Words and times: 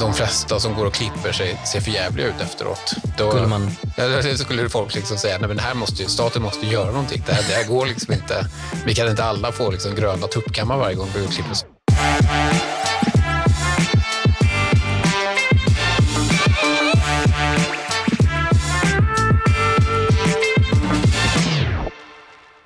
de 0.00 0.14
flesta 0.14 0.60
som 0.60 0.74
går 0.74 0.86
och 0.86 0.94
klipper 0.94 1.32
sig 1.32 1.60
ser 1.66 1.80
för 1.80 1.90
jävliga 1.90 2.26
ut 2.26 2.40
efteråt. 2.40 2.94
Då 3.18 3.30
Skulle 3.30 3.46
man... 3.46 3.70
ja, 3.96 4.36
skulle 4.36 4.68
folk 4.68 4.94
liksom 4.94 5.16
säga 5.16 5.38
nej 5.38 5.48
men 5.48 5.56
det 5.56 5.62
här 5.62 5.74
måste 5.74 6.02
ju, 6.02 6.08
staten 6.08 6.42
måste 6.42 6.66
göra 6.66 6.90
någonting. 6.90 7.22
Det 7.26 7.32
här, 7.32 7.42
det 7.48 7.54
här 7.54 7.64
går 7.64 7.86
liksom 7.86 8.14
inte. 8.14 8.46
Vi 8.86 8.94
kan 8.94 9.08
inte 9.08 9.24
alla 9.24 9.52
få 9.52 9.70
liksom 9.70 9.94
gröna 9.94 10.26
tuppkammar 10.26 10.78
varje 10.78 10.94
gång 10.94 11.08
vi 11.14 11.20
går 11.20 11.26
och 11.26 11.32
klipper 11.32 11.54
sig. 11.54 11.73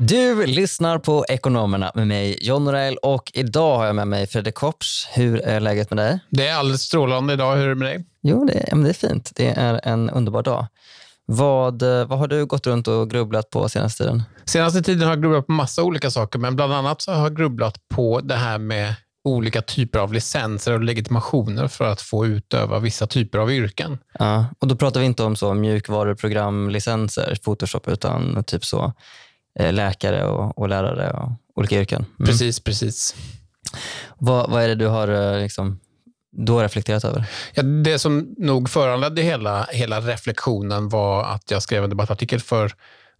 Du 0.08 0.46
lyssnar 0.46 0.98
på 0.98 1.24
Ekonomerna 1.28 1.92
med 1.94 2.06
mig, 2.06 2.38
John 2.40 2.64
Norell, 2.64 2.96
och 2.96 3.30
idag 3.34 3.78
har 3.78 3.86
jag 3.86 3.96
med 3.96 4.08
mig 4.08 4.26
Fredrik 4.26 4.54
Kopps. 4.54 5.08
Hur 5.12 5.40
är 5.40 5.60
läget 5.60 5.90
med 5.90 5.96
dig? 5.96 6.18
Det 6.30 6.46
är 6.46 6.54
alldeles 6.54 6.82
strålande 6.82 7.32
idag. 7.32 7.56
Hur 7.56 7.64
är 7.64 7.68
det 7.68 7.74
med 7.74 7.88
dig? 7.88 8.04
Jo, 8.22 8.44
det, 8.44 8.68
men 8.70 8.82
det 8.82 8.88
är 8.88 9.08
fint. 9.08 9.32
Det 9.34 9.48
är 9.48 9.80
en 9.84 10.10
underbar 10.10 10.42
dag. 10.42 10.66
Vad, 11.26 11.82
eh, 11.82 12.06
vad 12.06 12.18
har 12.18 12.28
du 12.28 12.46
gått 12.46 12.66
runt 12.66 12.88
och 12.88 13.10
grubblat 13.10 13.50
på 13.50 13.68
senaste 13.68 14.04
tiden? 14.04 14.22
Senaste 14.44 14.82
tiden 14.82 15.02
har 15.02 15.10
jag 15.10 15.22
grubblat 15.22 15.46
på 15.46 15.52
massa 15.52 15.82
olika 15.82 16.10
saker, 16.10 16.38
men 16.38 16.56
bland 16.56 16.72
annat 16.72 17.02
så 17.02 17.12
har 17.12 17.22
jag 17.22 17.36
grubblat 17.36 17.88
på 17.88 18.20
det 18.20 18.36
här 18.36 18.58
med 18.58 18.94
olika 19.24 19.62
typer 19.62 19.98
av 19.98 20.12
licenser 20.12 20.72
och 20.72 20.80
legitimationer 20.80 21.68
för 21.68 21.84
att 21.84 22.00
få 22.00 22.26
utöva 22.26 22.78
vissa 22.78 23.06
typer 23.06 23.38
av 23.38 23.52
yrken. 23.52 23.98
Ja, 24.18 24.46
och 24.58 24.68
då 24.68 24.76
pratar 24.76 25.00
vi 25.00 25.06
inte 25.06 25.22
om 25.22 25.36
så 25.36 25.54
mjukvaruprogramlicenser, 25.54 27.38
Photoshop, 27.44 27.88
utan 27.88 28.44
typ 28.44 28.64
så 28.64 28.92
läkare 29.58 30.24
och, 30.26 30.58
och 30.58 30.68
lärare 30.68 31.10
och 31.10 31.30
olika 31.54 31.80
yrken. 31.80 32.04
Mm. 32.18 32.26
Precis, 32.26 32.60
precis. 32.60 33.14
Vad, 34.18 34.50
vad 34.50 34.62
är 34.62 34.68
det 34.68 34.74
du 34.74 34.86
har 34.86 35.08
eh, 35.08 35.40
liksom, 35.42 35.80
då 36.36 36.62
reflekterat 36.62 37.04
över? 37.04 37.24
Ja, 37.54 37.62
det 37.62 37.98
som 37.98 38.34
nog 38.38 38.70
föranledde 38.70 39.22
hela, 39.22 39.66
hela 39.72 40.00
reflektionen 40.00 40.88
var 40.88 41.24
att 41.24 41.50
jag 41.50 41.62
skrev 41.62 41.84
en 41.84 41.90
debattartikel 41.90 42.40
för 42.40 42.72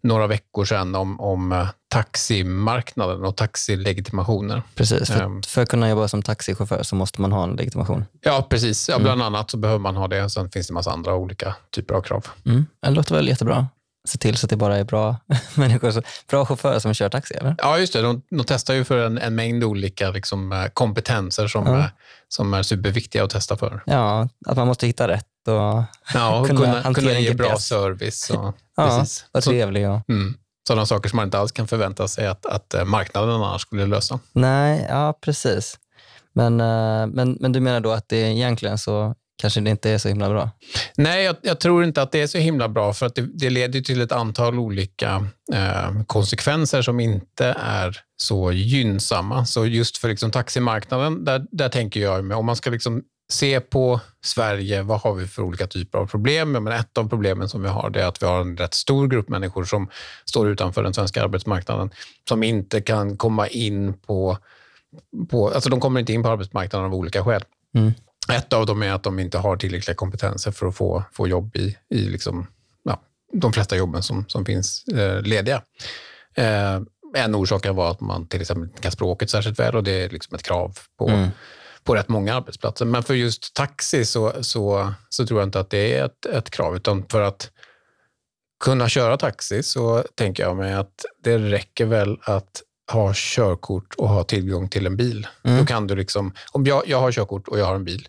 några 0.03 0.27
veckor 0.27 0.65
sedan 0.65 0.95
om, 0.95 1.21
om 1.21 1.53
eh, 1.53 1.69
taximarknaden 1.89 3.25
och 3.25 3.37
taxilegitimationer. 3.37 4.63
Precis, 4.75 5.11
för, 5.11 5.21
Ehm. 5.23 5.43
för 5.43 5.63
att 5.63 5.69
kunna 5.69 5.89
jobba 5.89 6.09
som 6.09 6.23
taxichaufför 6.23 6.83
så 6.83 6.97
måste 6.97 7.21
man 7.21 7.33
ha 7.33 7.45
en 7.45 7.57
legitimation. 7.57 8.05
Ja, 8.21 8.47
precis. 8.51 8.89
Ja, 8.89 8.99
bland 8.99 9.23
annat 9.23 9.51
så 9.51 9.57
behöver 9.57 9.79
man 9.79 9.97
ha 9.97 10.09
det. 10.09 10.31
Sen 10.31 10.51
finns 10.51 10.67
det 10.67 10.71
en 10.71 10.75
massa 10.75 10.91
andra 10.93 11.15
olika 11.15 11.55
typer 11.71 11.95
av 11.95 12.03
krav. 12.03 12.27
Mm. 12.47 12.67
Det 12.83 12.91
låter 12.91 13.15
väl 13.15 13.29
jättebra. 13.29 13.67
Se 14.09 14.19
till 14.19 14.37
så 14.37 14.47
att 14.47 14.51
det 14.51 14.57
bara 14.57 14.77
är 14.79 14.85
bra 14.85 15.17
människor, 15.55 16.03
bra 16.31 16.47
chaufförer 16.47 16.79
som 16.79 16.95
kör 16.95 17.09
taxi, 17.09 17.35
eller? 17.35 17.55
Ja, 17.59 17.79
just 17.79 17.93
det. 17.93 18.03
De, 18.03 18.23
de 18.31 18.45
testar 18.47 18.75
ju 18.75 18.85
för 18.85 18.99
en, 19.07 19.19
en 19.19 19.35
mängd 19.35 19.65
olika 19.65 20.11
liksom, 20.11 20.53
eh, 20.53 20.67
kompetenser 20.67 21.47
som, 21.49 21.67
Ja. 21.67 21.79
eh, 21.79 21.85
som 22.29 22.55
är 22.55 22.63
superviktiga 22.63 23.25
att 23.25 23.31
testa 23.31 23.57
för. 23.57 23.83
Ja, 23.87 24.29
att 24.47 24.57
man 24.57 24.67
måste 24.67 24.87
hitta 24.87 25.09
rätt 25.09 25.25
och 25.47 25.55
Ja, 26.15 26.41
och 26.41 26.47
Kunna 26.47 26.61
kunna, 26.83 26.95
kunna 26.95 27.13
ge 27.19 27.35
bra 27.35 27.49
GPS. 27.49 27.67
service. 27.67 28.31
Och, 28.31 28.55
ja, 28.77 28.99
precis. 28.99 29.25
vara 29.33 29.43
trevlig. 29.43 29.89
Och... 29.91 30.11
mm, 30.11 30.35
sådana 30.69 30.87
saker 30.87 31.09
som 31.09 31.17
man 31.17 31.25
inte 31.25 31.39
alls 31.39 31.53
kan 31.53 31.69
förvänta 31.69 32.09
sig 32.09 32.27
att, 32.27 32.47
att 32.47 32.75
eh, 32.75 32.85
marknaden 32.85 33.35
annars 33.35 33.63
skulle 33.63 33.87
lösa. 33.87 34.19
Nej, 34.33 34.87
ja 34.89 35.19
precis. 35.21 35.79
Men, 36.33 36.57
men, 37.15 37.37
men 37.41 37.53
du 37.53 37.61
menar 37.61 37.81
då 37.81 37.91
att 37.93 38.09
det 38.09 38.17
egentligen 38.17 38.79
så 38.79 39.15
kanske 39.39 39.61
det 39.61 39.71
inte 39.71 39.91
är 39.91 39.99
så 39.99 40.09
himla 40.09 40.29
bra? 40.29 40.51
Nej, 40.97 41.25
jag, 41.25 41.37
jag 41.43 41.61
tror 41.61 41.85
inte 41.85 42.03
att 42.03 42.13
det 42.13 42.21
är 42.21 42.27
så 42.27 42.39
himla 42.39 42.69
bra 42.69 42.93
för 42.93 43.07
att 43.07 43.15
det, 43.15 43.23
det 43.23 43.51
leder 43.51 43.81
till 43.81 44.01
ett 44.01 44.13
antal 44.13 44.59
olika 44.59 45.27
eh, 45.55 46.03
konsekvenser 46.07 46.83
som 46.83 47.01
inte 47.01 47.57
är 47.61 48.01
så 48.17 48.53
gynnsamma. 48.53 49.47
Så 49.47 49.67
just 49.67 49.99
för 49.99 50.09
liksom 50.09 50.31
taximarknaden, 50.31 51.25
där, 51.25 51.47
där 51.51 51.69
tänker 51.69 52.01
jag, 52.01 52.25
med, 52.25 52.37
om 52.37 52.47
man 52.47 52.57
ska 52.57 52.71
liksom 52.71 53.03
se 53.33 53.61
på 53.61 54.01
Sverige, 54.25 54.83
vad 54.83 55.01
har 55.01 55.15
vi 55.15 55.27
för 55.27 55.43
olika 55.43 55.67
typer 55.67 55.99
av 55.99 56.07
problem? 56.07 56.53
Men 56.53 56.67
ett 56.69 56.99
av 56.99 57.09
problemen 57.09 57.49
som 57.49 57.63
vi 57.63 57.69
har 57.69 57.97
är 57.97 58.07
att 58.07 58.23
vi 58.23 58.27
har 58.27 58.41
en 58.41 58.57
rätt 58.57 58.75
stor 58.75 59.09
grupp 59.09 59.29
människor 59.29 59.65
som 59.65 59.89
står 60.25 60.49
utanför 60.49 60.83
den 60.83 60.95
svenska 60.95 61.25
arbetsmarknaden, 61.25 61.91
som 62.29 62.43
inte 62.43 62.81
kan 62.81 63.17
komma 63.17 63.49
in 63.49 63.95
på, 63.95 64.39
på 65.31 65.51
alltså 65.51 65.71
de 65.71 65.81
kommer 65.81 66.01
inte 66.01 66.13
in 66.13 66.23
på 66.23 66.29
arbetsmarknaden 66.29 66.87
av 66.87 66.95
olika 66.95 67.25
skäl. 67.25 67.43
Mm. 67.75 67.93
Ett 68.33 68.53
av 68.53 68.67
dem 68.67 68.83
är 68.83 68.93
att 68.93 69.03
de 69.03 69.19
inte 69.19 69.39
har 69.39 69.57
tillräckliga 69.57 69.95
kompetenser 69.95 70.51
för 70.51 70.67
att 70.67 70.77
få, 70.77 71.05
få 71.13 71.29
jobb 71.29 71.57
i, 71.57 71.77
i 71.91 71.99
liksom, 72.01 72.47
ja, 72.85 73.01
de 73.33 73.53
flesta 73.53 73.77
jobben 73.77 74.03
som, 74.03 74.25
som 74.29 74.45
finns 74.45 74.85
eh, 74.89 75.23
lediga. 75.23 75.63
Eh, 76.35 76.81
en 77.17 77.35
orsak 77.35 77.63
kan 77.63 77.77
vara 77.77 77.91
att 77.91 78.01
man 78.01 78.27
till 78.27 78.41
exempel 78.41 78.65
inte 78.65 78.83
kan 78.83 78.93
språket 78.93 79.31
särskilt 79.31 79.59
väl 79.59 79.77
och 79.77 79.85
det 79.85 79.93
är 79.93 80.09
liksom 80.09 80.35
ett 80.35 80.43
krav 80.43 80.79
på, 80.99 81.09
Mm. 81.09 81.29
på 81.85 81.95
rätt 81.95 82.09
många 82.09 82.35
arbetsplatser. 82.35 82.85
Men 82.85 83.03
för 83.03 83.15
just 83.15 83.55
taxi 83.55 84.05
så, 84.05 84.33
så, 84.41 84.93
så 85.09 85.27
tror 85.27 85.41
jag 85.41 85.47
inte 85.47 85.61
att 85.61 85.71
det 85.71 85.95
är 85.95 86.05
ett, 86.05 86.27
ett 86.27 86.51
krav, 86.51 86.77
utan 86.77 87.07
för 87.09 87.21
att 87.21 87.51
kunna 88.65 88.89
köra 88.89 89.17
taxi 89.17 89.63
så 89.63 90.05
tänker 90.15 90.43
jag 90.43 90.57
mig 90.57 90.75
att 90.75 91.05
det 91.25 91.39
räcker 91.39 91.87
väl 91.87 92.19
att 92.23 92.63
ha 92.93 93.13
körkort 93.15 93.95
och 93.95 94.09
ha 94.09 94.25
tillgång 94.25 94.69
till 94.69 94.87
en 94.87 94.97
bil. 94.97 95.27
Mm. 95.43 95.59
Då 95.59 95.67
kan 95.67 95.87
du 95.87 95.97
liksom, 95.97 96.33
om 96.53 96.67
jag, 96.67 96.83
jag 96.87 97.01
har 97.01 97.13
körkort 97.13 97.49
och 97.49 97.59
jag 97.59 97.67
har 97.67 97.75
en 97.75 97.85
bil, 97.85 98.09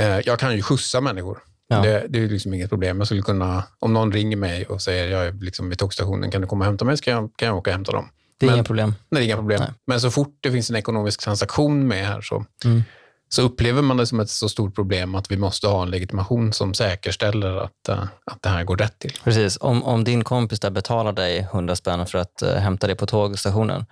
eh, 0.00 0.06
jag 0.20 0.38
kan 0.38 0.56
ju 0.56 0.62
skjutsa 0.62 1.00
människor. 1.00 1.38
Ja. 1.68 1.78
Det, 1.82 2.06
det 2.08 2.18
är 2.24 2.28
liksom 2.28 2.54
inget 2.54 2.70
problem. 2.70 2.98
Jag 2.98 3.06
skulle 3.06 3.22
kunna, 3.22 3.62
om 3.78 3.92
någon 3.92 4.12
ringer 4.12 4.36
mig 4.36 4.66
och 4.66 4.82
säger 4.82 5.08
jag 5.10 5.26
är 5.26 5.32
liksom 5.32 5.68
vid 5.68 5.78
tågstationen, 5.78 6.30
kan 6.30 6.40
du 6.40 6.46
komma 6.46 6.64
och 6.64 6.66
hämta 6.66 6.84
mig? 6.84 6.96
Så 6.96 7.04
kan 7.04 7.14
jag, 7.14 7.30
kan 7.36 7.48
jag 7.48 7.56
åka 7.56 7.70
och 7.70 7.74
hämta 7.74 7.92
dem. 7.92 8.08
Det 8.38 8.46
är 8.46 8.48
Men- 8.48 8.56
inga 8.56 8.64
problem. 8.64 8.88
Nej, 9.08 9.20
det 9.20 9.24
är 9.24 9.24
inga 9.24 9.36
problem. 9.36 9.60
Nej. 9.60 9.70
Men 9.86 10.00
så 10.00 10.10
fort 10.10 10.38
det 10.40 10.52
finns 10.52 10.70
en 10.70 10.76
ekonomisk 10.76 11.20
transaktion 11.20 11.86
med 11.88 12.06
här 12.06 12.20
så, 12.20 12.44
Mm. 12.64 12.82
Så 13.28 13.42
upplever 13.42 13.82
man 13.82 13.96
det 13.96 14.06
som 14.06 14.20
ett 14.20 14.30
så 14.30 14.48
stort 14.48 14.74
problem 14.74 15.14
att 15.14 15.30
vi 15.30 15.36
måste 15.36 15.66
ha 15.66 15.82
en 15.82 15.90
legitimation 15.90 16.52
som 16.52 16.74
säkerställer 16.74 17.56
att, 17.56 17.88
eh, 17.88 18.02
att 18.24 18.42
det 18.42 18.48
här 18.48 18.64
går 18.64 18.76
rätt 18.76 18.98
till. 18.98 19.12
Precis. 19.24 19.58
Om, 19.60 19.82
om 19.82 20.04
din 20.04 20.24
kompis 20.24 20.60
där 20.60 20.70
betalar 20.70 21.12
dig 21.12 21.38
100 21.38 21.76
spänn 21.76 22.06
för 22.06 22.18
att 22.18 22.42
eh, 22.42 22.54
hämta 22.54 22.86
dig 22.86 22.96
på 22.96 23.06
tågstationen, 23.06 23.86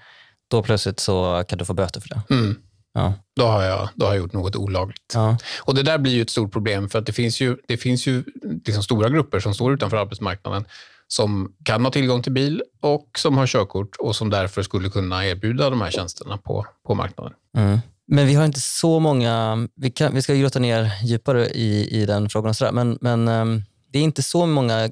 då 0.50 0.62
plötsligt 0.62 1.00
så 1.00 1.44
kan 1.48 1.58
du 1.58 1.64
få 1.64 1.74
böter 1.74 2.00
för 2.00 2.08
det. 2.08 2.22
Mm. 2.30 2.56
Ja. 2.94 3.14
Då, 3.36 3.46
har 3.46 3.62
jag, 3.62 3.88
då 3.94 4.06
har 4.06 4.12
jag 4.12 4.22
gjort 4.22 4.32
något 4.32 4.56
olagligt. 4.56 5.12
Ja. 5.14 5.38
Och 5.60 5.74
Det 5.74 5.82
där 5.82 5.98
blir 5.98 6.12
ju 6.12 6.22
ett 6.22 6.30
stort 6.30 6.52
problem 6.52 6.88
för 6.88 6.98
att 6.98 7.06
det 7.06 7.12
finns 7.12 7.40
ju, 7.40 7.56
det 7.68 7.76
finns 7.76 8.06
ju 8.06 8.24
liksom 8.66 8.82
stora 8.82 9.08
grupper 9.08 9.40
som 9.40 9.54
står 9.54 9.72
utanför 9.72 9.96
arbetsmarknaden 9.96 10.64
som 11.12 11.52
kan 11.64 11.84
ha 11.84 11.92
tillgång 11.92 12.22
till 12.22 12.32
bil 12.32 12.62
och 12.80 13.08
som 13.18 13.38
har 13.38 13.46
körkort 13.46 13.96
och 13.96 14.16
som 14.16 14.30
därför 14.30 14.62
skulle 14.62 14.90
kunna 14.90 15.26
erbjuda 15.26 15.70
de 15.70 15.80
här 15.80 15.90
tjänsterna 15.90 16.38
på, 16.38 16.66
på 16.86 16.94
marknaden. 16.94 17.32
Mm. 17.56 17.78
Men 18.14 18.26
vi 18.26 18.34
har 18.34 18.44
inte 18.44 18.60
så 18.60 18.98
många, 19.00 19.68
vi, 19.74 19.90
kan, 19.90 20.14
vi 20.14 20.22
ska 20.22 20.34
grotta 20.34 20.58
ner 20.58 20.90
djupare 21.04 21.48
i, 21.48 22.00
i 22.02 22.06
den 22.06 22.28
frågan, 22.28 22.50
och 22.50 22.56
sådär, 22.56 22.72
men, 22.72 22.98
men 23.00 23.28
ehm, 23.28 23.62
det 23.92 23.98
är 23.98 24.02
inte 24.02 24.22
så 24.22 24.46
många 24.46 24.90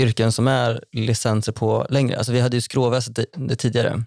yrken 0.00 0.32
som 0.32 0.48
är 0.48 0.84
licenser 0.92 1.52
på 1.52 1.86
längre. 1.90 2.16
Alltså 2.18 2.32
vi 2.32 2.40
hade 2.40 2.56
ju 2.56 2.60
skråväsendet 2.60 3.34
ti- 3.34 3.48
det 3.48 3.56
tidigare 3.56 4.04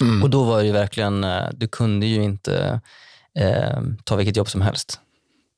Mm. 0.00 0.22
och 0.22 0.30
då 0.30 0.44
var 0.44 0.58
det 0.58 0.66
ju 0.66 0.72
verkligen, 0.72 1.24
eh, 1.24 1.48
du 1.54 1.68
kunde 1.68 2.06
ju 2.06 2.22
inte 2.22 2.80
eh, 3.38 3.80
ta 4.04 4.16
vilket 4.16 4.36
jobb 4.36 4.48
som 4.50 4.60
helst. 4.60 5.00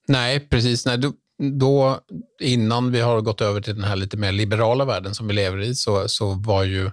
Nej, 0.09 0.41
precis. 0.41 0.87
Nej, 0.87 0.99
då, 0.99 1.13
då, 1.53 2.01
innan 2.41 2.93
vi 2.93 3.01
har 3.01 3.21
gått 3.21 3.41
över 3.41 3.61
till 3.61 3.75
den 3.75 3.85
här 3.85 3.97
lite 3.97 4.17
mer 4.17 4.33
liberala 4.33 4.85
världen 4.85 5.15
som 5.15 5.29
vi 5.29 5.35
lever 5.35 5.61
i 5.61 5.75
så, 5.75 6.09
så, 6.09 6.35
var, 6.35 6.65
ju, 6.65 6.91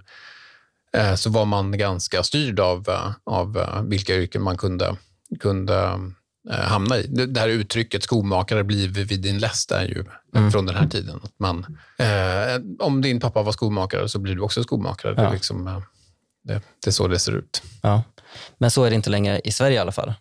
eh, 0.96 1.14
så 1.14 1.30
var 1.30 1.44
man 1.44 1.78
ganska 1.78 2.22
styrd 2.22 2.60
av, 2.60 2.88
eh, 2.88 3.10
av 3.24 3.58
vilka 3.88 4.16
yrken 4.16 4.42
man 4.42 4.56
kunde, 4.58 4.96
kunde 5.40 6.00
eh, 6.50 6.56
hamna 6.60 6.98
i. 6.98 7.06
Det, 7.06 7.26
det 7.26 7.40
här 7.40 7.48
uttrycket 7.48 8.02
skomakare 8.02 8.64
blir 8.64 8.88
vid 8.88 9.20
din 9.20 9.38
läst 9.38 9.70
är 9.72 9.84
ju 9.84 10.04
Mm. 10.36 10.50
från 10.50 10.66
den 10.66 10.76
här 10.76 10.86
tiden. 10.88 11.20
Att 11.24 11.32
man, 11.38 11.78
eh, 11.98 12.86
om 12.86 13.02
din 13.02 13.20
pappa 13.20 13.42
var 13.42 13.52
skomakare 13.52 14.08
så 14.08 14.18
blir 14.18 14.34
du 14.34 14.40
också 14.40 14.62
skomakare. 14.62 15.14
Det, 15.14 15.22
Ja. 15.22 15.32
liksom, 15.32 15.66
eh, 15.66 15.80
det, 16.44 16.52
det 16.84 16.90
är 16.90 16.92
så 16.92 17.08
det 17.08 17.18
ser 17.18 17.32
ut. 17.32 17.62
Ja. 17.82 18.02
Men 18.58 18.70
så 18.70 18.84
är 18.84 18.90
det 18.90 18.96
inte 18.96 19.10
längre 19.10 19.40
i 19.44 19.52
Sverige 19.52 19.76
i 19.76 19.78
alla 19.78 19.92
fall. 19.92 20.14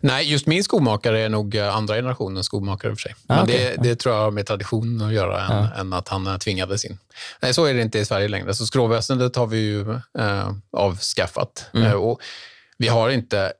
Nej, 0.00 0.30
just 0.32 0.46
min 0.46 0.64
skomakare 0.64 1.20
är 1.20 1.28
nog 1.28 1.54
eh, 1.54 1.76
andra 1.76 1.94
generationens 1.94 2.46
skomakare 2.46 2.92
för 2.92 3.00
sig. 3.00 3.14
Ah, 3.26 3.34
Men 3.34 3.44
okej. 3.44 3.74
det, 3.78 3.82
det 3.88 3.96
tror 3.96 4.14
jag 4.14 4.22
har 4.22 4.30
med 4.30 4.46
tradition 4.46 5.02
att 5.02 5.12
göra 5.12 5.44
än, 5.46 5.50
Ja. 5.74 5.80
än 5.80 5.92
att 5.92 6.08
han 6.08 6.38
tvingades 6.38 6.84
in. 6.84 6.98
Nej, 7.40 7.54
så 7.54 7.64
är 7.64 7.74
det 7.74 7.82
inte 7.82 7.98
i 7.98 8.04
Sverige 8.04 8.28
längre. 8.28 8.54
Så 8.54 8.66
skråväsendet 8.66 9.36
har 9.36 9.46
vi 9.46 9.58
ju 9.58 9.92
eh, 10.18 10.50
avskaffat. 10.76 11.66
Mm. 11.74 11.86
Eh, 11.86 11.92
och 11.92 12.20
vi 12.78 12.88
har 12.88 13.10
inte 13.10 13.52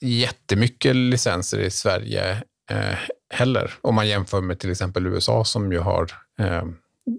jättemycket 0.00 0.96
licenser 0.96 1.58
i 1.58 1.70
Sverige 1.70 2.42
eh, 2.70 2.98
heller. 3.34 3.74
Om 3.80 3.94
man 3.94 4.08
jämför 4.08 4.40
med 4.40 4.58
till 4.58 4.70
exempel 4.70 5.06
USA 5.06 5.44
som 5.44 5.72
ju 5.72 5.78
har 5.78 6.10
eh, 6.38 6.62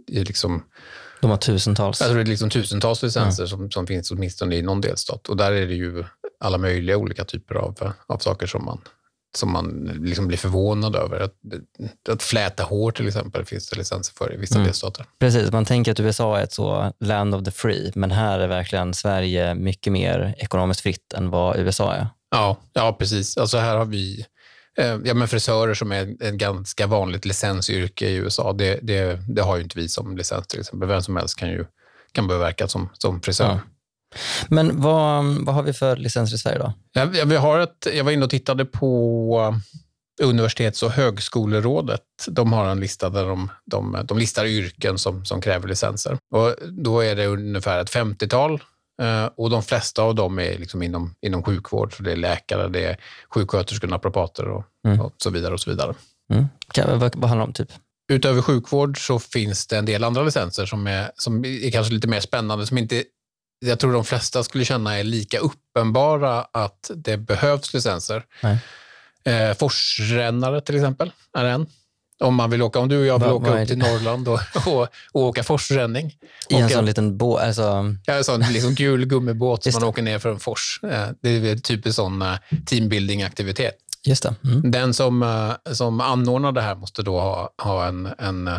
liksom, 0.08 0.64
De 1.22 1.30
har 1.30 1.38
tusentals. 1.38 2.00
tror 2.00 2.16
det 2.16 2.22
är 2.22 2.26
liksom 2.26 2.50
tusentals 2.50 3.04
licenser 3.04 3.46
som, 3.46 3.72
som 3.72 3.88
finns 3.88 4.12
åtminstone 4.12 4.56
i 4.56 4.62
någon 4.62 4.82
delstat. 4.82 5.30
Och 5.30 5.38
där 5.38 5.52
är 5.52 5.68
det 5.68 5.74
ju 5.74 6.04
alla 6.40 6.58
möjliga 6.58 6.98
olika 6.98 7.26
typer 7.26 7.56
av, 7.56 7.94
av 8.08 8.18
saker 8.18 8.48
som 8.48 8.66
man, 8.66 8.82
som 9.38 9.52
man 9.52 9.92
liksom 10.02 10.28
blir 10.28 10.38
förvånad 10.38 10.96
över. 10.96 11.20
Att, 11.20 11.34
att 12.10 12.24
fläta 12.24 12.64
hår 12.64 12.92
till 12.92 13.08
exempel 13.08 13.46
finns 13.46 13.70
det 13.70 13.78
licenser 13.78 14.14
för 14.18 14.34
i 14.34 14.38
vissa 14.38 14.56
Mm. 14.56 14.66
delstater. 14.68 15.06
Precis, 15.20 15.52
man 15.52 15.66
tänker 15.66 15.92
att 15.92 16.00
USA 16.00 16.40
är 16.40 16.44
ett 16.44 16.54
så 16.54 16.94
land 17.00 17.36
of 17.36 17.44
the 17.44 17.52
free, 17.52 17.92
men 17.96 18.12
här 18.12 18.40
är 18.40 18.48
verkligen 18.48 18.94
Sverige 18.94 19.56
mycket 19.56 19.94
mer 19.94 20.36
ekonomiskt 20.38 20.82
fritt 20.82 21.14
än 21.14 21.30
vad 21.30 21.60
USA 21.60 21.94
är. 21.94 22.08
Ja, 22.32 22.58
ja 22.74 22.96
precis. 23.00 23.38
Alltså 23.38 23.58
här 23.58 23.78
har 23.78 23.86
vi 23.86 24.26
eh, 24.78 24.98
ja, 25.04 25.14
men 25.14 25.28
frisörer 25.28 25.74
som 25.74 25.92
är 25.92 26.24
ett 26.24 26.34
ganska 26.34 26.88
vanligt 26.88 27.26
licensyrke 27.26 28.10
i 28.10 28.16
USA. 28.16 28.54
Det, 28.54 28.80
det, 28.82 29.20
det 29.28 29.42
har 29.42 29.58
ju 29.58 29.64
inte 29.64 29.80
vi 29.80 29.90
som 29.90 30.18
licens 30.18 30.48
till 30.48 30.60
exempel. 30.60 30.90
Vem 30.90 31.02
som 31.02 31.16
helst 31.16 31.40
kan 31.40 31.50
ju 31.50 31.66
kan 32.12 32.28
börja 32.28 32.40
verka 32.40 32.68
som, 32.68 32.90
som 32.94 33.22
frisör. 33.22 33.46
Ja. 33.46 33.60
Men 34.48 34.82
vad, 34.82 35.26
vad 35.26 35.56
har 35.56 35.64
vi 35.64 35.74
för 35.74 35.96
licenser 35.96 36.36
i 36.36 36.40
Sverige 36.40 36.58
då? 36.60 36.74
Ja, 36.94 37.06
vi 37.26 37.36
har 37.36 37.60
ett, 37.60 37.88
jag 37.94 38.04
var 38.04 38.12
inne 38.12 38.26
och 38.26 38.30
tittade 38.30 38.66
på 38.66 39.60
Universitets 40.22 40.84
och 40.84 40.92
högskolerådet. 40.92 42.02
De 42.28 42.54
har 42.54 42.66
en 42.66 42.80
lista 42.80 43.10
där 43.10 43.26
de, 43.26 43.52
de, 43.66 43.98
de 44.04 44.18
listar 44.18 44.46
yrken 44.46 44.98
som, 44.98 45.26
som 45.26 45.42
kräver 45.42 45.68
licenser. 45.68 46.18
Och 46.32 46.56
då 46.70 47.00
är 47.00 47.16
det 47.16 47.26
ungefär 47.26 47.82
ett 47.82 47.92
50-tal 47.92 48.54
eh, 48.54 48.60
och 49.36 49.50
de 49.50 49.64
flesta 49.64 50.02
av 50.02 50.16
dem 50.16 50.40
är 50.40 50.58
liksom 50.58 50.84
inom, 50.84 51.16
inom 51.22 51.44
sjukvård. 51.44 51.98
Så 51.98 52.04
det 52.04 52.12
är 52.12 52.16
läkare, 52.16 52.68
det 52.68 52.86
är 52.86 52.98
sjuksköterskor, 53.30 53.88
naprapater 53.88 54.48
och, 54.48 54.64
mm. 54.88 55.02
och 55.02 55.14
så 55.18 55.30
vidare. 55.30 55.54
och 55.54 55.60
så 55.60 55.70
vidare. 55.70 55.94
Mm. 56.34 56.46
Kan, 56.74 57.00
vad, 57.00 57.16
vad 57.16 57.30
handlar 57.30 57.46
det 57.46 57.50
om? 57.50 57.54
Typ? 57.54 57.72
Utöver 58.12 58.42
sjukvård 58.42 59.08
så 59.08 59.20
finns 59.20 59.68
det 59.68 59.78
en 59.78 59.86
del 59.86 60.04
andra 60.04 60.24
licenser 60.24 60.66
som 60.66 60.88
är, 60.88 61.12
som 61.16 61.46
är 61.46 61.72
kanske 61.72 61.94
lite 61.94 62.08
mer 62.08 62.20
spännande, 62.20 62.68
som 62.68 62.78
inte 62.78 63.04
jag 63.66 63.80
tror 63.80 63.94
de 63.94 64.06
flesta 64.06 64.44
skulle 64.44 64.66
känna 64.66 64.98
är 64.98 65.04
lika 65.04 65.40
uppenbara 65.40 66.42
att 66.52 66.92
det 66.96 67.18
behövs 67.18 67.74
licenser. 67.74 68.24
Nej. 68.44 68.60
Eh, 69.24 69.58
forsrännare 69.58 70.62
till 70.62 70.76
exempel 70.76 71.12
är 71.34 71.46
en. 71.46 71.68
Om 72.20 72.36
man 72.36 72.50
vill 72.50 72.62
åka, 72.62 72.80
om 72.80 72.90
du 72.90 73.00
och 73.00 73.06
jag 73.06 73.20
vill 73.20 73.28
Va, 73.28 73.34
åka 73.34 73.62
upp 73.62 73.68
till 73.68 73.78
Norrland 73.78 74.28
och, 74.28 74.40
och, 74.68 74.88
och 75.12 75.22
åka 75.22 75.44
forsränning. 75.44 76.16
I 76.50 76.56
en 76.56 76.70
sån 76.70 76.86
liten 76.86 77.18
båt? 77.18 77.44
Alltså... 77.44 77.96
Ja, 78.06 78.14
en 78.14 78.24
sån 78.24 78.42
liksom 78.42 78.76
gul 78.76 79.06
gummibåt 79.06 79.64
som 79.64 79.74
man 79.74 79.84
åker 79.84 80.02
ner 80.02 80.20
för 80.20 80.30
en 80.30 80.40
fors. 80.40 80.80
Eh, 80.84 81.08
det 81.22 81.30
är 81.30 81.56
typiskt 81.56 81.96
sån 81.96 82.22
uh, 82.22 82.36
teambuilding-aktivitet. 82.66 83.72
Just 84.04 84.24
det. 84.24 84.36
Mm. 84.44 84.72
Den 84.72 84.94
som, 84.94 85.24
uh, 85.24 85.54
som 85.72 86.02
anordnar 86.02 86.52
det 86.52 86.62
här 86.62 86.76
måste 86.76 87.04
då 87.04 87.20
ha, 87.20 87.50
ha 87.58 87.88
en, 87.88 88.10
en, 88.18 88.50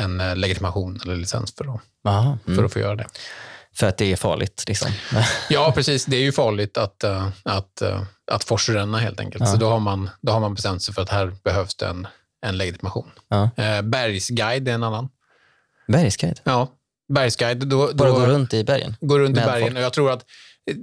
en 0.00 0.40
legitimation 0.40 1.00
eller 1.04 1.16
licens 1.16 1.54
för, 1.54 1.80
Aha, 2.08 2.38
mm. 2.46 2.56
för 2.56 2.64
att 2.64 2.72
få 2.72 2.78
göra 2.78 2.96
det. 2.96 3.06
För 3.74 3.86
att 3.86 3.96
det 3.96 4.12
är 4.12 4.16
farligt? 4.16 4.64
Liksom. 4.68 4.90
ja, 5.48 5.72
precis. 5.74 6.04
Det 6.04 6.16
är 6.16 6.22
ju 6.22 6.32
farligt 6.32 6.76
att, 6.76 7.04
att, 7.44 7.82
att 8.30 8.44
forsränna 8.44 8.98
helt 8.98 9.20
enkelt. 9.20 9.44
Ja. 9.44 9.52
Så 9.52 9.56
då 9.56 9.68
har, 9.68 9.80
man, 9.80 10.10
då 10.20 10.32
har 10.32 10.40
man 10.40 10.54
bestämt 10.54 10.82
sig 10.82 10.94
för 10.94 11.02
att 11.02 11.08
här 11.08 11.36
behövs 11.44 11.74
det 11.74 11.86
en, 11.86 12.06
en 12.46 12.58
legitimation. 12.58 13.10
Ja. 13.28 13.50
Eh, 13.56 13.82
bergsguide 13.82 14.68
är 14.68 14.72
en 14.72 14.82
annan. 14.82 15.08
Bergsguide? 15.88 16.40
Ja, 16.44 16.68
bergsguide. 17.08 17.66
Då, 17.66 17.92
Bara 17.94 18.10
gå 18.10 18.26
runt 18.26 18.54
i 18.54 18.64
bergen? 18.64 18.96
Gå 19.00 19.18
runt 19.18 19.38
i 19.38 19.40
bergen. 19.40 19.76
Och 19.76 19.82
jag 19.82 19.92
tror 19.92 20.10
att 20.10 20.24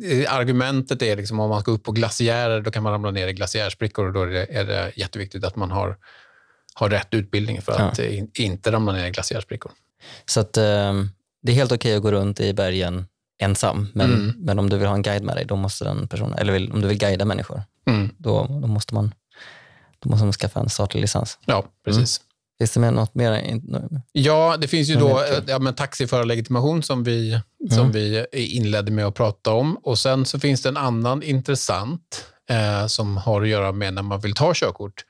eh, 0.03 0.33
argumentet 0.33 1.01
är 1.01 1.15
liksom 1.15 1.39
om 1.39 1.49
man 1.49 1.61
ska 1.61 1.71
upp 1.71 1.83
på 1.83 1.91
glaciärer, 1.91 2.61
då 2.61 2.71
kan 2.71 2.83
man 2.83 2.91
ramla 2.91 3.11
ner 3.11 3.27
i 3.27 3.33
glaciärsprickor 3.33 4.07
och 4.07 4.13
då 4.13 4.21
är 4.21 4.27
det, 4.27 4.45
är 4.45 4.65
det 4.65 4.91
jätteviktigt 4.95 5.43
att 5.43 5.55
man 5.55 5.71
har, 5.71 5.97
har 6.73 6.89
rätt 6.89 7.13
utbildning 7.13 7.61
för 7.61 7.71
att 7.71 7.99
ja. 7.99 8.25
inte 8.33 8.71
ramla 8.71 8.91
ner 8.91 9.05
i 9.05 9.11
glaciärsprickor. 9.11 9.71
Så 10.25 10.39
att, 10.39 10.57
eh, 10.57 10.93
det 11.41 11.51
är 11.51 11.55
helt 11.55 11.71
okej 11.71 11.89
okay 11.89 11.95
att 11.95 12.03
gå 12.03 12.11
runt 12.11 12.39
i 12.39 12.53
bergen 12.53 13.05
ensam, 13.39 13.87
men, 13.93 14.13
mm. 14.13 14.33
men 14.37 14.59
om 14.59 14.69
du 14.69 14.77
vill 14.77 14.87
ha 14.87 14.95
en 14.95 15.01
guide 15.01 15.23
med 15.23 15.35
dig, 15.35 15.45
då 15.45 15.55
måste 15.55 15.85
den 15.85 16.07
personen, 16.07 16.33
eller 16.33 16.53
vill, 16.53 16.71
om 16.71 16.81
du 16.81 16.87
vill 16.87 16.97
guida 16.97 17.25
människor, 17.25 17.61
mm. 17.87 18.09
då, 18.17 18.47
då, 18.61 18.67
måste 18.67 18.93
man, 18.93 19.13
då 19.99 20.09
måste 20.09 20.25
man 20.25 20.33
skaffa 20.33 20.59
en 20.59 20.69
statlig 20.69 21.01
licens. 21.01 21.39
Ja, 21.45 21.63
precis. 21.85 22.19
Mm. 22.19 22.27
Finns 22.59 22.71
det 22.71 22.79
med 22.79 22.93
något 22.93 23.15
mer? 23.15 23.61
Ja, 24.11 24.57
det 24.57 24.67
finns 24.67 24.89
ju 24.89 24.95
då 24.95 25.23
ja, 25.47 25.59
men 25.59 25.73
taxiförarlegitimation 25.73 26.83
som 26.83 27.03
vi, 27.03 27.31
mm. 27.31 27.75
som 27.75 27.91
vi 27.91 28.25
inledde 28.33 28.91
med 28.91 29.05
att 29.05 29.15
prata 29.15 29.51
om. 29.51 29.77
Och 29.77 29.99
Sen 29.99 30.25
så 30.25 30.39
finns 30.39 30.61
det 30.61 30.69
en 30.69 30.77
annan 30.77 31.23
intressant 31.23 32.25
eh, 32.49 32.87
som 32.87 33.17
har 33.17 33.41
att 33.41 33.47
göra 33.47 33.71
med 33.71 33.93
när 33.93 34.01
man 34.01 34.19
vill 34.19 34.33
ta 34.33 34.53
körkort. 34.55 35.05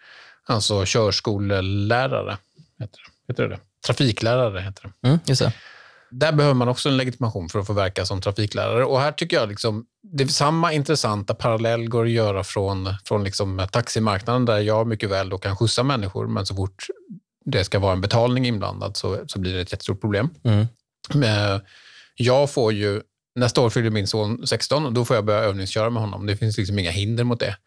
Alltså 0.46 0.86
körskolelärare, 0.86 2.38
heter 2.80 3.00
det. 3.28 3.34
Heter 3.34 3.48
det. 3.48 3.60
Trafiklärare 3.86 4.60
heter 4.60 4.92
det. 5.02 5.08
Mm, 5.08 5.20
just 5.26 5.42
det. 5.42 5.54
Där 6.10 6.32
behöver 6.32 6.54
man 6.54 6.68
också 6.68 6.90
en 6.90 6.98
legitimation 6.98 7.50
för 7.50 7.60
att 7.60 7.68
få 7.68 7.74
verka 7.74 8.06
som 8.06 8.22
trafiklärare. 8.22 8.86
Och 8.86 9.00
här 9.00 9.12
tycker 9.12 9.38
jag 9.38 9.50
liksom, 9.50 9.86
det 10.04 10.24
är 10.24 10.28
samma 10.28 10.74
intressanta 10.74 11.34
parallell 11.34 11.90
går 11.90 12.06
att 12.06 12.12
göra 12.12 12.44
från, 12.44 12.90
från 13.06 13.24
liksom 13.24 13.68
taximarknaden 13.72 14.46
där 14.46 14.60
jag 14.60 14.88
mycket 14.88 15.10
väl 15.10 15.30
då 15.30 15.38
kan 15.38 15.56
skjutsa 15.56 15.84
människor, 15.84 16.28
men 16.28 16.46
så 16.46 16.56
fort 16.56 16.86
det 17.46 17.64
ska 17.64 17.80
vara 17.80 17.94
en 17.94 18.02
betalning 18.02 18.46
inblandad 18.48 18.98
så, 18.98 19.24
så 19.28 19.40
blir 19.40 19.54
det 19.54 19.62
ett 19.62 19.72
jättestort 19.72 20.02
problem. 20.02 20.30
Mm. 20.44 20.68
Eh, 21.24 21.62
jag 22.16 22.52
får 22.52 22.74
ju, 22.74 23.02
nästa 23.36 23.62
år 23.62 23.70
fyller 23.70 23.90
min 23.90 24.08
son 24.08 24.48
16 24.48 24.86
och 24.86 24.94
då 24.94 25.06
får 25.06 25.16
jag 25.16 25.26
börja 25.26 25.40
övningsköra 25.40 25.90
med 25.90 26.02
honom. 26.02 26.26
Det 26.26 26.38
finns 26.38 26.58
liksom 26.58 26.80
inga 26.80 26.92
hinder 26.92 27.24
mot 27.24 27.40
det. 27.40 27.58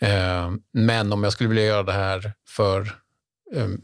Eh, 0.00 0.52
men 0.72 1.12
om 1.12 1.24
jag 1.24 1.32
skulle 1.32 1.48
vilja 1.48 1.64
göra 1.64 1.82
det 1.82 1.92
här 1.92 2.32
för 2.48 3.03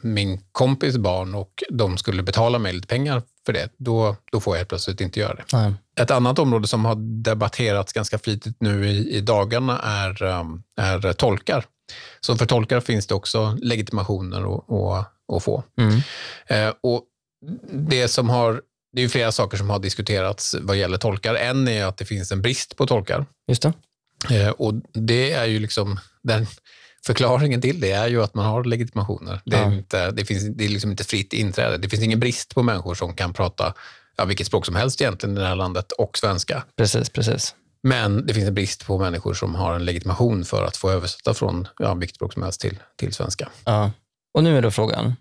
min 0.03 0.41
kompis 0.53 0.97
barn 0.97 1.35
och 1.35 1.62
de 1.71 1.99
skulle 1.99 2.23
betala 2.23 2.59
mig 2.59 2.73
lite 2.73 2.87
pengar 2.87 3.23
för 3.47 3.53
det, 3.53 3.69
då, 3.77 4.17
då 4.33 4.41
får 4.41 4.55
jag 4.55 4.59
helt 4.59 4.69
plötsligt 4.69 5.01
inte 5.01 5.21
göra 5.21 5.35
det. 5.35 5.45
Nej. 5.53 5.75
Ett 6.01 6.11
annat 6.11 6.39
område 6.39 6.67
som 6.67 6.85
har 6.85 7.23
debatterats 7.25 7.93
ganska 7.93 8.19
flitigt 8.19 8.57
nu 8.61 8.89
i, 8.89 9.17
i 9.17 9.21
dagarna 9.21 9.79
är, 9.79 10.23
um, 10.23 10.62
är 10.77 11.12
tolkar. 11.12 11.65
Så 12.21 12.37
för 12.37 12.47
tolkar 12.47 12.81
finns 12.81 13.07
det 13.07 13.15
också 13.15 13.59
legitimationer 13.62 14.55
att, 14.55 15.07
att, 15.33 15.43
få. 15.43 15.62
Mm. 15.79 16.01
Eh, 16.47 16.75
och 16.81 17.05
det 17.73 18.09
som 18.09 18.29
har 18.31 18.62
det 18.93 19.03
är 19.03 19.09
flera 19.09 19.33
saker 19.33 19.57
som 19.57 19.71
har 19.71 19.79
diskuterats 19.79 20.57
vad 20.61 20.77
gäller 20.77 20.99
tolkar. 20.99 21.35
En 21.35 21.69
är 21.69 21.85
att 21.85 21.97
det 21.97 22.05
finns 22.05 22.33
en 22.33 22.43
brist 22.43 22.77
på 22.77 22.87
tolkar. 22.87 23.27
Just 23.49 23.62
det. 23.62 23.73
Eh, 24.31 24.51
och 24.51 24.75
det 24.93 25.33
är 25.33 25.45
ju 25.45 25.59
liksom 25.59 26.01
den, 26.23 26.47
Förklaringen 27.06 27.61
till 27.61 27.81
det 27.81 27.93
är 27.93 28.08
ju 28.08 28.23
att 28.23 28.35
man 28.35 28.44
har 28.44 28.64
legitimationer. 28.64 29.41
Det 29.44 29.56
är, 29.56 29.62
ja. 29.62 29.73
inte, 29.73 30.11
det 30.11 30.25
finns, 30.25 30.56
det 30.56 30.64
är 30.64 30.69
liksom 30.69 30.91
inte 30.91 31.05
fritt 31.05 31.32
inträde. 31.32 31.76
Det 31.76 31.88
finns 31.88 32.02
ingen 32.02 32.20
brist 32.20 32.55
på 32.55 32.62
människor 32.62 32.94
som 32.94 33.14
kan 33.14 33.32
prata 33.32 33.75
ja, 34.17 34.25
vilket 34.25 34.47
språk 34.47 34.67
som 34.67 34.75
helst 34.75 35.00
egentligen 35.00 35.37
i 35.37 35.41
det 35.41 35.47
här 35.47 35.55
landet 35.55 35.93
och 35.93 36.19
svenska. 36.19 36.64
Precis, 36.76 37.11
precis. 37.11 37.55
Men 37.82 38.26
det 38.26 38.35
finns 38.35 38.49
en 38.49 38.55
brist 38.55 38.87
på 38.87 38.99
människor 38.99 39.35
som 39.35 39.55
har 39.55 39.75
en 39.75 39.85
legitimation 39.85 40.44
för 40.44 40.64
att 40.64 40.76
få 40.76 40.91
översätta 40.91 41.35
från 41.35 41.69
ja, 41.79 41.94
vilket 41.94 42.17
språk 42.17 42.32
som 42.32 42.43
helst 42.43 42.61
till, 42.61 42.79
till 42.97 43.12
svenska. 43.12 43.49
Ja. 43.64 43.91
Och 44.35 44.44
nu 44.44 44.58
är 44.58 44.62
då 44.62 44.70
frågan, 44.70 45.14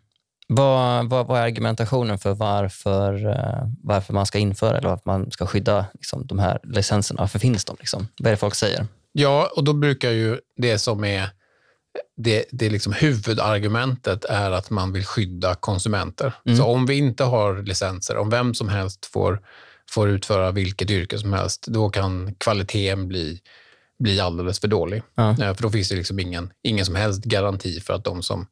vad, 0.48 1.10
vad, 1.10 1.28
vad 1.28 1.40
är 1.40 1.44
argumentationen 1.44 2.20
för 2.20 2.34
varför, 2.34 3.28
uh, 3.28 3.72
varför 3.84 4.14
man 4.14 4.26
ska 4.26 4.38
införa 4.38 4.78
eller 4.78 4.90
varför 4.90 5.04
man 5.06 5.32
ska 5.32 5.46
skydda 5.46 5.86
liksom, 5.94 6.28
de 6.28 6.40
här 6.40 6.60
licenserna? 6.64 7.22
Varför 7.22 7.40
finns 7.40 7.66
de? 7.66 7.76
Liksom? 7.80 8.08
Vad 8.20 8.28
är 8.28 8.32
det 8.32 8.38
folk 8.38 8.56
säger? 8.56 8.88
Ja, 9.12 9.52
och 9.56 9.64
då 9.64 9.74
brukar 9.74 10.12
ju 10.12 10.40
det 10.58 10.80
som 10.80 11.04
är 11.04 11.30
det, 12.18 12.46
det 12.52 12.70
liksom 12.70 12.94
huvudargumentet 12.94 14.26
är 14.26 14.52
att 14.52 14.70
man 14.70 14.94
vill 14.94 15.06
skydda 15.06 15.56
konsumenter. 15.56 16.34
Mm. 16.46 16.58
Så 16.58 16.66
om 16.66 16.86
vi 16.86 16.98
inte 16.98 17.24
har 17.24 17.64
licenser, 17.64 18.18
om 18.18 18.30
vem 18.30 18.54
som 18.54 18.70
helst 18.70 19.06
får, 19.06 19.42
får 19.92 20.10
utföra 20.10 20.52
vilket 20.52 20.92
yrke 20.92 21.20
som 21.20 21.34
helst, 21.34 21.66
då 21.68 21.90
kan 21.90 22.36
kvaliteten 22.36 23.08
bli, 23.08 23.40
bli 24.00 24.20
alldeles 24.20 24.60
för 24.60 24.68
dålig. 24.68 25.02
Ja. 25.16 25.36
För 25.36 25.62
då 25.62 25.70
finns 25.70 25.90
det 25.90 25.96
liksom 25.96 26.20
ingen, 26.20 26.54
ingen 26.64 26.86
som 26.86 26.96
helst 26.96 27.24
garanti 27.24 27.80
för 27.80 27.94
att 27.94 28.04
de 28.04 28.24
som, 28.24 28.48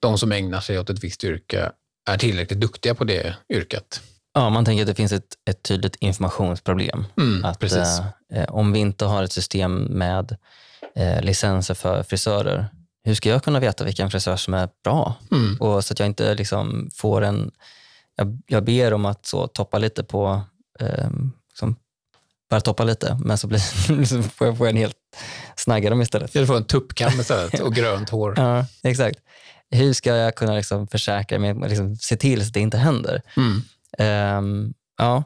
de 0.00 0.18
som 0.18 0.32
ägnar 0.32 0.60
sig 0.60 0.78
åt 0.78 0.90
ett 0.90 1.04
visst 1.04 1.24
yrke 1.24 1.70
är 2.10 2.18
tillräckligt 2.18 2.60
duktiga 2.60 2.94
på 2.94 3.04
det 3.04 3.36
yrket. 3.48 4.00
Ja, 4.34 4.50
man 4.50 4.64
tänker 4.64 4.82
att 4.82 4.88
det 4.88 4.94
finns 4.94 5.12
ett, 5.12 5.34
ett 5.50 5.62
tydligt 5.62 5.96
informationsproblem. 5.96 7.04
Mm, 7.16 7.44
att, 7.44 7.62
eh, 7.62 7.98
eh, 8.32 8.44
om 8.48 8.72
vi 8.72 8.78
inte 8.78 9.04
har 9.04 9.22
ett 9.22 9.32
system 9.32 9.84
med 9.84 10.36
eh, 10.96 11.22
licenser 11.22 11.74
för 11.74 12.02
frisörer, 12.02 12.68
hur 13.04 13.14
ska 13.14 13.28
jag 13.28 13.44
kunna 13.44 13.60
veta 13.60 13.84
vilken 13.84 14.10
frisör 14.10 14.36
som 14.36 14.54
är 14.54 14.68
bra? 14.84 15.14
Mm. 15.32 15.56
Och 15.60 15.84
så 15.84 15.92
att 15.92 15.98
jag 15.98 16.06
inte 16.06 16.34
liksom 16.34 16.90
får 16.94 17.22
en... 17.22 17.50
Jag, 18.16 18.38
jag 18.46 18.64
ber 18.64 18.94
om 18.94 19.04
att 19.04 19.26
så 19.26 19.46
toppa 19.46 19.78
lite 19.78 20.04
på... 20.04 20.42
Eh, 20.80 21.10
liksom, 21.48 21.76
bara 22.50 22.60
toppa 22.60 22.84
lite, 22.84 23.18
men 23.24 23.38
så, 23.38 23.46
blir, 23.46 23.58
så 24.04 24.22
får, 24.22 24.46
jag, 24.46 24.68
en 24.68 24.76
helt 24.76 24.96
snagga 25.56 25.90
dem 25.90 26.02
istället. 26.02 26.32
Du 26.32 26.46
får 26.46 26.56
en 26.56 26.64
tuppkam 26.64 27.20
istället 27.20 27.60
och 27.60 27.74
grönt 27.74 28.10
hår. 28.10 28.34
ja, 28.36 28.66
exakt. 28.82 29.18
Hur 29.70 29.92
ska 29.92 30.16
jag 30.16 30.34
kunna 30.34 30.54
liksom 30.54 30.86
försäkra 30.86 31.38
mig, 31.38 31.54
liksom, 31.68 31.96
se 31.96 32.16
till 32.16 32.40
så 32.40 32.46
att 32.46 32.54
det 32.54 32.60
inte 32.60 32.78
händer? 32.78 33.22
Mm. 33.36 33.62
Um, 34.38 34.74
ja, 34.98 35.24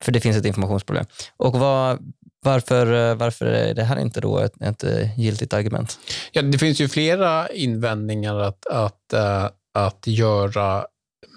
för 0.00 0.12
det 0.12 0.20
finns 0.20 0.36
ett 0.36 0.44
informationsproblem. 0.44 1.04
Och 1.36 1.58
vad, 1.58 2.12
varför, 2.40 3.14
varför 3.14 3.46
är 3.46 3.74
det 3.74 3.84
här 3.84 3.98
inte 4.00 4.20
då 4.20 4.38
ett, 4.38 4.62
ett 4.62 4.84
giltigt 5.16 5.52
argument? 5.52 5.98
Ja, 6.32 6.42
det 6.42 6.58
finns 6.58 6.80
ju 6.80 6.88
flera 6.88 7.48
invändningar 7.48 8.38
att, 8.38 8.66
att, 8.66 9.14
uh, 9.14 9.48
att 9.74 10.06
göra 10.06 10.86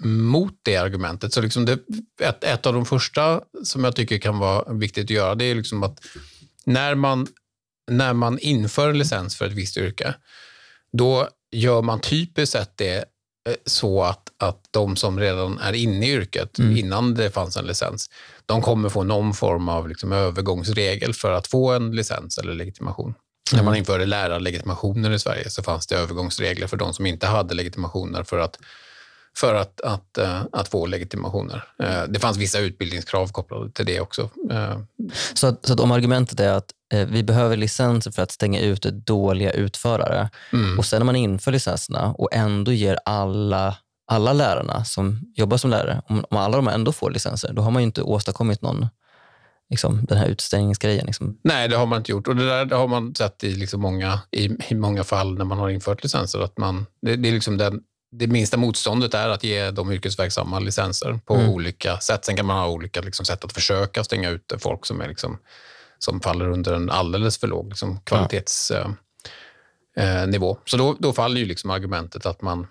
mot 0.04 0.54
det 0.62 0.76
argumentet. 0.76 1.32
Så 1.32 1.40
liksom 1.40 1.64
det, 1.64 1.78
ett, 2.20 2.44
ett 2.44 2.66
av 2.66 2.74
de 2.74 2.86
första 2.86 3.40
som 3.64 3.84
jag 3.84 3.96
tycker 3.96 4.18
kan 4.18 4.38
vara 4.38 4.72
viktigt 4.72 5.04
att 5.04 5.10
göra, 5.10 5.34
det 5.34 5.44
är 5.44 5.54
liksom 5.54 5.82
att 5.82 6.00
när 6.64 6.94
man, 6.94 7.26
när 7.90 8.12
man 8.12 8.38
inför 8.38 8.88
en 8.88 8.98
licens 8.98 9.36
för 9.36 9.46
ett 9.46 9.52
visst 9.52 9.76
yrke, 9.76 10.14
då 10.92 11.28
gör 11.52 11.82
man 11.82 12.00
typiskt 12.00 12.52
sett 12.52 12.76
det 12.76 13.04
Eh, 13.48 13.54
så 13.66 14.02
att, 14.02 14.32
att 14.38 14.68
de 14.70 14.96
som 14.96 15.20
redan 15.20 15.58
är 15.58 15.72
inne 15.72 16.06
i 16.06 16.12
yrket, 16.12 16.58
mm. 16.58 16.76
innan 16.76 17.14
det 17.14 17.30
fanns 17.30 17.56
en 17.56 17.64
licens, 17.64 18.10
de 18.46 18.62
kommer 18.62 18.88
få 18.88 19.04
någon 19.04 19.34
form 19.34 19.68
av 19.68 19.88
liksom 19.88 20.12
övergångsregel 20.12 21.14
för 21.14 21.32
att 21.32 21.46
få 21.46 21.72
en 21.72 21.90
licens 21.90 22.38
eller 22.38 22.54
legitimation. 22.54 23.14
När 23.52 23.62
man 23.62 23.76
införde 23.76 24.06
lärarlegitimationer 24.06 25.10
i 25.10 25.18
Sverige 25.18 25.50
så 25.50 25.62
fanns 25.62 25.86
det 25.86 25.94
övergångsregler 25.94 26.66
för 26.66 26.76
de 26.76 26.92
som 26.92 27.06
inte 27.06 27.26
hade 27.26 27.54
legitimationer 27.54 28.22
för 28.22 28.38
att, 28.38 28.58
för 29.36 29.54
att, 29.54 29.80
att, 29.80 30.18
uh, 30.20 30.42
att 30.52 30.68
få 30.68 30.86
legitimationer. 30.86 31.64
Uh, 31.82 32.04
det 32.08 32.20
fanns 32.20 32.36
vissa 32.36 32.58
utbildningskrav 32.58 33.32
kopplade 33.32 33.70
till 33.70 33.86
det 33.86 34.00
också. 34.00 34.30
Uh, 34.50 34.78
så, 35.34 35.46
att, 35.46 35.66
så 35.66 35.72
att 35.72 35.80
om 35.80 35.90
argumentet 35.90 36.40
är 36.40 36.52
att 36.52 36.70
vi 37.08 37.22
behöver 37.22 37.56
licenser 37.56 38.10
för 38.10 38.22
att 38.22 38.30
stänga 38.30 38.60
ut 38.60 38.82
dåliga 38.82 39.50
utförare 39.50 40.30
mm. 40.52 40.78
och 40.78 40.84
sen 40.84 40.98
när 41.00 41.04
man 41.04 41.16
inför 41.16 41.52
licenserna 41.52 42.14
och 42.18 42.28
ändå 42.32 42.72
ger 42.72 42.98
alla 43.04 43.76
alla 44.12 44.32
lärarna 44.32 44.84
som 44.84 45.32
jobbar 45.34 45.56
som 45.56 45.70
lärare, 45.70 46.02
om, 46.06 46.24
om 46.30 46.36
alla 46.36 46.56
de 46.56 46.68
ändå 46.68 46.92
får 46.92 47.10
licenser, 47.10 47.52
då 47.52 47.62
har 47.62 47.70
man 47.70 47.82
ju 47.82 47.86
inte 47.86 48.02
åstadkommit 48.02 48.62
någon 48.62 48.86
liksom, 49.72 50.04
den 50.04 50.18
här 50.18 50.26
utstängningsgrejen. 50.26 51.06
Liksom. 51.06 51.38
Nej, 51.44 51.68
det 51.68 51.76
har 51.76 51.86
man 51.86 51.98
inte 51.98 52.10
gjort. 52.10 52.28
Och 52.28 52.36
det 52.36 52.46
där 52.46 52.64
det 52.64 52.76
har 52.76 52.88
man 52.88 53.14
sett 53.14 53.44
i, 53.44 53.54
liksom 53.54 53.80
många, 53.80 54.20
i, 54.30 54.50
i 54.68 54.74
många 54.74 55.04
fall 55.04 55.38
när 55.38 55.44
man 55.44 55.58
har 55.58 55.70
infört 55.70 56.02
licenser. 56.02 56.40
Att 56.40 56.58
man, 56.58 56.86
det, 57.02 57.16
det 57.16 57.28
är 57.28 57.32
liksom 57.32 57.56
den, 57.56 57.80
det 58.12 58.26
minsta 58.26 58.56
motståndet 58.56 59.14
är 59.14 59.28
att 59.28 59.44
ge 59.44 59.70
de 59.70 59.92
yrkesverksamma 59.92 60.58
licenser 60.58 61.20
på 61.26 61.34
mm. 61.34 61.50
olika 61.50 61.98
sätt. 61.98 62.24
Sen 62.24 62.36
kan 62.36 62.46
man 62.46 62.56
ha 62.56 62.68
olika 62.68 63.00
liksom, 63.00 63.26
sätt 63.26 63.44
att 63.44 63.52
försöka 63.52 64.04
stänga 64.04 64.30
ute 64.30 64.58
folk 64.58 64.86
som, 64.86 65.00
är, 65.00 65.08
liksom, 65.08 65.38
som 65.98 66.20
faller 66.20 66.48
under 66.48 66.74
en 66.74 66.90
alldeles 66.90 67.38
för 67.38 67.46
låg 67.46 67.68
liksom, 67.68 68.00
kvalitetsnivå. 68.00 68.86
Ja. 69.94 70.02
Eh, 70.02 70.24
eh, 70.24 70.56
så 70.64 70.76
då, 70.76 70.96
då 70.98 71.12
faller 71.12 71.40
ju 71.40 71.46
liksom 71.46 71.70
argumentet 71.70 72.26
att 72.26 72.42
man, 72.42 72.66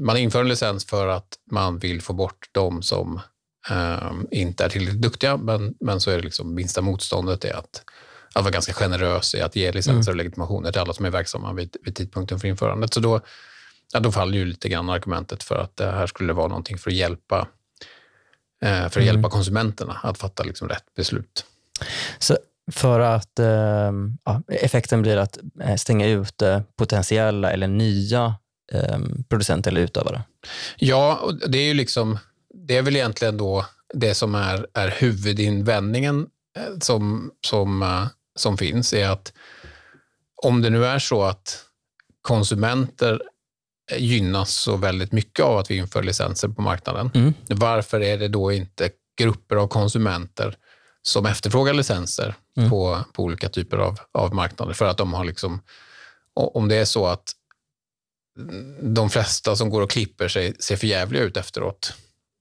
man 0.00 0.16
inför 0.16 0.40
en 0.40 0.48
licens 0.48 0.86
för 0.86 1.06
att 1.06 1.38
man 1.50 1.78
vill 1.78 2.02
få 2.02 2.12
bort 2.12 2.48
de 2.52 2.82
som 2.82 3.20
um, 3.70 4.26
inte 4.30 4.64
är 4.64 4.68
tillräckligt 4.68 5.02
duktiga, 5.02 5.36
men, 5.36 5.74
men 5.80 6.00
så 6.00 6.10
är 6.10 6.16
det 6.16 6.22
liksom 6.22 6.54
minsta 6.54 6.80
motståndet 6.80 7.44
är 7.44 7.54
att, 7.54 7.82
att 8.34 8.42
vara 8.42 8.52
ganska 8.52 8.72
generös 8.72 9.34
i 9.34 9.40
att 9.40 9.56
ge 9.56 9.72
licenser 9.72 10.10
och 10.10 10.14
mm. 10.14 10.16
legitimationer 10.16 10.72
till 10.72 10.80
alla 10.80 10.92
som 10.92 11.04
är 11.04 11.10
verksamma 11.10 11.52
vid, 11.52 11.76
vid 11.84 11.96
tidpunkten 11.96 12.40
för 12.40 12.48
införandet. 12.48 12.94
Så 12.94 13.00
då, 13.00 13.20
ja, 13.92 14.00
då 14.00 14.12
faller 14.12 14.38
ju 14.38 14.44
lite 14.44 14.68
grann 14.68 14.90
argumentet 14.90 15.42
för 15.42 15.56
att 15.56 15.76
det 15.76 15.90
här 15.90 16.06
skulle 16.06 16.32
vara 16.32 16.48
någonting 16.48 16.78
för 16.78 16.90
att 16.90 16.96
hjälpa, 16.96 17.48
eh, 18.62 18.68
för 18.70 18.86
att 18.86 18.96
mm. 18.96 19.06
hjälpa 19.06 19.30
konsumenterna 19.30 20.00
att 20.02 20.18
fatta 20.18 20.42
liksom 20.42 20.68
rätt 20.68 20.94
beslut. 20.96 21.44
Så 22.18 22.38
för 22.72 23.00
att 23.00 23.38
eh, 23.38 23.92
effekten 24.48 25.02
blir 25.02 25.16
att 25.16 25.38
eh, 25.60 25.76
stänga 25.76 26.06
ut 26.06 26.42
potentiella 26.76 27.52
eller 27.52 27.68
nya 27.68 28.34
eh, 28.74 28.98
producenter 29.28 29.70
eller 29.70 29.80
utövare? 29.80 30.22
Ja, 30.76 31.32
det 31.46 31.58
är 31.58 31.64
ju 31.64 31.74
liksom 31.74 32.18
det 32.54 32.76
är 32.76 32.82
väl 32.82 32.96
egentligen 32.96 33.36
då 33.36 33.66
det 33.94 34.14
som 34.14 34.34
är, 34.34 34.66
är 34.74 34.88
huvudinvändningen 34.88 36.26
eh, 36.56 36.78
som, 36.80 37.30
som, 37.46 37.82
eh, 37.82 38.06
som 38.36 38.58
finns, 38.58 38.92
är 38.92 39.08
att 39.08 39.32
om 40.42 40.62
det 40.62 40.70
nu 40.70 40.86
är 40.86 40.98
så 40.98 41.22
att 41.22 41.64
konsumenter 42.22 43.22
gynnas 43.96 44.54
så 44.54 44.76
väldigt 44.76 45.12
mycket 45.12 45.44
av 45.44 45.58
att 45.58 45.70
vi 45.70 45.76
inför 45.76 46.02
licenser 46.02 46.48
på 46.48 46.62
marknaden, 46.62 47.10
mm. 47.14 47.34
varför 47.48 48.00
är 48.00 48.18
det 48.18 48.28
då 48.28 48.52
inte 48.52 48.90
grupper 49.18 49.56
av 49.56 49.68
konsumenter 49.68 50.56
som 51.02 51.26
efterfrågar 51.26 51.74
licenser 51.74 52.34
mm. 52.56 52.70
på, 52.70 52.98
på 53.12 53.22
olika 53.22 53.48
typer 53.48 53.76
av, 53.76 53.98
av 54.12 54.34
marknader? 54.34 54.72
För 54.72 54.84
att 54.84 54.96
de 54.96 55.14
har 55.14 55.24
liksom, 55.24 55.62
om 56.34 56.68
det 56.68 56.76
är 56.76 56.84
så 56.84 57.06
att 57.06 57.32
de 58.80 59.10
flesta 59.10 59.56
som 59.56 59.70
går 59.70 59.82
och 59.82 59.90
klipper 59.90 60.28
sig 60.28 60.54
ser 60.58 60.76
förjävliga 60.76 61.22
ut 61.22 61.36
efteråt, 61.36 61.94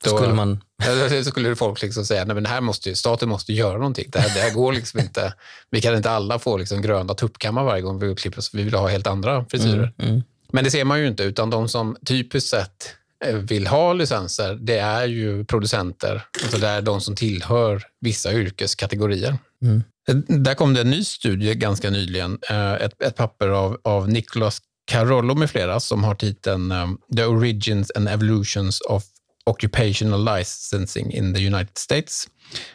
då, 0.03 0.18
skulle 0.18 0.34
man... 0.34 0.63
så 1.24 1.24
skulle 1.24 1.56
folk 1.56 1.82
liksom 1.82 2.06
säga 2.06 2.22
att 2.22 2.48
här 2.48 2.62
måste, 2.62 2.96
staten 2.96 3.29
måste 3.29 3.53
göra 3.53 3.77
någonting. 3.77 4.10
Det 4.12 4.20
här, 4.20 4.36
det 4.36 4.41
här 4.41 4.53
går 4.53 4.74
liksom 4.74 5.00
inte. 5.06 5.34
Vi 5.70 5.82
kan 5.82 5.96
inte 5.96 6.12
alla 6.12 6.39
få 6.39 6.58
liksom 6.58 6.82
gröna 6.82 7.13
tuppkammar 7.13 7.63
varje 7.63 7.82
gång 7.82 8.00
vi 8.00 8.15
klipper 8.15 8.39
oss. 8.39 8.53
Vi 8.53 8.63
vill 8.63 8.74
ha 8.74 8.88
helt 8.88 9.08
andra 9.08 9.46
frisyrer. 9.46 9.94
Mm, 9.98 10.12
mm. 10.12 10.24
Men 10.51 10.63
det 10.63 10.72
ser 10.72 10.84
man 10.84 11.00
ju 11.00 11.08
inte, 11.08 11.24
utan 11.24 11.50
de 11.50 11.70
som 11.70 11.98
typiskt 12.06 12.50
sett 12.50 12.96
eh, 13.25 13.36
vill 13.36 13.68
ha 13.68 13.94
licenser, 13.94 14.58
det 14.62 14.77
är 14.77 15.06
ju 15.06 15.46
producenter. 15.46 16.25
Alltså 16.44 16.58
det 16.58 16.68
är 16.68 16.82
de 16.82 17.01
som 17.01 17.15
tillhör 17.15 17.84
vissa 18.01 18.34
yrkeskategorier. 18.34 19.38
Mm. 19.62 19.84
Där 20.27 20.53
kom 20.53 20.74
det 20.74 20.82
en 20.82 20.91
ny 20.91 21.03
studie 21.03 21.56
ganska 21.56 21.89
nyligen. 21.89 22.39
Eh, 22.50 22.74
ett, 22.74 23.01
ett 23.01 23.15
papper 23.15 23.48
av, 23.48 23.77
av 23.84 24.10
Nicholas 24.10 24.62
Carollo 24.89 25.36
med 25.36 25.50
flera 25.50 25.79
som 25.79 26.03
har 26.03 26.15
titeln 26.15 26.72
um, 26.72 26.98
The 27.15 27.25
Origins 27.25 27.91
and 27.96 28.10
Evolutions 28.10 28.81
of 28.81 29.03
Occupational 29.46 30.38
Licensing 30.38 31.13
in 31.13 31.34
the 31.34 31.48
United 31.48 31.77
States. 31.77 32.27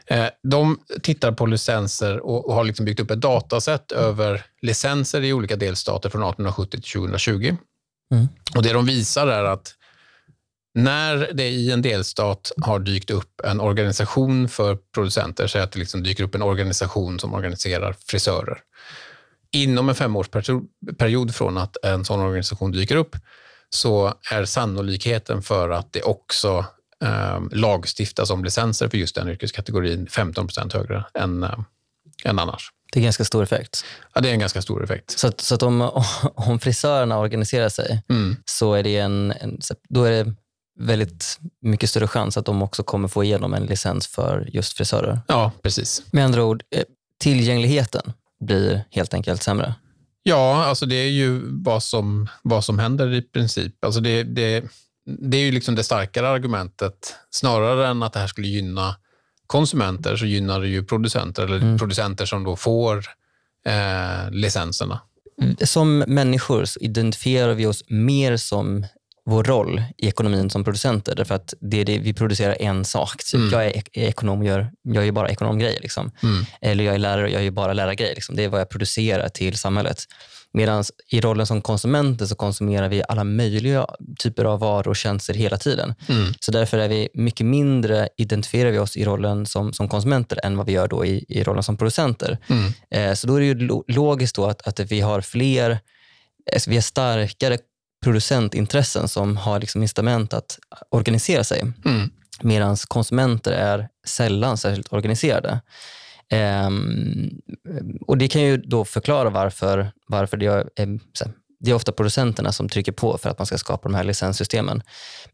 Eh, 0.06 0.26
de 0.42 0.78
tittar 1.02 1.32
på 1.32 1.46
licenser 1.46 2.20
och 2.20 2.54
har 2.54 2.64
liksom 2.64 2.84
byggt 2.84 3.00
upp 3.00 3.10
ett 3.10 3.20
dataset 3.20 3.92
över 3.92 4.46
licenser 4.62 5.22
i 5.22 5.32
olika 5.32 5.56
delstater 5.56 6.10
från 6.10 6.22
1870 6.22 6.70
till 6.70 6.82
2020. 6.82 7.56
Mm. 8.12 8.28
Och 8.56 8.62
Det 8.62 8.72
de 8.72 8.86
visar 8.86 9.26
är 9.26 9.44
att 9.44 9.74
när 10.74 11.30
det 11.34 11.48
i 11.48 11.70
en 11.70 11.82
delstat 11.82 12.52
har 12.62 12.78
dykt 12.78 13.10
upp 13.10 13.40
en 13.44 13.60
organisation 13.60 14.48
för 14.48 14.78
producenter, 14.94 15.46
säg 15.46 15.62
att 15.62 15.72
det 15.72 15.78
liksom 15.78 16.02
dyker 16.02 16.24
upp 16.24 16.34
en 16.34 16.42
organisation 16.42 17.20
som 17.20 17.34
organiserar 17.34 17.96
frisörer. 18.06 18.58
Inom 19.54 19.88
en 19.88 19.94
femårsperiod 19.94 21.34
från 21.34 21.58
att 21.58 21.76
en 21.84 22.04
sån 22.04 22.20
organisation 22.20 22.72
dyker 22.72 22.96
upp 22.96 23.16
så 23.70 24.14
är 24.30 24.44
sannolikheten 24.44 25.42
för 25.42 25.70
att 25.70 25.92
det 25.92 26.02
också 26.02 26.64
eh, 27.04 27.40
lagstiftas 27.52 28.30
om 28.30 28.44
licenser 28.44 28.88
för 28.88 28.98
just 28.98 29.14
den 29.14 29.28
yrkeskategorin 29.28 30.06
15 30.06 30.46
procent 30.46 30.72
högre 30.72 31.04
än, 31.14 31.42
eh, 31.42 31.58
än 32.24 32.38
annars. 32.38 32.70
Det 32.92 33.00
är 33.00 33.04
ganska 33.04 33.24
stor 33.24 33.42
effekt. 33.42 33.84
Ja, 34.14 34.20
det 34.20 34.28
är 34.28 34.32
en 34.32 34.38
ganska 34.38 34.62
stor 34.62 34.84
effekt. 34.84 35.18
Så, 35.18 35.26
att, 35.26 35.40
så 35.40 35.54
att 35.54 35.62
om, 35.62 35.80
om 36.34 36.58
frisörerna 36.58 37.18
organiserar 37.18 37.68
sig 37.68 38.02
mm. 38.08 38.36
så 38.44 38.74
är 38.74 38.82
det, 38.82 38.98
en, 38.98 39.32
en, 39.40 39.58
då 39.88 40.04
är 40.04 40.10
det 40.10 40.34
väldigt 40.80 41.38
mycket 41.62 41.90
större 41.90 42.08
chans 42.08 42.36
att 42.36 42.46
de 42.46 42.62
också 42.62 42.82
kommer 42.82 43.08
få 43.08 43.24
igenom 43.24 43.54
en 43.54 43.66
licens 43.66 44.06
för 44.06 44.48
just 44.52 44.76
frisörer. 44.76 45.20
Ja, 45.28 45.52
precis. 45.62 46.02
Med 46.10 46.24
andra 46.24 46.44
ord, 46.44 46.62
eh, 46.70 46.82
tillgängligheten 47.20 48.12
blir 48.44 48.84
helt 48.90 49.14
enkelt 49.14 49.42
sämre. 49.42 49.74
Ja, 50.22 50.64
alltså 50.64 50.86
det 50.86 50.94
är 50.94 51.10
ju 51.10 51.40
vad 51.44 51.82
som, 51.82 52.28
vad 52.42 52.64
som 52.64 52.78
händer 52.78 53.12
i 53.12 53.22
princip. 53.22 53.84
Alltså 53.84 54.00
det, 54.00 54.22
det, 54.22 54.64
det 55.06 55.36
är 55.36 55.42
ju 55.42 55.52
liksom 55.52 55.74
det 55.74 55.84
starkare 55.84 56.28
argumentet. 56.28 57.14
Snarare 57.30 57.88
än 57.88 58.02
att 58.02 58.12
det 58.12 58.20
här 58.20 58.26
skulle 58.26 58.48
gynna 58.48 58.96
konsumenter 59.46 60.16
så 60.16 60.26
gynnar 60.26 60.60
det 60.60 60.68
ju 60.68 60.84
producenter, 60.84 61.42
eller 61.42 61.56
mm. 61.56 61.78
producenter 61.78 62.26
som 62.26 62.44
då 62.44 62.56
får 62.56 62.96
eh, 63.66 64.30
licenserna. 64.30 65.00
Som 65.64 65.98
människor 65.98 66.64
så 66.64 66.80
identifierar 66.80 67.54
vi 67.54 67.66
oss 67.66 67.84
mer 67.88 68.36
som 68.36 68.86
vår 69.26 69.44
roll 69.44 69.82
i 69.96 70.08
ekonomin 70.08 70.50
som 70.50 70.64
producenter. 70.64 71.14
Därför 71.14 71.34
att 71.34 71.54
det 71.60 71.80
är 71.80 71.84
det, 71.84 71.98
vi 71.98 72.14
producerar 72.14 72.56
en 72.60 72.84
sak. 72.84 73.24
Typ 73.24 73.34
mm. 73.34 73.50
Jag 73.50 73.64
är 73.66 73.82
ekonom 73.92 74.38
och 74.38 74.46
gör, 74.46 74.70
jag 74.82 75.06
gör 75.06 75.12
bara 75.12 75.28
ekonomgrejer. 75.28 75.80
Liksom. 75.80 76.10
Mm. 76.22 76.44
Eller 76.60 76.84
jag 76.84 76.94
är 76.94 76.98
lärare 76.98 77.24
och 77.24 77.30
jag 77.30 77.44
gör 77.44 77.50
bara 77.50 77.72
lärargrejer. 77.72 78.14
Liksom. 78.14 78.36
Det 78.36 78.44
är 78.44 78.48
vad 78.48 78.60
jag 78.60 78.68
producerar 78.68 79.28
till 79.28 79.58
samhället. 79.58 80.04
Medan 80.56 80.84
i 81.10 81.20
rollen 81.20 81.46
som 81.46 81.62
konsumenter 81.62 82.26
så 82.26 82.34
konsumerar 82.34 82.88
vi 82.88 83.02
alla 83.08 83.24
möjliga 83.24 83.86
typer 84.18 84.44
av 84.44 84.60
varor 84.60 84.88
och 84.88 84.96
tjänster 84.96 85.34
hela 85.34 85.56
tiden. 85.56 85.94
Mm. 86.08 86.34
Så 86.40 86.52
därför 86.52 86.78
är 86.78 86.88
vi 86.88 87.08
mycket 87.14 87.46
mindre, 87.46 88.08
identifierar 88.16 88.70
vi 88.70 88.78
oss 88.78 88.96
i 88.96 89.04
rollen 89.04 89.46
som, 89.46 89.72
som 89.72 89.88
konsumenter 89.88 90.40
än 90.44 90.56
vad 90.56 90.66
vi 90.66 90.72
gör 90.72 90.88
då 90.88 91.04
i, 91.04 91.24
i 91.28 91.44
rollen 91.44 91.62
som 91.62 91.76
producenter. 91.76 92.38
Mm. 92.46 92.72
Eh, 92.90 93.14
så 93.14 93.26
då 93.26 93.34
är 93.34 93.40
det 93.40 93.46
ju 93.46 93.82
logiskt 93.88 94.36
då 94.36 94.46
att, 94.46 94.68
att 94.68 94.80
vi 94.80 95.00
har 95.00 95.20
fler, 95.20 95.78
alltså 96.54 96.70
vi 96.70 96.76
har 96.76 96.82
starkare 96.82 97.58
producentintressen 98.04 99.08
som 99.08 99.36
har 99.36 99.60
liksom 99.60 99.82
incitament 99.82 100.34
att 100.34 100.58
organisera 100.90 101.44
sig. 101.44 101.60
Mm. 101.60 102.10
Medan 102.40 102.76
konsumenter 102.76 103.52
är 103.52 103.88
sällan 104.06 104.58
särskilt 104.58 104.92
organiserade. 104.92 105.60
Um, 106.66 107.40
och 108.06 108.18
Det 108.18 108.28
kan 108.28 108.42
ju 108.42 108.56
då 108.56 108.84
förklara 108.84 109.30
varför, 109.30 109.92
varför 110.06 110.36
det, 110.36 110.46
är, 110.46 110.66
det 111.60 111.70
är 111.70 111.74
ofta 111.74 111.92
producenterna 111.92 112.52
som 112.52 112.68
trycker 112.68 112.92
på 112.92 113.18
för 113.18 113.30
att 113.30 113.38
man 113.38 113.46
ska 113.46 113.58
skapa 113.58 113.88
de 113.88 113.94
här 113.94 114.04
licenssystemen. 114.04 114.82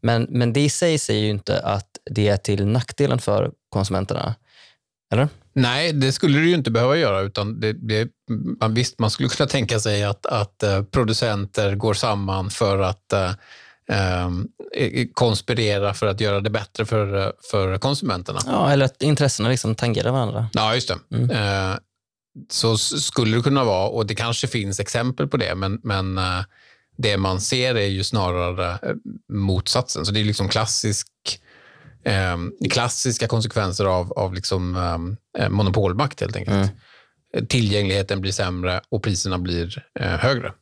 Men, 0.01 0.27
men 0.29 0.53
det 0.53 0.61
i 0.61 0.69
sig 0.69 0.97
säger 0.97 1.21
ju 1.21 1.29
inte 1.29 1.61
att 1.61 1.89
det 2.11 2.27
är 2.27 2.37
till 2.37 2.65
nackdelen 2.65 3.19
för 3.19 3.51
konsumenterna. 3.69 4.35
Eller? 5.11 5.29
Nej, 5.53 5.93
det 5.93 6.11
skulle 6.11 6.39
det 6.39 6.45
ju 6.45 6.55
inte 6.55 6.71
behöva 6.71 6.97
göra. 6.97 7.21
utan 7.21 7.59
det, 7.59 7.73
det, 7.73 8.09
man, 8.59 8.73
Visst, 8.73 8.99
man 8.99 9.11
skulle 9.11 9.29
kunna 9.37 9.47
tänka 9.47 9.79
sig 9.79 10.03
att, 10.03 10.25
att 10.25 10.63
uh, 10.63 10.83
producenter 10.83 11.75
går 11.75 11.93
samman 11.93 12.49
för 12.49 12.79
att 12.79 13.13
uh, 13.13 14.25
um, 14.25 14.47
konspirera 15.13 15.93
för 15.93 16.07
att 16.07 16.21
göra 16.21 16.39
det 16.39 16.49
bättre 16.49 16.85
för, 16.85 17.33
för 17.51 17.77
konsumenterna. 17.77 18.39
Ja, 18.45 18.71
eller 18.71 18.85
att 18.85 19.01
intressena 19.01 19.49
liksom 19.49 19.75
tangerar 19.75 20.11
varandra. 20.11 20.49
Ja, 20.53 20.75
just 20.75 20.87
det. 20.87 21.17
Mm. 21.17 21.29
Uh, 21.29 21.77
så 22.49 22.77
skulle 22.77 23.37
det 23.37 23.43
kunna 23.43 23.63
vara, 23.63 23.87
och 23.87 24.05
det 24.05 24.15
kanske 24.15 24.47
finns 24.47 24.79
exempel 24.79 25.27
på 25.27 25.37
det, 25.37 25.55
men, 25.55 25.79
men 25.83 26.19
det 26.97 27.17
man 27.17 27.41
ser 27.41 27.75
är 27.75 27.87
ju 27.87 28.03
snarare 28.03 28.79
motsatsen. 29.33 30.05
Så 30.05 30.11
det 30.11 30.19
är 30.19 30.23
liksom 30.23 30.49
klassisk 30.49 31.07
eh, 32.03 32.37
klassiska 32.69 33.27
konsekvenser 33.27 33.85
av, 33.85 34.13
av 34.13 34.33
liksom, 34.33 34.75
eh, 35.37 35.49
monopolmakt 35.49 36.21
helt 36.21 36.35
enkelt. 36.35 36.71
Mm. 37.33 37.47
tillgängligheten 37.47 38.21
blir 38.21 38.31
sämre 38.31 38.81
och 38.89 39.03
priserna 39.03 39.37
blir 39.37 39.83
eh, 39.99 40.07
högre. 40.07 40.53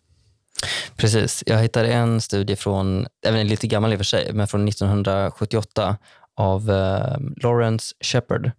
Precis. 0.96 1.44
Jag 1.46 1.58
hittade 1.58 1.94
en 1.94 2.22
studie 2.22 2.56
från, 2.56 3.08
även 3.26 3.48
lite 3.48 3.68
gammal 3.68 3.94
i 3.94 3.96
och 3.96 4.00
för 4.00 4.06
sig, 4.06 4.34
men 4.34 4.48
från 4.48 4.68
1978 4.68 5.98
av 6.38 6.70
eh, 6.70 7.18
Lawrence 7.44 7.96
Shepard 8.04 8.52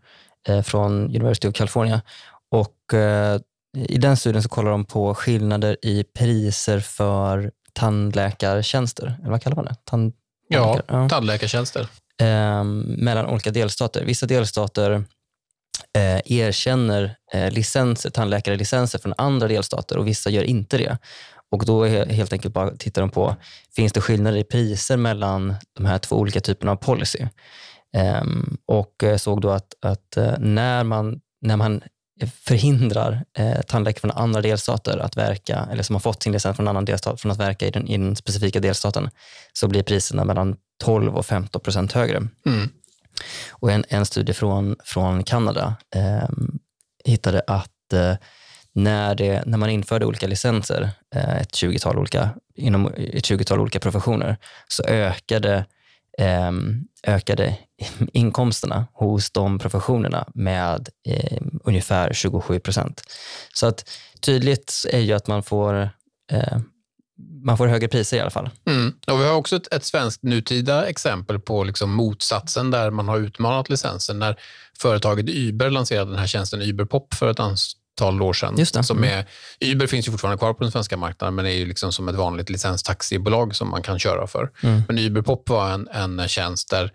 eh, 0.49 0.63
från 0.63 1.05
University 1.05 1.49
of 1.49 1.55
California. 1.55 2.03
Och, 2.51 2.95
eh, 2.95 3.41
I 3.77 3.99
den 3.99 4.17
studien 4.17 4.43
så 4.43 4.49
kollar 4.49 4.71
de 4.71 4.85
på 4.85 5.15
skillnader 5.15 5.77
i 5.83 6.05
priser 6.05 6.81
för 6.81 7.51
tandläkartjänster, 7.73 9.17
eller 9.21 9.31
vad 9.31 9.43
kallar 9.43 9.57
man 9.57 9.65
det? 9.65 9.75
Tand 9.85 10.13
ja, 10.49 10.81
ja, 10.89 11.09
tandläkartjänster. 11.09 11.89
Eh, 12.21 12.65
mellan 12.65 13.27
olika 13.27 13.51
delstater. 13.51 14.05
Vissa 14.05 14.27
delstater 14.27 15.05
eh, 15.99 16.33
erkänner 16.33 17.17
eh, 17.33 17.51
licenser, 17.51 18.11
tandläkarlicenser 18.11 18.99
från 18.99 19.15
andra 19.19 19.49
delstater 19.49 19.99
och 19.99 20.07
vissa 20.07 20.31
gör 20.31 20.43
inte 20.43 20.79
det. 20.79 20.99
Och 21.51 21.65
då 21.65 21.85
helt 21.85 22.33
enkelt 22.33 22.55
bara 22.55 22.71
tittar 22.71 23.03
de 23.03 23.11
på, 23.11 23.37
finns 23.77 23.93
det 23.93 24.01
skillnader 24.01 24.39
i 24.39 24.45
priser 24.45 24.97
mellan 24.97 25.55
de 25.77 25.87
här 25.87 25.99
två 25.99 26.17
olika 26.17 26.41
typerna 26.41 26.73
av 26.73 26.77
policy? 26.77 27.27
Um, 28.23 28.57
och 28.67 29.05
eh, 29.05 29.17
såg 29.17 29.41
då 29.41 29.51
att, 29.51 29.75
att 29.83 30.17
eh, 30.17 30.39
när, 30.39 30.85
man, 30.85 31.21
när 31.41 31.57
man 31.57 31.83
förhindrar 32.27 33.25
eh, 33.39 33.63
tandläkare 33.63 34.01
från 34.01 34.11
andra 34.11 34.41
delstater 34.41 34.99
att 34.99 35.17
verka, 35.17 35.69
eller 35.73 35.83
som 35.83 35.95
har 35.95 36.01
fått 36.01 36.23
sin 36.23 36.33
licens 36.33 36.57
från 36.57 36.65
en 36.67 36.71
annan 36.71 36.85
delstat, 36.85 37.21
från 37.21 37.33
att 37.33 37.41
verka 37.41 37.67
i 37.67 37.71
den, 37.71 37.89
i 37.89 37.99
den 37.99 38.17
specifika 38.17 38.61
delstaten, 38.61 39.11
så 39.53 39.69
blir 39.69 39.83
priserna 39.83 40.25
mellan 40.25 40.57
12 40.85 41.17
och 41.17 41.27
15 41.27 41.61
procent 41.61 41.93
högre. 41.93 42.17
Mm. 42.47 42.69
Och 43.51 43.73
en, 43.73 43.85
en 43.89 44.07
studie 44.07 44.33
från, 44.33 44.77
från 44.85 45.25
Kanada 45.25 45.75
eh, 45.95 46.29
hittade 47.05 47.43
att 47.47 47.93
eh, 47.93 48.15
när, 48.73 49.15
det, 49.15 49.43
när 49.47 49.59
man 49.59 49.71
införde 49.71 50.07
olika 50.07 50.27
licenser, 50.27 50.91
eh, 51.15 51.37
ett 51.37 51.53
20-tal 51.53 51.99
olika, 51.99 52.31
inom 52.57 52.87
ett 52.87 53.25
20-tal 53.25 53.61
olika 53.61 53.81
professioner, 53.81 54.37
så 54.69 54.83
ökade, 54.83 55.65
eh, 56.19 56.53
ökade 57.07 57.57
inkomsterna 58.13 58.87
hos 58.93 59.31
de 59.31 59.59
professionerna 59.59 60.29
med 60.35 60.89
eh, 61.09 61.39
ungefär 61.65 62.13
27 62.13 62.61
procent. 62.61 63.03
Så 63.55 63.67
att 63.67 63.91
tydligt 64.21 64.87
är 64.91 65.01
ju 65.01 65.13
att 65.13 65.27
man 65.27 65.43
får 65.43 65.91
man 67.45 67.57
får 67.57 67.67
högre 67.67 67.89
priser 67.89 68.17
i 68.17 68.21
alla 68.21 68.31
fall. 68.31 68.51
Mm. 68.67 68.95
Och 69.07 69.21
vi 69.21 69.25
har 69.25 69.35
också 69.35 69.57
ett, 69.57 69.75
ett 69.75 69.85
svenskt 69.85 70.23
nutida 70.23 70.87
exempel 70.87 71.41
på 71.41 71.65
liksom 71.65 71.91
motsatsen 71.91 72.71
där 72.71 72.91
man 72.91 73.09
har 73.09 73.19
utmanat 73.19 73.69
licensen. 73.69 74.19
När 74.19 74.37
företaget 74.79 75.29
Uber 75.29 75.71
lanserade 75.71 76.11
den 76.11 76.19
här 76.19 76.27
tjänsten 76.27 76.63
Uberpop 76.63 77.15
för 77.15 77.31
ett 77.31 77.41
antal 77.41 78.23
år 78.23 78.33
sedan. 78.33 78.55
Just 78.59 78.75
det. 78.75 78.83
Som 78.83 78.99
mm. 78.99 79.11
är, 79.11 79.27
Uber 79.73 79.87
finns 79.87 80.09
ju 80.09 80.13
fortfarande 80.13 80.39
kvar 80.39 80.55
på 80.55 80.63
den 80.63 80.73
svenska 80.73 80.97
marknaden, 80.97 81.35
men 81.35 81.47
är 81.47 81.51
ju 81.51 81.67
liksom 81.67 81.93
som 81.93 82.09
ett 82.09 82.15
vanligt 82.15 82.51
licenstaxibolag 82.51 83.57
som 83.57 83.69
man 83.69 83.83
kan 83.83 83.99
köra 83.99 84.27
för. 84.27 84.51
Mm. 84.63 84.83
Men 84.89 84.99
Uberpop 84.99 85.49
var 85.49 85.71
en, 85.71 85.89
en 85.89 86.29
tjänst 86.29 86.71
där, 86.71 86.93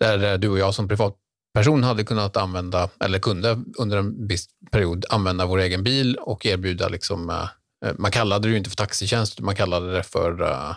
där 0.00 0.38
du 0.38 0.48
och 0.48 0.58
jag 0.58 0.74
som 0.74 0.88
privatperson 0.88 1.84
hade 1.84 2.04
kunnat 2.04 2.36
använda, 2.36 2.88
eller 3.00 3.18
kunde 3.18 3.62
under 3.78 3.96
en 3.96 4.26
viss 4.26 4.46
period 4.70 5.04
använda 5.10 5.46
vår 5.46 5.58
egen 5.58 5.82
bil 5.82 6.16
och 6.16 6.46
erbjuda 6.46 6.88
liksom, 6.88 7.30
uh, 7.30 7.92
man 7.98 8.10
kallade 8.10 8.48
det 8.48 8.52
ju 8.52 8.58
inte 8.58 8.70
för 8.70 8.76
taxitjänst, 8.76 9.40
man 9.40 9.56
kallade 9.56 9.92
det 9.92 10.02
för 10.02 10.42
uh, 10.42 10.72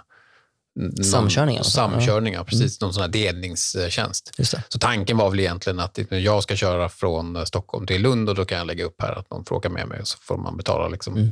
Samkörningar? 1.12 1.64
Samkörningar, 1.64 2.44
precis. 2.44 2.82
Mm. 2.82 2.88
Någon 2.88 2.94
sån 2.94 3.02
här 3.02 3.10
delningstjänst. 3.10 4.32
Så 4.70 4.80
tanken 4.80 5.18
var 5.18 5.30
väl 5.30 5.40
egentligen 5.40 5.80
att 5.80 6.00
jag 6.10 6.44
ska 6.44 6.56
köra 6.56 6.90
från 6.90 7.46
Stockholm 7.46 7.88
till 7.88 8.02
Lund 8.02 8.30
och 8.30 8.36
då 8.36 8.46
kan 8.46 8.58
jag 8.58 8.68
lägga 8.68 8.86
upp 8.86 9.02
här 9.02 9.20
att 9.20 9.32
någon 9.32 9.46
får 9.46 9.56
åka 9.56 9.70
med 9.70 9.88
mig 9.88 10.00
och 10.00 10.08
så 10.08 10.18
får 10.22 10.38
man 10.38 10.58
betala 10.58 10.88
liksom 10.88 11.18
mm. 11.18 11.32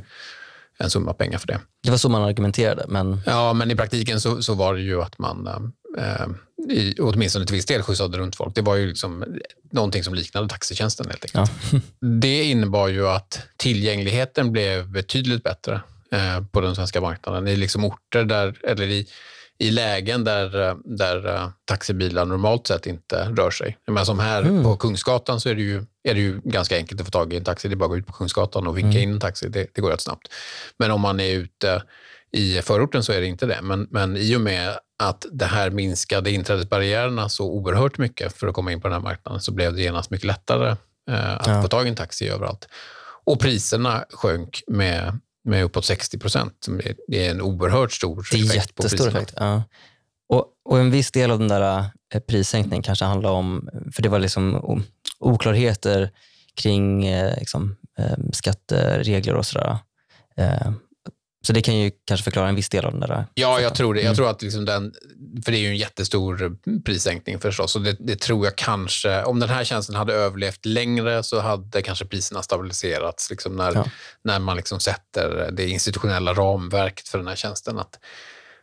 en 0.78 0.90
summa 0.90 1.12
pengar 1.12 1.38
för 1.38 1.46
det. 1.46 1.60
Det 1.82 1.90
var 1.90 1.96
så 1.96 2.08
man 2.08 2.22
argumenterade? 2.22 2.84
Men... 2.88 3.20
Ja, 3.26 3.52
men 3.52 3.70
i 3.70 3.76
praktiken 3.76 4.20
så, 4.20 4.42
så 4.42 4.54
var 4.54 4.74
det 4.74 4.80
ju 4.80 5.02
att 5.02 5.18
man 5.18 5.72
eh, 5.98 6.26
i, 6.70 6.94
åtminstone 7.00 7.46
till 7.46 7.54
viss 7.54 7.66
del 7.66 7.82
skjutsade 7.82 8.18
runt 8.18 8.36
folk. 8.36 8.54
Det 8.54 8.62
var 8.62 8.76
ju 8.76 8.86
liksom 8.86 9.24
någonting 9.70 10.04
som 10.04 10.14
liknade 10.14 10.48
taxitjänsten 10.48 11.06
helt 11.06 11.24
enkelt. 11.24 11.50
Ja. 11.72 11.80
det 12.20 12.42
innebar 12.42 12.88
ju 12.88 13.08
att 13.08 13.40
tillgängligheten 13.56 14.52
blev 14.52 14.88
betydligt 14.88 15.42
bättre 15.42 15.80
eh, 16.12 16.44
på 16.52 16.60
den 16.60 16.74
svenska 16.76 17.00
marknaden. 17.00 17.48
I 17.48 17.56
liksom 17.56 17.84
orter 17.84 18.24
där, 18.24 18.54
eller 18.62 18.86
i 18.86 19.06
i 19.60 19.70
lägen 19.70 20.24
där, 20.24 20.76
där 20.84 21.26
uh, 21.26 21.48
taxibilar 21.64 22.24
normalt 22.24 22.66
sett 22.66 22.86
inte 22.86 23.24
rör 23.36 23.50
sig. 23.50 23.78
Men 23.86 24.06
som 24.06 24.18
här 24.18 24.42
mm. 24.42 24.62
på 24.64 24.76
Kungsgatan 24.76 25.40
så 25.40 25.48
är 25.48 25.54
det, 25.54 25.62
ju, 25.62 25.84
är 26.02 26.14
det 26.14 26.20
ju 26.20 26.40
ganska 26.44 26.76
enkelt 26.76 27.00
att 27.00 27.06
få 27.06 27.10
tag 27.10 27.32
i 27.32 27.36
en 27.36 27.44
taxi. 27.44 27.68
Det 27.68 27.74
är 27.74 27.76
bara 27.76 27.84
att 27.84 27.90
gå 27.90 27.96
ut 27.96 28.06
på 28.06 28.12
Kungsgatan 28.12 28.66
och 28.66 28.78
vinka 28.78 28.98
mm. 28.98 29.02
in 29.02 29.12
en 29.12 29.20
taxi. 29.20 29.48
Det, 29.48 29.66
det 29.74 29.80
går 29.80 29.90
rätt 29.90 30.00
snabbt. 30.00 30.28
Men 30.78 30.90
om 30.90 31.00
man 31.00 31.20
är 31.20 31.34
ute 31.34 31.82
i 32.32 32.62
förorten 32.62 33.04
så 33.04 33.12
är 33.12 33.20
det 33.20 33.26
inte 33.26 33.46
det. 33.46 33.58
Men, 33.62 33.88
men 33.90 34.16
i 34.16 34.36
och 34.36 34.40
med 34.40 34.78
att 34.98 35.26
det 35.32 35.44
här 35.44 35.70
minskade 35.70 36.30
inträdesbarriärerna 36.30 37.28
så 37.28 37.50
oerhört 37.50 37.98
mycket 37.98 38.36
för 38.36 38.46
att 38.46 38.54
komma 38.54 38.72
in 38.72 38.80
på 38.80 38.88
den 38.88 38.94
här 38.94 39.02
marknaden 39.02 39.40
så 39.40 39.52
blev 39.52 39.74
det 39.74 39.82
genast 39.82 40.10
mycket 40.10 40.26
lättare 40.26 40.70
uh, 41.10 41.34
att 41.34 41.46
ja. 41.46 41.62
få 41.62 41.68
tag 41.68 41.86
i 41.86 41.88
en 41.88 41.96
taxi 41.96 42.28
överallt. 42.28 42.68
Och 43.24 43.40
priserna 43.40 44.04
sjönk 44.10 44.62
med 44.66 45.18
med 45.48 45.64
uppåt 45.64 45.84
60 45.84 46.18
procent. 46.18 46.66
Det 47.08 47.26
är 47.26 47.30
en 47.30 47.40
oerhört 47.40 47.92
stor 47.92 48.20
effekt. 48.20 48.48
Det 48.48 48.54
är 48.54 48.56
jättestor 48.56 49.08
effekt. 49.08 49.34
Ja. 49.36 49.62
Och, 50.28 50.46
och, 50.64 50.78
en 50.78 50.90
viss 50.90 51.10
del 51.10 51.30
av 51.30 51.38
den 51.38 51.48
där 51.48 51.84
eh, 52.14 52.20
prissänkningen 52.20 52.82
kanske 52.82 53.04
handlar 53.04 53.30
om, 53.30 53.68
för 53.92 54.02
det 54.02 54.08
var 54.08 54.18
liksom 54.18 54.82
oklarheter 55.18 56.10
kring 56.54 57.06
eh, 57.06 57.38
liksom, 57.38 57.76
eh, 57.98 58.16
skatteregler 58.32 59.34
och 59.34 59.46
sådär. 59.46 59.78
Så 61.46 61.52
det 61.52 61.62
kan 61.62 61.76
ju 61.76 61.90
kanske 62.04 62.24
förklara 62.24 62.48
en 62.48 62.54
viss 62.54 62.68
del 62.68 62.84
av 62.84 62.92
den 62.92 63.00
där. 63.00 63.26
Ja, 63.34 63.60
jag 63.60 63.74
tror 63.74 63.94
det. 63.94 64.00
Jag 64.00 64.06
mm. 64.06 64.16
tror 64.16 64.30
att 64.30 64.42
liksom 64.42 64.64
den, 64.64 64.92
för 65.44 65.52
det 65.52 65.58
är 65.58 65.60
ju 65.60 65.68
en 65.68 65.76
jättestor 65.76 66.56
prissänkning 66.84 67.38
förstås. 67.38 67.76
Och 67.76 67.82
det, 67.82 67.96
det, 68.00 68.20
tror 68.20 68.46
jag 68.46 68.56
kanske, 68.56 69.22
om 69.22 69.40
den 69.40 69.48
här 69.48 69.64
tjänsten 69.64 69.96
hade 69.96 70.14
överlevt 70.14 70.66
längre 70.66 71.22
så 71.22 71.40
hade 71.40 71.82
kanske 71.82 72.04
priserna 72.04 72.42
stabiliserats 72.42 73.30
liksom 73.30 73.56
när, 73.56 73.74
ja. 73.74 73.84
när 74.24 74.38
man 74.38 74.56
liksom 74.56 74.80
sätter 74.80 75.50
det 75.52 75.68
institutionella 75.68 76.34
ramverket 76.34 77.08
för 77.08 77.18
den 77.18 77.28
här 77.28 77.36
tjänsten. 77.36 77.78
Att 77.78 77.98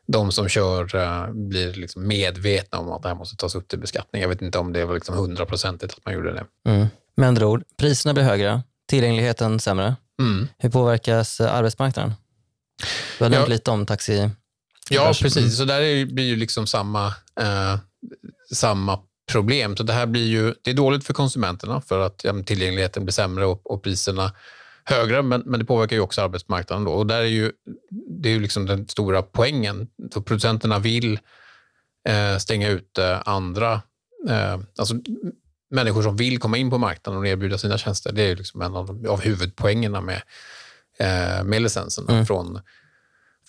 de 0.08 0.32
som 0.32 0.50
kör 0.50 0.96
uh, 0.96 1.32
blir 1.32 1.74
liksom 1.74 2.08
medvetna 2.08 2.80
om 2.80 2.92
att 2.92 3.02
det 3.02 3.10
här 3.10 3.16
måste 3.16 3.36
tas 3.36 3.56
upp 3.56 3.68
till 3.68 3.80
beskattning. 3.80 4.22
Jag 4.22 4.30
vet 4.30 4.42
inte 4.42 4.58
om 4.58 4.74
det 4.74 4.86
var 4.86 4.94
liksom 4.94 5.16
hundraprocentigt 5.16 5.94
att 5.94 6.06
man 6.06 6.14
gjorde 6.14 6.34
det. 6.34 6.72
Mm. 6.72 6.88
Med 7.18 7.28
andra 7.28 7.48
ord, 7.48 7.64
priserna 7.78 8.14
blir 8.14 8.24
högre, 8.24 8.62
tillgängligheten 8.90 9.60
sämre. 9.60 9.96
Mm. 10.20 10.48
Hur 10.58 10.70
påverkas 10.70 11.42
arbetsmarknaden? 11.42 12.14
Du 13.18 13.24
har 13.24 13.30
nämnt 13.30 13.48
ja. 13.48 13.54
lite 13.54 13.72
om 13.72 13.86
taxi. 13.86 14.30
Ja, 14.90 15.14
precis. 15.22 15.58
Så 15.58 15.66
där 15.66 16.06
blir 16.06 16.26
ju 16.26 16.36
liksom 16.36 16.68
samma, 16.68 17.08
eh, 17.40 17.78
samma 18.54 19.00
problem. 19.32 19.78
Så 19.78 19.84
det 19.84 19.94
här 19.94 20.06
blir 20.06 20.28
ju 20.28 20.54
det 20.62 20.72
är 20.72 20.76
dåligt 20.76 21.06
för 21.06 21.14
konsumenterna 21.14 21.82
för 21.82 22.00
att 22.00 22.24
ja, 22.24 22.44
tillgängligheten 22.46 23.06
blir 23.06 23.14
sämre 23.14 23.46
och, 23.46 23.72
och 23.72 23.84
priserna 23.84 24.32
högre, 24.84 25.22
men, 25.22 25.44
men 25.46 25.60
det 25.60 25.66
påverkar 25.66 25.96
ju 25.96 26.02
också 26.02 26.22
arbetsmarknaden. 26.22 26.86
Då. 26.86 26.92
Och 26.92 27.08
där 27.08 27.22
är 27.22 27.26
ju, 27.26 27.52
det 28.10 28.30
är 28.30 28.34
ju 28.34 28.40
liksom 28.40 28.66
den 28.66 28.88
stora 28.88 29.22
poängen. 29.22 29.88
Så 30.14 30.22
producenterna 30.22 30.80
vill 30.80 31.20
eh, 32.08 32.38
stänga 32.38 32.70
ute 32.70 33.18
andra, 33.18 33.82
eh, 34.30 34.60
alltså 34.78 34.96
människor 35.70 36.02
som 36.02 36.16
vill 36.16 36.40
komma 36.40 36.58
in 36.58 36.70
på 36.70 36.78
marknaden 36.78 37.20
och 37.20 37.28
erbjuda 37.28 37.58
sina 37.58 37.78
tjänster. 37.78 38.12
Det 38.12 38.22
är 38.22 38.36
liksom 38.36 38.62
en 38.62 38.76
av, 38.76 39.06
av 39.10 39.22
huvudpoängerna 39.22 40.02
med 40.02 40.22
eh, 41.00 41.44
med 41.44 41.62
licenserna 41.62 42.14
mm. 42.14 42.26
från, 42.26 42.62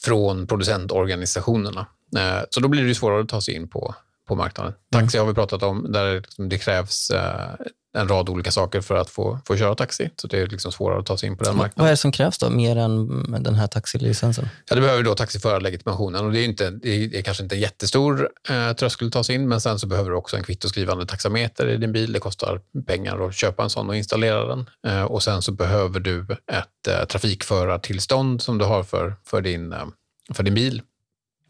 från 0.05 0.47
producentorganisationerna. 0.47 1.87
Eh, 2.17 2.45
så 2.51 2.61
då 2.61 2.69
blir 2.69 2.85
det 2.85 2.95
svårare 2.95 3.23
att 3.23 3.29
ta 3.29 3.41
sig 3.41 3.55
in 3.55 3.69
på, 3.69 3.95
på 4.27 4.35
marknaden. 4.35 4.73
Mm. 4.73 5.05
Taxi 5.05 5.19
har 5.19 5.27
vi 5.27 5.35
pratat 5.35 5.63
om, 5.63 5.93
där 5.93 6.15
liksom 6.15 6.49
det 6.49 6.59
krävs 6.59 7.11
eh, 7.11 7.51
en 7.97 8.09
rad 8.09 8.29
olika 8.29 8.51
saker 8.51 8.81
för 8.81 8.95
att 8.95 9.11
få, 9.11 9.39
få 9.47 9.57
köra 9.57 9.75
taxi. 9.75 10.11
Så 10.17 10.27
det 10.27 10.39
är 10.39 10.47
liksom 10.47 10.73
svårare 10.73 10.99
att 10.99 11.07
ta 11.07 11.17
sig 11.17 11.29
in 11.29 11.37
på 11.37 11.45
den 11.45 11.57
marknaden. 11.57 11.83
Vad 11.83 11.87
är 11.87 11.91
det 11.91 11.97
som 11.97 12.13
krävs 12.13 12.39
då, 12.39 12.51
mer 12.51 12.77
än 12.77 13.43
den 13.43 13.55
här 13.55 13.67
taxilicensen? 13.67 14.49
Ja, 14.69 14.75
det 14.75 14.83
behöver 14.83 15.03
då 15.03 15.15
taxiförarlegitimationen. 15.15 16.25
Och 16.25 16.33
det, 16.33 16.41
är 16.41 16.45
inte, 16.45 16.71
det 16.71 17.19
är 17.19 17.23
kanske 17.23 17.43
inte 17.43 17.55
en 17.57 17.61
jättestor 17.61 18.29
eh, 18.49 18.73
tröskel 18.73 19.07
att 19.07 19.13
ta 19.13 19.25
sig 19.25 19.35
in, 19.35 19.49
men 19.49 19.61
sen 19.61 19.79
så 19.79 19.87
behöver 19.87 20.11
du 20.11 20.17
också 20.17 20.37
en 20.37 20.43
kvittoskrivande 20.43 21.07
taxameter 21.07 21.69
i 21.69 21.77
din 21.77 21.93
bil. 21.93 22.13
Det 22.13 22.19
kostar 22.19 22.61
pengar 22.87 23.27
att 23.29 23.35
köpa 23.35 23.63
en 23.63 23.71
sån 23.71 23.89
och 23.89 23.97
installera 23.97 24.47
den. 24.47 24.71
Eh, 24.87 25.03
och 25.03 25.23
sen 25.23 25.43
så 25.43 25.53
behöver 25.53 26.01
du 26.01 26.27
ett 26.53 26.89
eh, 26.89 27.05
trafikförartillstånd 27.05 28.43
som 28.43 28.59
du 28.59 28.65
har 28.65 28.83
för, 28.83 29.15
för, 29.25 29.41
din, 29.41 29.73
eh, 29.73 29.87
för 30.35 30.43
din 30.43 30.55
bil. 30.55 30.83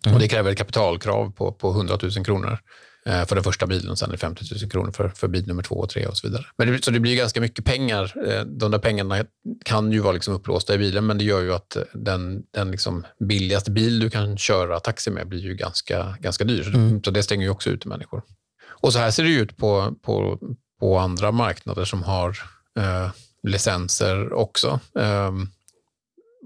Mm. 0.07 0.15
Och 0.15 0.21
det 0.21 0.29
kräver 0.29 0.51
ett 0.51 0.59
kapitalkrav 0.59 1.31
på, 1.31 1.53
på 1.53 1.71
100 1.71 1.99
000 2.03 2.25
kronor. 2.25 2.59
Eh, 3.07 3.27
för 3.27 3.35
den 3.35 3.45
första 3.45 3.67
bilen 3.67 3.91
och 3.91 3.99
sen 3.99 4.09
är 4.09 4.13
det 4.13 4.19
50 4.19 4.45
000 4.63 4.71
kronor 4.71 4.93
för, 4.93 5.09
för 5.09 5.29
bil 5.29 5.47
nummer 5.47 5.63
två 5.63 5.75
och 5.75 5.89
tre 5.89 6.07
och 6.07 6.17
så 6.17 6.27
vidare. 6.27 6.45
Men 6.59 6.73
det, 6.73 6.85
så 6.85 6.91
det 6.91 7.01
blir 7.01 7.17
ganska 7.17 7.41
mycket 7.41 7.65
pengar. 7.65 8.29
Eh, 8.29 8.45
de 8.45 8.71
där 8.71 8.79
pengarna 8.79 9.25
kan 9.65 9.93
ju 9.93 9.99
vara 9.99 10.13
liksom 10.13 10.35
upplåsta 10.35 10.75
i 10.75 10.79
bilen, 10.79 11.07
men 11.07 11.19
det 11.19 11.25
gör 11.25 11.41
ju 11.41 11.55
att 11.55 11.77
den, 11.93 12.43
den 12.51 12.71
liksom 12.71 13.07
billigaste 13.21 13.71
bil 13.71 14.01
du 14.01 14.11
kan 14.11 14.39
köra 14.39 14.81
taxi 14.81 15.11
med 15.11 15.29
blir 15.29 15.41
ju 15.41 15.55
ganska, 15.55 16.17
ganska 16.21 16.45
dyr. 16.45 16.75
Mm. 16.75 17.03
Så 17.03 17.11
det 17.11 17.23
stänger 17.23 17.45
ju 17.45 17.51
också 17.51 17.71
ut 17.71 17.85
människor. 17.85 18.23
Och 18.69 18.93
så 18.93 18.99
här 18.99 19.11
ser 19.11 19.25
det 19.25 19.31
ut 19.31 19.57
på, 19.57 19.95
på, 20.03 20.39
på 20.81 20.99
andra 20.99 21.33
marknader 21.33 21.85
som 21.85 22.03
har 22.03 22.39
eh, 22.79 23.11
licenser 23.43 24.33
också 24.33 24.81
um, 24.93 25.51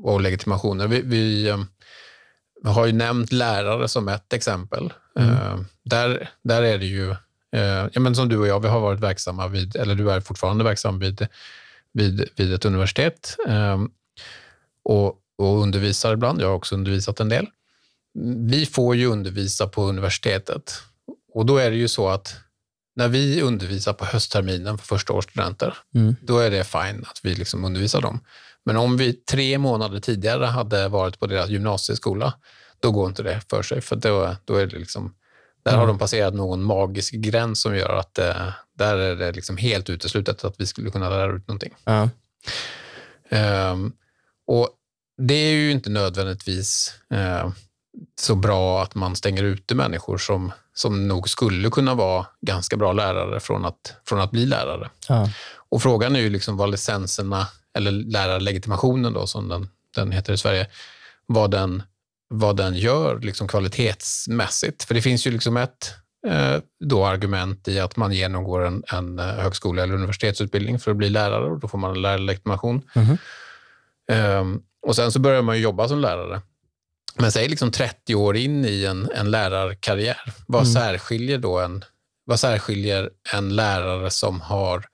och 0.02 0.20
legitimationer. 0.20 0.88
Vi, 0.88 1.00
vi 1.00 1.54
um, 2.64 2.70
har 2.72 2.86
ju 2.86 2.92
nämnt 2.92 3.32
lärare 3.32 3.88
som 3.88 4.08
ett 4.08 4.32
exempel. 4.32 4.92
Mm. 5.18 5.30
Uh, 5.30 5.60
där, 5.82 6.30
där 6.42 6.62
är 6.62 6.78
det 6.78 6.86
ju, 6.86 7.10
uh, 7.56 7.88
ja, 7.92 8.00
men 8.00 8.14
som 8.14 8.28
du 8.28 8.38
och 8.38 8.46
jag, 8.46 8.60
vi 8.60 8.68
har 8.68 8.80
varit 8.80 9.00
verksamma 9.00 9.48
vid, 9.48 9.76
eller 9.76 9.94
du 9.94 10.10
är 10.10 10.20
fortfarande 10.20 10.64
verksam 10.64 10.98
vid, 10.98 11.26
vid, 11.92 12.28
vid 12.36 12.54
ett 12.54 12.64
universitet 12.64 13.36
um, 13.48 13.90
och, 14.82 15.16
och 15.38 15.62
undervisar 15.62 16.12
ibland. 16.12 16.40
Jag 16.40 16.48
har 16.48 16.54
också 16.54 16.74
undervisat 16.74 17.20
en 17.20 17.28
del. 17.28 17.46
Vi 18.48 18.66
får 18.66 18.96
ju 18.96 19.06
undervisa 19.06 19.66
på 19.66 19.82
universitetet 19.82 20.82
och 21.34 21.46
då 21.46 21.56
är 21.56 21.70
det 21.70 21.76
ju 21.76 21.88
så 21.88 22.08
att 22.08 22.36
när 22.96 23.08
vi 23.08 23.42
undervisar 23.42 23.92
på 23.92 24.04
höstterminen 24.04 24.78
för 24.78 24.86
första 24.86 25.12
års 25.12 25.24
studenter, 25.24 25.76
mm. 25.94 26.16
då 26.22 26.38
är 26.38 26.50
det 26.50 26.64
fine 26.64 27.04
att 27.06 27.20
vi 27.22 27.34
liksom 27.34 27.64
undervisar 27.64 28.00
dem. 28.00 28.20
Men 28.64 28.76
om 28.76 28.96
vi 28.96 29.12
tre 29.12 29.58
månader 29.58 30.00
tidigare 30.00 30.44
hade 30.44 30.88
varit 30.88 31.18
på 31.18 31.26
deras 31.26 31.48
gymnasieskola, 31.48 32.34
då 32.80 32.90
går 32.90 33.08
inte 33.08 33.22
det 33.22 33.40
för 33.50 33.62
sig. 33.62 33.80
För 33.80 33.96
då, 33.96 34.36
då 34.44 34.54
är 34.56 34.66
det 34.66 34.78
liksom, 34.78 35.14
där 35.62 35.72
mm. 35.72 35.80
har 35.80 35.86
de 35.86 35.98
passerat 35.98 36.34
någon 36.34 36.62
magisk 36.62 37.14
gräns 37.14 37.60
som 37.60 37.76
gör 37.76 37.98
att 37.98 38.18
eh, 38.18 38.48
där 38.78 38.96
är 38.96 39.16
det 39.16 39.32
liksom 39.32 39.56
helt 39.56 39.90
uteslutet 39.90 40.44
att 40.44 40.60
vi 40.60 40.66
skulle 40.66 40.90
kunna 40.90 41.10
lära 41.10 41.36
ut 41.36 41.48
någonting. 41.48 41.74
Mm. 41.84 42.10
Um, 43.72 43.92
och 44.46 44.68
Det 45.22 45.34
är 45.34 45.52
ju 45.52 45.70
inte 45.70 45.90
nödvändigtvis 45.90 46.94
uh, 47.14 47.50
så 48.20 48.34
bra 48.34 48.82
att 48.82 48.94
man 48.94 49.16
stänger 49.16 49.42
ute 49.42 49.74
människor 49.74 50.18
som, 50.18 50.52
som 50.74 51.08
nog 51.08 51.28
skulle 51.28 51.70
kunna 51.70 51.94
vara 51.94 52.26
ganska 52.40 52.76
bra 52.76 52.92
lärare 52.92 53.40
från 53.40 53.64
att, 53.64 53.94
från 54.08 54.20
att 54.20 54.30
bli 54.30 54.46
lärare. 54.46 54.90
Ja. 55.08 55.28
Och 55.70 55.82
Frågan 55.82 56.16
är 56.16 56.20
ju 56.20 56.30
liksom 56.30 56.56
vad 56.56 56.70
licenserna, 56.70 57.46
eller 57.78 57.90
lärarlegitimationen 57.90 59.12
då, 59.12 59.26
som 59.26 59.48
den, 59.48 59.68
den 59.94 60.12
heter 60.12 60.32
i 60.32 60.36
Sverige, 60.36 60.66
vad 61.26 61.50
den, 61.50 61.82
vad 62.28 62.56
den 62.56 62.74
gör 62.74 63.20
liksom 63.20 63.48
kvalitetsmässigt. 63.48 64.84
För 64.84 64.94
det 64.94 65.02
finns 65.02 65.26
ju 65.26 65.30
liksom 65.30 65.56
ett 65.56 65.94
eh, 66.26 66.56
då 66.84 67.06
argument 67.06 67.68
i 67.68 67.80
att 67.80 67.96
man 67.96 68.12
genomgår 68.12 68.66
en, 68.66 68.82
en 68.92 69.18
eh, 69.18 69.24
högskola 69.24 69.82
eller 69.82 69.94
universitetsutbildning 69.94 70.78
för 70.78 70.90
att 70.90 70.96
bli 70.96 71.10
lärare 71.10 71.50
och 71.50 71.60
då 71.60 71.68
får 71.68 71.78
man 71.78 71.90
en 71.90 72.02
lärarlegitimation. 72.02 72.82
Mm. 72.94 73.18
Um, 74.40 74.62
och 74.86 74.96
sen 74.96 75.12
så 75.12 75.18
börjar 75.18 75.42
man 75.42 75.60
jobba 75.60 75.88
som 75.88 75.98
lärare. 75.98 76.40
Men 77.14 77.32
säg 77.32 77.48
liksom 77.48 77.70
30 77.70 78.14
år 78.14 78.36
in 78.36 78.64
i 78.64 78.84
en, 78.84 79.10
en 79.14 79.30
lärarkarriär, 79.30 80.34
vad, 80.46 80.62
mm. 80.62 80.72
särskiljer 80.72 81.38
då 81.38 81.58
en, 81.58 81.84
vad 82.24 82.40
särskiljer 82.40 83.10
en 83.32 83.56
lärare 83.56 84.10
som 84.10 84.40
har, 84.40 84.84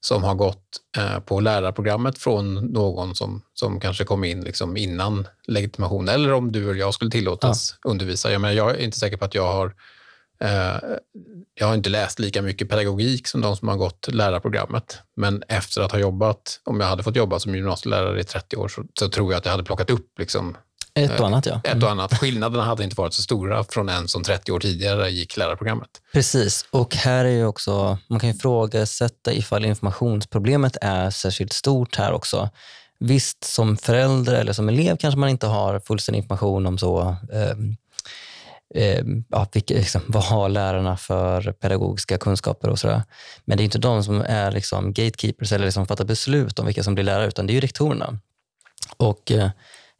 som 0.00 0.22
har 0.22 0.34
gått 0.34 0.64
eh, 0.96 1.18
på 1.20 1.40
lärarprogrammet 1.40 2.18
från 2.18 2.54
någon 2.54 3.14
som, 3.14 3.42
som 3.54 3.80
kanske 3.80 4.04
kom 4.04 4.24
in 4.24 4.40
liksom 4.40 4.76
innan 4.76 5.28
legitimation? 5.46 6.08
Eller 6.08 6.32
om 6.32 6.52
du 6.52 6.70
eller 6.70 6.80
jag 6.80 6.94
skulle 6.94 7.10
tillåtas 7.10 7.74
ja. 7.82 7.90
undervisa. 7.90 8.32
Jag, 8.32 8.40
menar, 8.40 8.54
jag 8.54 8.70
är 8.70 8.78
inte 8.78 8.98
säker 8.98 9.16
på 9.16 9.24
att 9.24 9.34
jag 9.34 9.52
har 9.52 9.74
eh, 10.40 10.96
jag 11.54 11.66
har 11.66 11.74
inte 11.74 11.90
läst 11.90 12.18
lika 12.18 12.42
mycket 12.42 12.68
pedagogik 12.68 13.26
som 13.26 13.40
de 13.40 13.56
som 13.56 13.68
har 13.68 13.76
gått 13.76 14.08
lärarprogrammet. 14.12 14.98
Men 15.16 15.42
efter 15.48 15.82
att 15.82 15.92
ha 15.92 15.98
jobbat, 15.98 16.60
om 16.64 16.80
jag 16.80 16.86
hade 16.86 17.02
fått 17.02 17.16
jobba 17.16 17.38
som 17.38 17.54
gymnasielärare 17.54 18.20
i 18.20 18.24
30 18.24 18.56
år, 18.56 18.68
så, 18.68 18.84
så 18.98 19.08
tror 19.08 19.32
jag 19.32 19.38
att 19.38 19.44
jag 19.44 19.52
hade 19.52 19.64
plockat 19.64 19.90
upp 19.90 20.18
liksom 20.18 20.56
ett 20.94 21.20
och 21.20 21.26
annat, 21.26 21.46
ja. 21.46 21.60
Mm. 21.64 21.76
Ett 21.76 21.84
och 21.84 21.90
annat. 21.90 22.18
Skillnaderna 22.18 22.64
hade 22.64 22.84
inte 22.84 22.96
varit 22.96 23.14
så 23.14 23.22
stora 23.22 23.64
från 23.64 23.88
en 23.88 24.08
som 24.08 24.24
30 24.24 24.52
år 24.52 24.60
tidigare 24.60 25.10
gick 25.10 25.36
lärarprogrammet. 25.36 25.90
Precis, 26.12 26.64
och 26.70 26.96
här 26.96 27.24
är 27.24 27.30
ju 27.30 27.46
också, 27.46 27.98
man 28.08 28.20
kan 28.20 28.30
ju 28.30 28.36
ifrågasätta 28.36 29.32
ifall 29.32 29.64
informationsproblemet 29.64 30.76
är 30.80 31.10
särskilt 31.10 31.52
stort 31.52 31.96
här 31.96 32.12
också. 32.12 32.50
Visst, 32.98 33.44
som 33.44 33.76
förälder 33.76 34.34
eller 34.34 34.52
som 34.52 34.68
elev 34.68 34.96
kanske 34.96 35.18
man 35.18 35.28
inte 35.28 35.46
har 35.46 35.80
fullständig 35.80 36.22
information 36.22 36.66
om 36.66 36.78
så, 36.78 37.16
eh, 37.32 37.56
eh, 38.74 39.04
ja, 39.28 39.46
vilka, 39.52 39.74
liksom, 39.74 40.00
vad 40.08 40.24
har 40.24 40.48
lärarna 40.48 40.96
för 40.96 41.52
pedagogiska 41.52 42.18
kunskaper 42.18 42.68
och 42.68 42.78
sådär. 42.78 43.02
Men 43.44 43.56
det 43.56 43.62
är 43.62 43.64
inte 43.64 43.78
de 43.78 44.04
som 44.04 44.20
är 44.20 44.50
liksom 44.50 44.92
gatekeepers 44.92 45.52
eller 45.52 45.64
liksom 45.64 45.86
fattar 45.86 46.04
beslut 46.04 46.58
om 46.58 46.66
vilka 46.66 46.82
som 46.82 46.94
blir 46.94 47.04
lärare, 47.04 47.26
utan 47.26 47.46
det 47.46 47.52
är 47.52 47.54
ju 47.54 47.60
rektorerna. 47.60 48.18
Och 48.96 49.32
eh, 49.32 49.50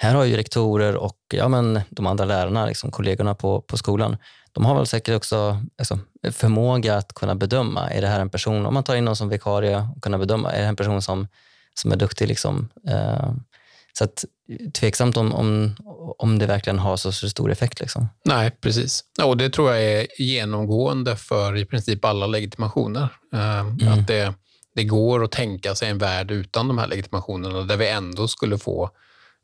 här 0.03 0.15
har 0.15 0.25
ju 0.25 0.37
rektorer 0.37 0.97
och 0.97 1.19
ja, 1.33 1.49
men 1.49 1.81
de 1.91 2.07
andra 2.07 2.25
lärarna, 2.25 2.67
liksom 2.67 2.91
kollegorna 2.91 3.35
på, 3.35 3.61
på 3.61 3.77
skolan, 3.77 4.17
de 4.53 4.65
har 4.65 4.75
väl 4.75 4.87
säkert 4.87 5.17
också 5.17 5.61
alltså, 5.79 5.99
förmåga 6.31 6.97
att 6.97 7.13
kunna 7.13 7.35
bedöma, 7.35 7.91
är 7.91 8.01
det 8.01 8.09
här 8.09 8.21
en 8.21 8.31
person, 8.31 8.67
om 8.67 8.75
man 8.75 8.85
tar 8.85 8.97
in 8.97 9.05
någon 9.05 9.17
som 9.17 9.29
vikarie, 9.29 9.89
och 9.97 10.03
kunna 10.03 10.19
bedöma, 10.19 10.53
är 10.53 10.61
det 10.61 10.67
en 10.67 10.77
person 10.77 11.03
som, 11.03 11.29
som 11.75 11.93
är 11.93 11.97
duktig? 11.97 12.29
Liksom? 12.29 12.69
Eh, 12.89 13.33
så 13.93 14.05
att, 14.05 14.25
tveksamt 14.75 15.17
om, 15.17 15.33
om, 15.33 15.77
om 16.19 16.39
det 16.39 16.47
verkligen 16.47 16.79
har 16.79 16.97
så, 16.97 17.13
så 17.13 17.29
stor 17.29 17.53
effekt. 17.53 17.81
Liksom. 17.81 18.09
Nej, 18.25 18.51
precis. 18.51 19.05
Och 19.23 19.37
Det 19.37 19.51
tror 19.51 19.71
jag 19.71 19.83
är 19.83 20.07
genomgående 20.19 21.17
för 21.17 21.57
i 21.57 21.65
princip 21.65 22.05
alla 22.05 22.27
legitimationer. 22.27 23.09
Eh, 23.35 23.61
mm. 23.61 23.89
Att 23.89 24.07
det, 24.07 24.35
det 24.75 24.85
går 24.85 25.25
att 25.25 25.33
tänka 25.33 25.75
sig 25.75 25.89
en 25.89 25.99
värld 25.99 26.31
utan 26.31 26.69
de 26.69 26.79
här 26.79 26.87
legitimationerna 26.87 27.61
där 27.61 27.77
vi 27.77 27.89
ändå 27.89 28.29
skulle 28.29 28.59
få 28.59 28.91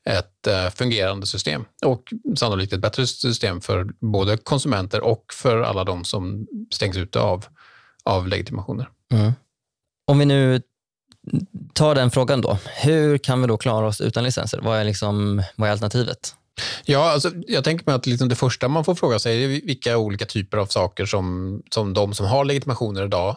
ett 0.08 0.46
eh, 0.46 0.70
fungerande 0.70 1.26
system 1.26 1.64
och 1.84 2.12
sannolikt 2.36 2.72
ett 2.72 2.80
bättre 2.80 3.06
system 3.06 3.60
för 3.60 3.86
både 4.00 4.36
konsumenter 4.36 5.00
och 5.00 5.24
för 5.32 5.60
alla 5.60 5.84
de 5.84 6.04
som 6.04 6.46
stängs 6.70 6.96
ute 6.96 7.20
av, 7.20 7.44
av 8.04 8.28
legitimationer. 8.28 8.88
Mm. 9.12 9.32
Om 10.06 10.18
vi 10.18 10.24
nu 10.24 10.62
tar 11.72 11.94
den 11.94 12.10
frågan 12.10 12.40
då. 12.40 12.58
Hur 12.82 13.18
kan 13.18 13.40
vi 13.42 13.48
då 13.48 13.56
klara 13.56 13.86
oss 13.86 14.00
utan 14.00 14.24
licenser? 14.24 14.60
Vad 14.62 14.78
är, 14.78 14.84
liksom, 14.84 15.42
vad 15.56 15.68
är 15.68 15.72
alternativet? 15.72 16.34
Ja, 16.84 17.10
alltså, 17.10 17.30
jag 17.46 17.64
tänker 17.64 17.86
mig 17.86 17.94
att 17.94 18.06
liksom 18.06 18.28
det 18.28 18.34
första 18.36 18.68
man 18.68 18.84
får 18.84 18.94
fråga 18.94 19.18
sig 19.18 19.44
är 19.44 19.48
vilka 19.48 19.98
olika 19.98 20.26
typer 20.26 20.58
av 20.58 20.66
saker 20.66 21.06
som, 21.06 21.62
som 21.70 21.94
de 21.94 22.14
som 22.14 22.26
har 22.26 22.44
legitimationer 22.44 23.04
idag, 23.04 23.36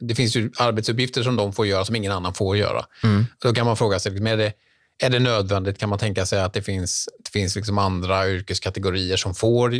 det 0.00 0.14
finns 0.14 0.36
ju 0.36 0.50
arbetsuppgifter 0.58 1.22
som 1.22 1.36
de 1.36 1.52
får 1.52 1.66
göra 1.66 1.84
som 1.84 1.96
ingen 1.96 2.12
annan 2.12 2.34
får 2.34 2.56
göra. 2.56 2.84
Mm. 3.02 3.26
Då 3.38 3.54
kan 3.54 3.66
man 3.66 3.76
fråga 3.76 3.98
sig, 3.98 4.12
liksom, 4.12 4.26
är 4.26 4.36
det, 4.36 4.52
är 4.98 5.10
det 5.10 5.18
nödvändigt? 5.18 5.78
Kan 5.78 5.88
man 5.88 5.98
tänka 5.98 6.26
sig 6.26 6.40
att 6.40 6.52
det 6.52 6.62
finns, 6.62 7.08
det 7.24 7.30
finns 7.30 7.56
liksom 7.56 7.78
andra 7.78 8.28
yrkeskategorier 8.28 9.16
som, 9.16 9.34
får, 9.34 9.70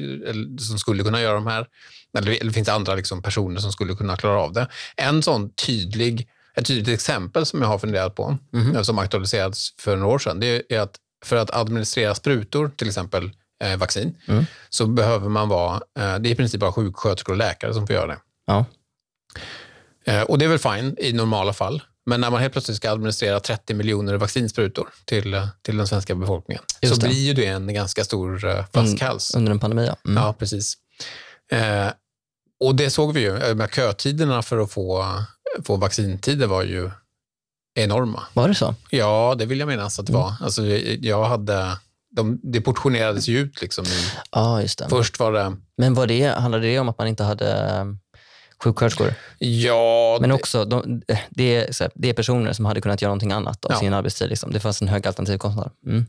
som 0.61 0.79
skulle 0.79 1.03
kunna 1.03 1.21
göra 1.21 1.35
de 1.35 1.47
här? 1.47 1.67
Eller, 2.19 2.41
eller 2.41 2.53
finns 2.53 2.67
det 2.67 2.73
andra 2.73 2.95
liksom 2.95 3.23
personer 3.23 3.61
som 3.61 3.73
skulle 3.73 3.95
kunna 3.95 4.17
klara 4.17 4.41
av 4.41 4.53
det? 4.53 4.69
En 4.97 5.23
sån 5.23 5.51
tydlig, 5.51 6.29
ett 6.55 6.67
tydligt 6.67 6.95
exempel 6.95 7.47
som 7.47 7.63
jag 7.63 7.69
har 7.69 7.79
funderat 7.79 8.15
på, 8.15 8.39
mm. 8.55 8.85
som 8.85 8.99
aktualiserats 8.99 9.75
för 9.79 9.97
några 9.97 10.15
år 10.15 10.19
sedan, 10.19 10.41
det 10.41 10.73
är 10.75 10.81
att 10.81 10.97
för 11.25 11.37
att 11.37 11.51
administrera 11.51 12.15
sprutor, 12.15 12.71
till 12.77 12.89
exempel 12.89 13.31
eh, 13.65 13.77
vaccin, 13.77 14.17
mm. 14.27 14.45
så 14.69 14.87
behöver 14.87 15.29
man 15.29 15.49
vara, 15.49 15.75
eh, 15.75 16.19
det 16.19 16.29
är 16.29 16.31
i 16.31 16.35
princip 16.35 16.61
bara 16.61 16.73
sjuksköterskor 16.73 17.33
och 17.33 17.39
läkare 17.39 17.75
som 17.75 17.87
får 17.87 17.97
göra 17.97 18.07
det. 18.07 18.19
Ja. 18.47 18.65
Eh, 20.05 20.23
och 20.23 20.39
det 20.39 20.45
är 20.45 20.49
väl 20.49 20.59
fine 20.59 20.97
i 20.99 21.13
normala 21.13 21.53
fall. 21.53 21.83
Men 22.09 22.21
när 22.21 22.31
man 22.31 22.41
helt 22.41 22.53
plötsligt 22.53 22.77
ska 22.77 22.91
administrera 22.91 23.41
30 23.41 23.75
miljoner 23.75 24.15
vaccinsprutor 24.15 24.89
till, 25.05 25.47
till 25.63 25.77
den 25.77 25.87
svenska 25.87 26.15
befolkningen 26.15 26.63
Just 26.83 26.95
så 26.95 27.01
det. 27.01 27.09
blir 27.09 27.19
ju 27.19 27.35
det 27.35 27.47
en 27.47 27.75
ganska 27.75 28.05
stor 28.05 28.45
uh, 28.45 28.65
flaskhals. 28.73 29.35
under 29.35 29.53
en 29.53 29.59
pandemi, 29.59 29.87
ja. 29.87 29.97
Mm. 30.11 30.23
Ja, 30.23 30.33
precis. 30.33 30.75
Eh, 31.53 31.89
och 32.61 32.75
det 32.75 32.91
såg 32.91 33.15
vi 33.15 33.21
ju. 33.21 33.55
Med 33.55 33.75
kötiderna 33.75 34.43
för 34.43 34.59
att 34.59 34.71
få, 34.73 35.05
få 35.65 35.77
vaccintider 35.77 36.47
var 36.47 36.63
ju 36.63 36.91
enorma. 37.75 38.23
Var 38.35 38.49
det 38.49 38.55
så? 38.55 38.75
Ja, 38.91 39.35
det 39.39 39.47
vill 39.47 39.59
jag 39.59 39.69
minnas 39.69 39.99
att 39.99 40.07
det 40.07 40.13
mm. 40.13 40.23
var. 40.23 40.35
Alltså, 40.41 40.67
jag 40.67 41.25
hade... 41.25 41.79
De, 42.11 42.41
det 42.43 42.61
portionerades 42.61 43.29
ju 43.29 43.39
ut. 43.39 43.63
Liksom 43.63 43.85
i, 43.85 44.11
ah. 44.31 44.63
Först 44.91 45.19
var 45.19 45.33
det... 45.33 45.57
Men 45.77 45.95
var 45.95 46.07
det, 46.07 46.27
handlade 46.27 46.67
det 46.67 46.79
om 46.79 46.89
att 46.89 46.99
man 46.99 47.07
inte 47.07 47.25
hade 47.25 47.85
sjuksköterskor. 48.65 49.15
Ja, 49.39 50.19
Men 50.21 50.33
också, 50.33 50.65
de, 50.65 51.03
det, 51.31 51.57
är, 51.57 51.81
här, 51.81 51.91
det 51.95 52.09
är 52.09 52.13
personer 52.13 52.53
som 52.53 52.65
hade 52.65 52.81
kunnat 52.81 53.03
göra 53.03 53.11
någonting 53.11 53.33
annat 53.33 53.65
av 53.65 53.73
ja. 53.73 53.79
sin 53.79 53.95
arbetstid. 53.95 54.29
Liksom. 54.29 54.53
Det 54.53 54.61
fanns 54.61 54.83
en 54.83 54.89
hög 54.89 55.07
alternativkostnad. 55.07 55.71
Mm. 55.87 56.07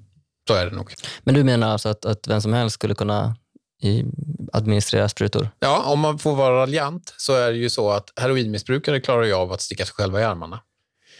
Så 0.47 0.53
är 0.53 0.65
det 0.65 0.75
nog. 0.75 0.93
Men 1.23 1.35
du 1.35 1.43
menar 1.43 1.69
alltså 1.69 1.89
att, 1.89 2.05
att 2.05 2.27
vem 2.27 2.41
som 2.41 2.53
helst 2.53 2.73
skulle 2.73 2.95
kunna 2.95 3.35
i, 3.81 4.05
administrera 4.53 5.09
sprutor? 5.09 5.49
Ja, 5.59 5.83
om 5.83 5.99
man 5.99 6.19
får 6.19 6.35
vara 6.35 6.61
raljant 6.61 7.13
så 7.17 7.33
är 7.33 7.51
det 7.51 7.57
ju 7.57 7.69
så 7.69 7.91
att 7.91 8.13
heroinmissbrukare 8.15 8.99
klarar 8.99 9.23
ju 9.23 9.33
av 9.33 9.51
att 9.51 9.61
sticka 9.61 9.85
sig 9.85 9.93
själva 9.93 10.21
i 10.21 10.23
armarna. 10.23 10.59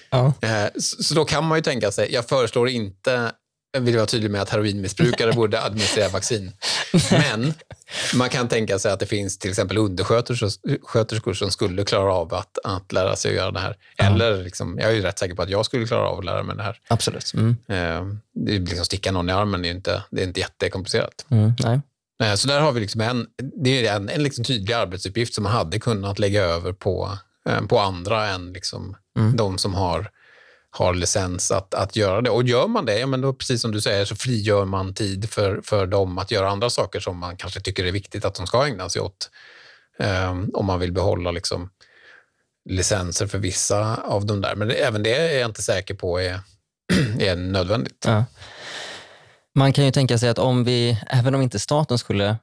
Ja. 0.10 0.34
Eh, 0.42 0.70
så 0.80 1.14
då 1.16 1.26
kan 1.26 1.46
man 1.46 1.58
ju 1.58 1.62
tänka 1.62 1.92
sig, 1.92 2.14
jag 2.14 2.28
föreslår 2.28 2.70
inte 2.70 3.32
jag 3.72 3.82
vill 3.82 3.96
vara 3.96 4.06
tydlig 4.06 4.32
med 4.32 4.42
att 4.42 4.50
heroinmissbrukare 4.50 5.34
borde 5.34 5.62
administrera 5.62 6.10
vaccin. 6.10 6.52
Men 7.12 7.54
man 8.16 8.30
kan 8.30 8.48
tänka 8.48 8.80
sig 8.80 8.92
att 8.92 9.00
det 9.00 9.06
finns 9.06 9.38
till 9.38 9.50
exempel 9.50 9.78
undersköterskor 9.78 11.34
som 11.34 11.52
skulle 11.52 11.86
klara 11.86 12.14
av 12.14 12.34
att, 12.34 12.58
att 12.64 12.92
lära 12.92 13.16
sig 13.16 13.32
att 13.32 13.38
göra 13.38 13.52
det 13.52 13.60
här. 13.60 13.78
Eller 13.98 14.44
liksom, 14.44 14.80
jag 14.80 14.98
är 14.98 15.02
rätt 15.02 15.20
säker 15.20 15.36
på 15.36 15.42
att 15.42 15.50
jag 15.50 15.66
skulle 15.66 15.88
klara 15.88 16.08
av 16.08 16.20
att 16.20 16.26
lära 16.26 16.44
mig 16.44 16.56
det 16.56 16.64
här. 16.64 16.80
Absolut. 16.88 17.34
Mm. 17.34 17.50
Eh, 17.68 18.16
det 18.34 18.56
är 18.56 18.60
liksom 18.60 18.86
sticka 18.86 19.12
någon 19.12 19.30
i 19.30 19.32
armen 19.32 19.62
det 19.62 19.68
är 19.68 19.72
inte, 19.72 20.04
det 20.12 20.22
är 20.22 20.28
inte 20.28 20.40
jättekomplicerat. 20.40 21.26
Mm, 21.30 21.52
nej. 21.64 21.82
Eh, 22.24 22.36
så 22.36 22.48
där 22.48 22.62
har 22.62 22.72
vi 22.72 22.80
liksom 22.80 23.02
en, 23.02 23.28
det 23.64 23.88
är 23.88 23.96
en, 23.96 24.10
en 24.10 24.24
liksom 24.24 24.44
tydlig 24.44 24.74
arbetsuppgift 24.74 25.34
som 25.34 25.44
man 25.44 25.54
hade 25.54 25.80
kunnat 25.80 26.20
lägga 26.20 26.42
över 26.42 26.74
på, 26.74 27.18
eh, 27.50 27.62
på 27.62 27.80
andra 27.80 28.28
än 28.28 28.54
liksom 28.54 28.96
mm. 29.18 29.36
de 29.36 29.58
som 29.58 29.74
har 29.74 30.12
har 30.72 30.94
licens 30.94 31.52
att, 31.52 31.74
att 31.74 31.96
göra 31.96 32.22
det. 32.22 32.30
Och 32.30 32.44
gör 32.44 32.68
man 32.68 32.86
det, 32.86 33.00
ja, 33.00 33.08
men 33.08 33.22
då, 33.22 33.34
precis 33.34 33.62
som 33.62 33.72
du 33.72 33.82
säger, 33.82 34.06
så 34.06 34.16
frigör 34.16 34.66
man 34.66 34.94
tid 34.94 35.30
för, 35.30 35.62
för 35.64 35.86
dem 35.86 36.18
att 36.18 36.32
göra 36.32 36.50
andra 36.50 36.70
saker 36.70 37.00
som 37.00 37.18
man 37.18 37.38
kanske 37.38 37.60
tycker 37.60 37.86
är 37.86 37.92
viktigt 37.92 38.26
att 38.26 38.36
de 38.36 38.48
ska 38.48 38.66
ägna 38.66 38.90
sig 38.90 39.02
åt. 39.02 39.30
Um, 40.00 40.52
om 40.54 40.66
man 40.66 40.80
vill 40.80 40.92
behålla 40.92 41.32
liksom, 41.32 41.70
licenser 42.70 43.28
för 43.28 43.38
vissa 43.38 43.96
av 43.96 44.26
de 44.26 44.42
där. 44.42 44.56
Men 44.56 44.68
det, 44.68 44.74
även 44.74 45.04
det 45.04 45.16
är 45.16 45.40
jag 45.40 45.50
inte 45.50 45.62
säker 45.62 45.94
på 45.94 46.22
är, 46.22 46.40
är 47.20 47.36
nödvändigt. 47.36 48.04
Ja. 48.08 48.26
Man 49.56 49.74
kan 49.74 49.86
ju 49.86 49.92
tänka 49.92 50.18
sig 50.18 50.30
att 50.30 50.40
om 50.40 50.64
vi, 50.64 51.02
även 51.08 51.36
om 51.36 51.42
inte 51.42 51.60
staten 51.60 51.98
skulle 51.98 52.38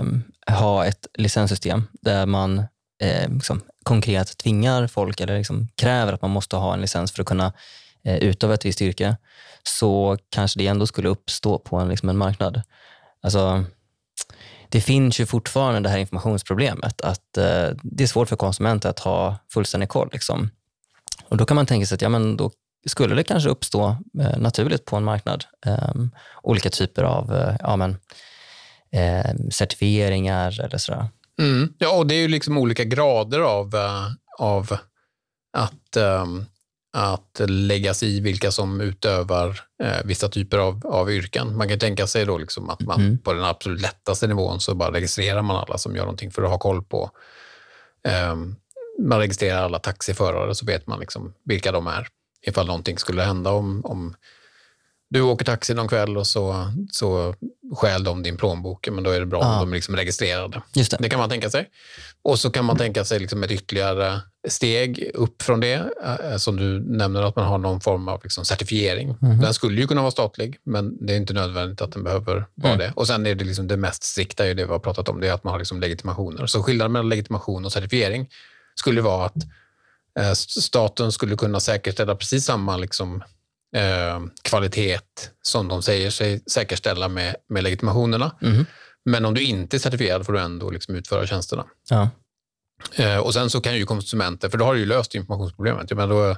um, 0.00 0.22
ha 0.50 0.86
ett 0.86 1.06
licenssystem 1.14 1.82
där 1.92 2.26
man 2.26 2.62
eh, 3.00 3.30
liksom, 3.30 3.60
konkret 3.82 4.38
tvingar 4.38 4.86
folk 4.86 5.20
eller 5.20 5.38
liksom 5.38 5.68
kräver 5.76 6.12
att 6.12 6.22
man 6.22 6.30
måste 6.30 6.56
ha 6.56 6.74
en 6.74 6.80
licens 6.80 7.12
för 7.12 7.22
att 7.22 7.28
kunna 7.28 7.52
eh, 8.04 8.16
utöva 8.16 8.54
ett 8.54 8.64
visst 8.64 8.82
yrke, 8.82 9.16
så 9.62 10.18
kanske 10.30 10.58
det 10.58 10.66
ändå 10.66 10.86
skulle 10.86 11.08
uppstå 11.08 11.58
på 11.58 11.76
en, 11.76 11.88
liksom 11.88 12.08
en 12.08 12.18
marknad. 12.18 12.62
Alltså, 13.22 13.64
det 14.68 14.80
finns 14.80 15.20
ju 15.20 15.26
fortfarande 15.26 15.80
det 15.80 15.88
här 15.88 15.98
informationsproblemet, 15.98 17.00
att 17.00 17.36
eh, 17.36 17.68
det 17.82 18.02
är 18.02 18.06
svårt 18.06 18.28
för 18.28 18.36
konsumenter 18.36 18.88
att 18.88 18.98
ha 18.98 19.36
fullständig 19.52 19.88
koll. 19.88 20.08
Liksom. 20.12 20.50
Och 21.28 21.36
Då 21.36 21.44
kan 21.44 21.54
man 21.54 21.66
tänka 21.66 21.86
sig 21.86 21.94
att 21.94 22.02
ja, 22.02 22.08
men 22.08 22.36
då 22.36 22.50
skulle 22.86 23.14
det 23.14 23.22
kanske 23.22 23.50
uppstå 23.50 23.96
eh, 24.20 24.38
naturligt 24.38 24.84
på 24.84 24.96
en 24.96 25.04
marknad 25.04 25.44
Eh, 25.66 25.94
olika 26.42 26.70
typer 26.70 27.02
av 27.02 27.34
eh, 27.34 27.56
ja, 27.60 27.76
men, 27.76 27.96
eh, 28.92 29.34
certifieringar 29.50 30.60
eller 30.60 30.78
sådär. 30.78 31.08
Mm. 31.38 31.72
Ja, 31.78 31.96
och 31.96 32.06
det 32.06 32.14
är 32.14 32.20
ju 32.20 32.28
liksom 32.28 32.58
olika 32.58 32.84
grader 32.84 33.40
av, 33.40 33.74
uh, 33.74 34.08
av 34.38 34.78
att, 35.52 35.96
um, 35.96 36.46
att 36.92 37.40
lägga 37.48 37.94
sig 37.94 38.16
i 38.16 38.20
vilka 38.20 38.50
som 38.50 38.80
utövar 38.80 39.48
uh, 39.82 40.00
vissa 40.04 40.28
typer 40.28 40.58
av, 40.58 40.86
av 40.86 41.12
yrken. 41.12 41.56
Man 41.56 41.68
kan 41.68 41.78
tänka 41.78 42.06
sig 42.06 42.24
då 42.24 42.38
liksom 42.38 42.70
att 42.70 42.80
man 42.80 43.00
mm. 43.00 43.18
på 43.18 43.32
den 43.32 43.44
absolut 43.44 43.80
lättaste 43.80 44.26
nivån 44.26 44.60
så 44.60 44.74
bara 44.74 44.92
registrerar 44.92 45.42
man 45.42 45.56
alla 45.56 45.78
som 45.78 45.96
gör 45.96 46.04
någonting 46.04 46.30
för 46.30 46.42
att 46.42 46.50
ha 46.50 46.58
koll 46.58 46.82
på 46.82 47.10
um, 48.32 48.56
man 48.98 49.18
registrerar 49.18 49.64
alla 49.64 49.78
taxiförare 49.78 50.54
så 50.54 50.66
vet 50.66 50.86
man 50.86 51.00
liksom 51.00 51.34
vilka 51.44 51.72
de 51.72 51.86
är. 51.86 52.08
Ifall 52.42 52.66
någonting 52.66 52.98
skulle 52.98 53.22
hända 53.22 53.50
om, 53.50 53.80
om 53.84 54.14
du 55.10 55.20
åker 55.20 55.44
taxi 55.44 55.74
någon 55.74 55.88
kväll 55.88 56.16
och 56.16 56.26
så, 56.26 56.72
så 56.90 57.34
stjäl 57.76 58.04
de 58.04 58.22
din 58.22 58.36
plånbok, 58.36 58.88
men 58.88 59.04
då 59.04 59.10
är 59.10 59.20
det 59.20 59.26
bra 59.26 59.40
ja. 59.40 59.54
om 59.54 59.60
de 59.60 59.72
är 59.72 59.76
liksom 59.76 59.96
registrerade. 59.96 60.62
Just 60.74 60.90
det. 60.90 60.96
det. 61.00 61.08
kan 61.08 61.18
man 61.18 61.28
tänka 61.28 61.50
sig. 61.50 61.68
Och 62.22 62.38
så 62.38 62.50
kan 62.50 62.64
man 62.64 62.76
tänka 62.76 63.04
sig 63.04 63.18
liksom 63.18 63.42
ett 63.42 63.50
ytterligare 63.50 64.20
steg 64.48 65.10
upp 65.14 65.42
från 65.42 65.60
det, 65.60 65.90
eh, 66.04 66.36
som 66.36 66.56
du 66.56 66.80
nämner, 66.80 67.22
att 67.22 67.36
man 67.36 67.46
har 67.46 67.58
någon 67.58 67.80
form 67.80 68.08
av 68.08 68.20
liksom 68.22 68.44
certifiering. 68.44 69.16
Mm. 69.22 69.40
Den 69.40 69.54
skulle 69.54 69.80
ju 69.80 69.86
kunna 69.86 70.00
vara 70.00 70.10
statlig, 70.10 70.58
men 70.64 71.06
det 71.06 71.12
är 71.12 71.16
inte 71.16 71.32
nödvändigt 71.32 71.80
att 71.80 71.92
den 71.92 72.04
behöver 72.04 72.46
vara 72.54 72.72
mm. 72.72 72.78
det. 72.78 72.92
Och 72.96 73.06
sen 73.06 73.26
är 73.26 73.34
det 73.34 73.44
liksom 73.44 73.68
det 73.68 73.76
mest 73.76 74.02
strikta, 74.02 74.44
det 74.44 74.54
vi 74.54 74.62
har 74.62 74.78
pratat 74.78 75.08
om, 75.08 75.20
det 75.20 75.28
är 75.28 75.32
att 75.32 75.44
man 75.44 75.50
har 75.50 75.58
liksom 75.58 75.80
legitimationer. 75.80 76.46
Så 76.46 76.62
skillnaden 76.62 76.92
mellan 76.92 77.08
legitimation 77.08 77.64
och 77.64 77.72
certifiering 77.72 78.28
skulle 78.74 79.00
vara 79.00 79.26
att 79.26 79.36
eh, 80.18 80.32
staten 80.32 81.12
skulle 81.12 81.36
kunna 81.36 81.60
säkerställa 81.60 82.14
precis 82.14 82.44
samma 82.44 82.76
liksom, 82.76 83.22
eh, 83.76 84.20
kvalitet 84.42 85.00
som 85.42 85.68
de 85.68 85.82
säger 85.82 86.10
sig 86.10 86.42
säkerställa 86.46 87.08
med, 87.08 87.36
med 87.48 87.64
legitimationerna. 87.64 88.36
Mm. 88.42 88.66
Men 89.04 89.24
om 89.24 89.34
du 89.34 89.42
inte 89.42 89.76
är 89.76 89.78
certifierad 89.78 90.26
får 90.26 90.32
du 90.32 90.40
ändå 90.40 90.70
liksom 90.70 90.94
utföra 90.94 91.26
tjänsterna. 91.26 91.64
Ja. 91.90 92.10
Eh, 92.94 93.16
och 93.16 93.34
sen 93.34 93.50
så 93.50 93.60
kan 93.60 93.76
ju 93.76 93.86
konsumenter, 93.86 94.48
för 94.48 94.58
då 94.58 94.64
har 94.64 94.74
du 94.74 94.80
ju 94.80 94.86
löst 94.86 95.14
informationsproblemet. 95.14 95.92
Men 95.92 96.08
då, 96.08 96.36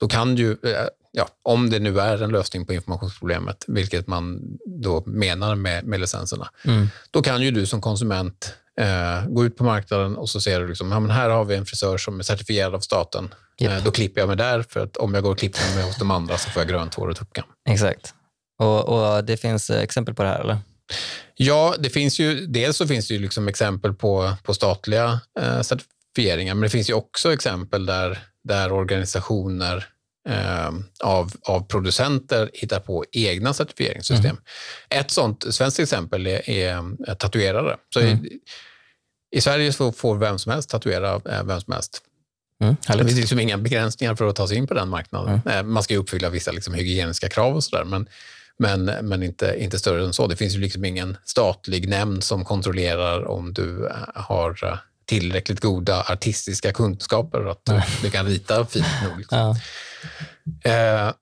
då 0.00 0.08
kan 0.08 0.34
du, 0.34 0.50
eh, 0.50 0.86
ja, 1.12 1.28
om 1.42 1.70
det 1.70 1.78
nu 1.78 2.00
är 2.00 2.22
en 2.22 2.30
lösning 2.30 2.66
på 2.66 2.72
informationsproblemet, 2.72 3.64
vilket 3.66 4.06
man 4.06 4.40
då 4.66 5.02
menar 5.06 5.54
med, 5.54 5.84
med 5.84 6.00
licenserna, 6.00 6.50
mm. 6.64 6.88
då 7.10 7.22
kan 7.22 7.42
ju 7.42 7.50
du 7.50 7.66
som 7.66 7.80
konsument 7.80 8.54
eh, 8.78 9.26
gå 9.28 9.44
ut 9.44 9.56
på 9.56 9.64
marknaden 9.64 10.16
och 10.16 10.28
så 10.28 10.40
ser 10.40 10.60
du 10.60 10.68
liksom, 10.68 10.92
ja, 10.92 11.00
men 11.00 11.10
här 11.10 11.30
har 11.30 11.44
vi 11.44 11.54
en 11.54 11.66
frisör 11.66 11.98
som 11.98 12.18
är 12.18 12.22
certifierad 12.22 12.74
av 12.74 12.80
staten. 12.80 13.34
Yep. 13.60 13.72
Eh, 13.72 13.84
då 13.84 13.90
klipper 13.90 14.20
jag 14.20 14.28
mig 14.28 14.36
där, 14.36 14.62
för 14.62 14.80
att 14.80 14.96
om 14.96 15.14
jag 15.14 15.22
går 15.22 15.30
och 15.30 15.38
klipper 15.38 15.74
mig 15.74 15.84
hos 15.84 15.98
de 15.98 16.10
andra 16.10 16.38
så 16.38 16.50
får 16.50 16.60
jag 16.60 16.68
grönt 16.68 16.94
hår 16.94 17.08
och 17.08 17.16
tuppkam. 17.16 17.44
Exakt. 17.68 18.14
Och, 18.58 18.88
och, 18.88 19.24
det 19.24 19.36
finns 19.36 19.70
eh, 19.70 19.82
exempel 19.82 20.14
på 20.14 20.22
det 20.22 20.28
här, 20.28 20.40
eller? 20.40 20.58
Ja, 21.34 21.74
det 21.78 21.90
finns 21.90 22.18
ju, 22.18 22.46
dels 22.46 22.76
så 22.76 22.86
finns 22.86 23.08
det 23.08 23.14
ju 23.14 23.20
liksom 23.20 23.48
exempel 23.48 23.94
på, 23.94 24.32
på 24.42 24.54
statliga 24.54 25.20
eh, 25.40 25.60
certifieringar, 25.60 26.54
men 26.54 26.62
det 26.62 26.70
finns 26.70 26.90
ju 26.90 26.94
också 26.94 27.32
exempel 27.32 27.86
där, 27.86 28.18
där 28.44 28.72
organisationer 28.72 29.86
eh, 30.28 30.70
av, 31.04 31.32
av 31.42 31.60
producenter 31.60 32.50
hittar 32.52 32.80
på 32.80 33.04
egna 33.12 33.54
certifieringssystem. 33.54 34.30
Mm. 34.30 34.42
Ett 34.88 35.10
sånt 35.10 35.54
svenskt 35.54 35.78
exempel 35.78 36.26
är, 36.26 36.50
är 36.50 37.14
tatuerare. 37.14 37.76
Så 37.94 38.00
mm. 38.00 38.26
I, 39.30 39.40
Sverige 39.40 39.72
så 39.72 39.92
får 39.92 40.16
vem 40.16 40.38
som 40.38 40.52
helst 40.52 40.70
tatuera 40.70 41.14
eh, 41.14 41.44
vem 41.44 41.60
som 41.60 41.72
helst. 41.72 42.02
Mm, 42.62 42.76
det 42.86 43.04
finns 43.04 43.20
liksom 43.20 43.38
inga 43.38 43.58
begränsningar 43.58 44.14
för 44.14 44.28
att 44.28 44.36
ta 44.36 44.48
sig 44.48 44.56
in 44.56 44.66
på 44.66 44.74
den 44.74 44.88
marknaden. 44.88 45.40
Mm. 45.44 45.58
Eh, 45.58 45.62
man 45.62 45.82
ska 45.82 45.94
ju 45.94 46.00
uppfylla 46.00 46.28
vissa 46.28 46.52
liksom 46.52 46.74
hygieniska 46.74 47.28
krav 47.28 47.56
och 47.56 47.64
sådär, 47.64 47.84
men, 47.84 48.08
men, 48.58 48.84
men 48.84 49.22
inte, 49.22 49.56
inte 49.58 49.78
större 49.78 50.04
än 50.04 50.12
så. 50.12 50.26
Det 50.26 50.36
finns 50.36 50.54
ju 50.54 50.60
liksom 50.60 50.84
ingen 50.84 51.16
statlig 51.24 51.88
nämnd 51.88 52.24
som 52.24 52.44
kontrollerar 52.44 53.28
om 53.28 53.52
du 53.52 53.86
eh, 53.86 53.94
har 54.14 54.80
tillräckligt 55.06 55.60
goda 55.60 56.04
artistiska 56.08 56.72
kunskaper 56.72 57.50
att 57.50 57.64
du, 57.64 57.82
du 58.02 58.10
kan 58.10 58.26
rita 58.26 58.66
fint 58.66 58.86
nog. 59.08 59.18
Liksom. 59.18 59.56
Ja. 60.62 60.70
Eh, 60.70 61.12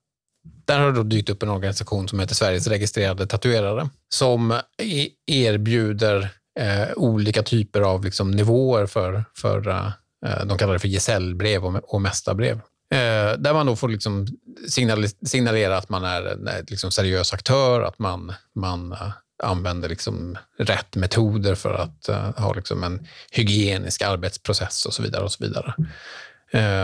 där 0.65 0.79
har 0.79 0.85
det 0.85 0.97
då 0.97 1.03
dykt 1.03 1.29
upp 1.29 1.43
en 1.43 1.49
organisation 1.49 2.07
som 2.07 2.19
heter 2.19 2.35
Sveriges 2.35 2.67
registrerade 2.67 3.27
tatuerare 3.27 3.89
som 4.09 4.59
erbjuder 5.27 6.29
eh, 6.57 6.87
olika 6.95 7.43
typer 7.43 7.81
av 7.81 8.03
liksom, 8.03 8.31
nivåer 8.31 8.85
för, 8.85 9.25
för 9.37 9.67
eh, 10.25 10.45
de 10.45 10.57
kallar 10.57 10.73
det 10.73 10.79
för 10.79 10.87
gesällbrev 10.87 11.65
och, 11.65 11.93
och 11.93 12.01
mästarbrev. 12.01 12.61
Eh, 12.93 13.37
där 13.37 13.53
man 13.53 13.65
då 13.65 13.75
får 13.75 13.89
liksom 13.89 14.27
signalera 15.25 15.77
att 15.77 15.89
man 15.89 16.03
är 16.03 16.25
en 16.25 16.49
liksom, 16.67 16.91
seriös 16.91 17.33
aktör, 17.33 17.81
att 17.81 17.99
man, 17.99 18.33
man 18.55 18.91
uh, 18.91 19.11
använder 19.43 19.89
liksom 19.89 20.37
rätt 20.57 20.95
metoder 20.95 21.55
för 21.55 21.73
att 21.73 22.09
uh, 22.09 22.39
ha 22.39 22.53
liksom 22.53 22.83
en 22.83 23.07
hygienisk 23.31 24.01
arbetsprocess 24.01 24.85
och 24.85 24.93
så 24.93 25.03
vidare. 25.03 25.23
Och 25.23 25.31
så 25.31 25.43
vidare. 25.43 25.73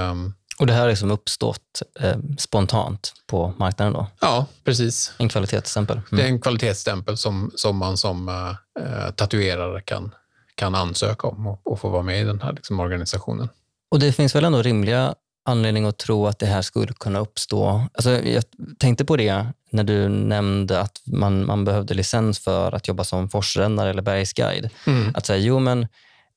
Um, 0.10 0.34
och 0.60 0.68
det 0.68 0.74
här 0.74 0.82
har 0.82 0.90
liksom 0.90 1.12
uppstått 1.12 1.82
eh, 2.00 2.18
spontant 2.38 3.14
på 3.28 3.54
marknaden 3.58 3.94
då? 3.94 4.08
Ja, 4.20 4.46
precis. 4.64 5.14
En 5.18 5.30
kvalitetsstämpel? 5.30 5.98
Mm. 5.98 6.06
Det 6.12 6.24
är 6.24 6.28
en 6.28 6.42
kvalitetsstämpel 6.42 7.18
som, 7.18 7.52
som 7.56 7.78
man 7.78 7.98
som 7.98 8.30
eh, 8.30 9.12
tatuerare 9.16 9.82
kan, 9.82 10.16
kan 10.56 10.76
ansöka 10.76 11.28
om 11.28 11.48
och, 11.48 11.62
och, 11.64 11.80
få 11.80 11.90
vara 11.90 12.04
med 12.04 12.22
i 12.22 12.24
den 12.24 12.42
här 12.42 12.54
liksom, 12.54 12.80
organisationen. 12.80 13.50
Och 13.92 14.00
det 14.00 14.14
finns 14.14 14.36
väl 14.36 14.46
ändå 14.46 14.62
rimliga 14.62 15.16
anledning 15.46 15.86
att 15.86 15.98
tro 15.98 16.28
att 16.28 16.40
det 16.40 16.46
här 16.46 16.62
skulle 16.62 16.94
kunna 16.94 17.20
uppstå. 17.20 17.88
Alltså, 17.94 18.12
jag 18.12 18.44
tänkte 18.80 19.06
på 19.06 19.18
det 19.18 19.46
när 19.70 19.84
du 19.84 20.10
nämnde 20.10 20.82
att 20.82 21.02
man, 21.06 21.46
man 21.46 21.66
behövde 21.66 21.94
licens 21.94 22.40
för 22.40 22.76
att 22.76 22.88
jobba 22.88 23.04
som 23.04 23.30
forsrännare 23.30 23.90
eller 23.90 24.02
bergsguide. 24.02 24.70
Mm. 24.88 25.12
Att 25.16 25.26
säga, 25.26 25.40
jo 25.40 25.60
men 25.60 25.88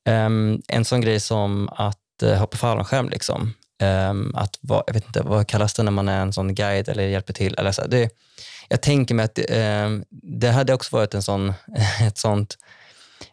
um, 0.09 0.63
en 0.69 0.85
sån 0.85 1.01
grej 1.01 1.21
som 1.21 1.69
att 1.69 1.99
uh, 2.23 2.35
hoppa 2.35 2.57
fallskärm, 2.57 3.09
liksom, 3.09 3.53
Um, 3.83 4.35
att 4.35 4.59
vad, 4.61 4.83
jag 4.87 4.95
vet 4.95 5.07
inte, 5.07 5.23
vad 5.23 5.47
kallas 5.47 5.75
det 5.75 5.83
när 5.83 5.91
man 5.91 6.09
är 6.09 6.21
en 6.21 6.33
sån 6.33 6.55
guide 6.55 6.89
eller 6.89 7.03
hjälper 7.03 7.33
till? 7.33 7.55
Eller 7.59 7.73
så. 7.73 7.87
Det, 7.87 8.11
jag 8.69 8.83
tänker 8.83 9.15
mig 9.15 9.25
att 9.25 9.39
um, 9.39 10.05
det 10.11 10.51
hade 10.51 10.75
också 10.75 10.97
varit 10.97 11.15
en 11.15 11.23
sån, 11.23 11.55
ett 12.01 12.19
sånt, 12.19 12.59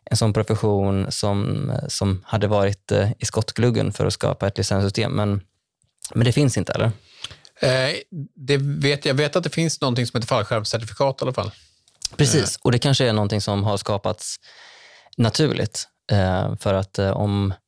en 0.06 0.18
sån 0.18 0.34
profession 0.34 1.12
som, 1.12 1.72
som 1.88 2.24
hade 2.26 2.48
varit 2.48 2.92
uh, 2.92 3.12
i 3.20 3.26
skottgluggen 3.26 3.94
för 3.94 4.06
att 4.06 4.14
skapa 4.14 4.48
ett 4.48 4.58
licenssystem. 4.58 5.12
Men, 5.12 5.42
men 6.14 6.26
det 6.26 6.32
finns 6.32 6.58
inte, 6.58 6.74
eller? 6.74 6.92
Eh, 7.62 7.96
det 8.36 8.58
vet, 8.58 9.06
jag 9.06 9.14
vet 9.14 9.36
att 9.36 9.44
det 9.44 9.50
finns 9.50 9.82
någonting 9.82 10.08
som 10.08 10.18
heter 10.18 10.28
fallskärmscertifikat 10.28 11.22
i 11.22 11.24
alla 11.24 11.34
fall. 11.34 11.52
Precis, 12.18 12.60
och 12.62 12.72
det 12.72 12.80
kanske 12.80 13.06
är 13.06 13.14
någonting 13.14 13.42
som 13.42 13.64
har 13.64 13.78
skapats 13.78 14.36
naturligt. 15.18 15.88
Eh, 16.12 16.56
för 16.56 16.74
att 16.74 17.00
eh, 17.00 17.12
om 17.12 17.54
Eh, 17.54 17.63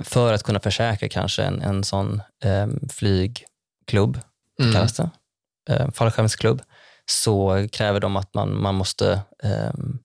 för 0.00 0.32
att 0.32 0.42
kunna 0.42 0.60
försäkra 0.60 1.08
kanske 1.08 1.42
en, 1.42 1.62
en 1.62 1.84
sån 1.84 2.22
eh, 2.44 2.66
flygklubb, 2.90 4.20
mm. 4.60 4.72
kallas 4.72 4.96
det, 4.96 5.10
eh, 5.70 5.90
fallskärmsklubb, 5.90 6.62
så 7.10 7.66
kräver 7.72 8.00
de 8.00 8.16
att 8.16 8.34
man, 8.34 8.62
man 8.62 8.74
måste 8.74 9.20
ehm, 9.42 9.98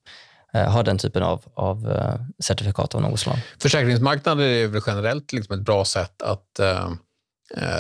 eh, 0.54 0.72
ha 0.72 0.84
den 0.84 0.98
typen 0.98 1.24
av, 1.24 1.46
av 1.54 1.92
eh, 1.92 2.16
certifikat 2.40 2.96
av 2.96 3.02
något 3.02 3.20
slag. 3.20 3.38
Försäkringsmarknaden 3.60 4.46
är 4.46 4.68
väl 4.68 4.82
generellt 4.88 5.34
liksom 5.34 5.60
ett 5.60 5.66
bra 5.66 5.86
sätt 5.86 6.22
att, 6.22 6.60
eh, 6.60 6.92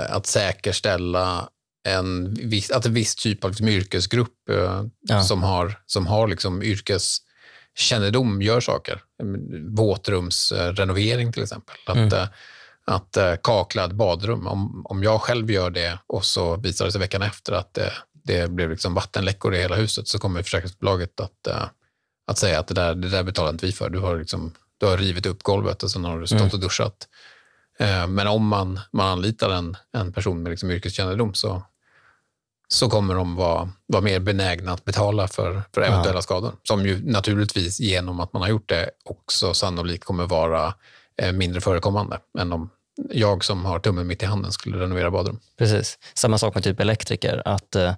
att 0.09 0.25
säkerställa 0.25 1.49
en 1.88 2.33
viss, 2.33 2.71
att 2.71 2.85
en 2.85 2.93
viss 2.93 3.15
typ 3.15 3.43
av 3.43 3.49
liksom 3.49 3.67
yrkesgrupp 3.67 4.33
ja. 5.01 5.23
som 5.23 5.43
har, 5.43 5.79
som 5.85 6.07
har 6.07 6.27
liksom 6.27 6.63
yrkes 6.63 7.17
kännedom 7.75 8.41
gör 8.41 8.60
saker. 8.60 9.01
Våtrumsrenovering 9.69 11.34
till 11.34 11.43
exempel. 11.43 11.75
Att, 11.86 11.95
mm. 11.95 12.13
Eh, 12.13 12.27
att 12.86 13.17
uh, 13.17 13.36
kakla 13.43 13.86
ett 13.86 13.91
badrum. 13.91 14.47
Om, 14.47 14.86
om 14.86 15.03
jag 15.03 15.21
själv 15.21 15.51
gör 15.51 15.69
det 15.69 15.99
och 16.08 16.25
så 16.25 16.55
visar 16.55 16.86
det 16.86 16.91
sig 16.91 17.01
veckan 17.01 17.21
efter 17.21 17.53
att 17.53 17.73
det, 17.73 17.93
det 18.23 18.51
blev 18.51 18.69
liksom 18.69 18.93
vattenläckor 18.93 19.55
i 19.55 19.62
hela 19.62 19.75
huset 19.75 20.08
så 20.08 20.19
kommer 20.19 20.43
försäkringsbolaget 20.43 21.19
att, 21.19 21.47
uh, 21.47 21.65
att 22.27 22.38
säga 22.38 22.60
att 22.60 22.67
det 22.67 22.73
där, 22.73 22.95
det 22.95 23.10
där 23.10 23.23
betalar 23.23 23.49
inte 23.49 23.65
vi 23.65 23.71
för. 23.71 23.89
Du 23.89 23.99
har, 23.99 24.17
liksom, 24.17 24.51
du 24.77 24.86
har 24.86 24.97
rivit 24.97 25.25
upp 25.25 25.43
golvet 25.43 25.84
och 25.84 25.91
sen 25.91 26.05
har 26.05 26.19
du 26.19 26.27
stått 26.27 26.39
mm. 26.39 26.51
och 26.53 26.60
duschat. 26.60 27.08
Men 28.08 28.27
om 28.27 28.47
man, 28.47 28.79
man 28.91 29.08
anlitar 29.08 29.49
en, 29.49 29.77
en 29.97 30.13
person 30.13 30.43
med 30.43 30.49
liksom 30.49 30.71
yrkeskännedom 30.71 31.34
så, 31.34 31.63
så 32.73 32.89
kommer 32.89 33.15
de 33.15 33.36
vara, 33.36 33.69
vara 33.88 34.01
mer 34.01 34.19
benägna 34.19 34.71
att 34.71 34.86
betala 34.86 35.27
för, 35.27 35.63
för 35.73 35.82
eventuella 35.82 36.17
ja. 36.17 36.21
skador. 36.21 36.53
Som 36.63 36.86
ju 36.86 37.12
naturligtvis 37.12 37.79
genom 37.79 38.19
att 38.19 38.34
man 38.34 38.41
har 38.41 38.49
gjort 38.49 38.69
det 38.69 38.89
också 39.05 39.53
sannolikt 39.53 40.03
kommer 40.03 40.25
vara 40.25 40.73
eh, 41.21 41.32
mindre 41.32 41.62
förekommande 41.62 42.19
än 42.39 42.53
om 42.53 42.69
jag 43.12 43.45
som 43.45 43.65
har 43.65 43.79
tummen 43.79 44.08
mitt 44.08 44.23
i 44.23 44.25
handen 44.25 44.51
skulle 44.51 44.79
renovera 44.79 45.12
badrum. 45.12 45.39
Precis. 45.58 45.97
Samma 46.13 46.38
sak 46.38 46.55
med 46.55 46.63
typ 46.63 46.79
elektriker. 46.79 47.41
att 47.45 47.75
eh, 47.75 47.93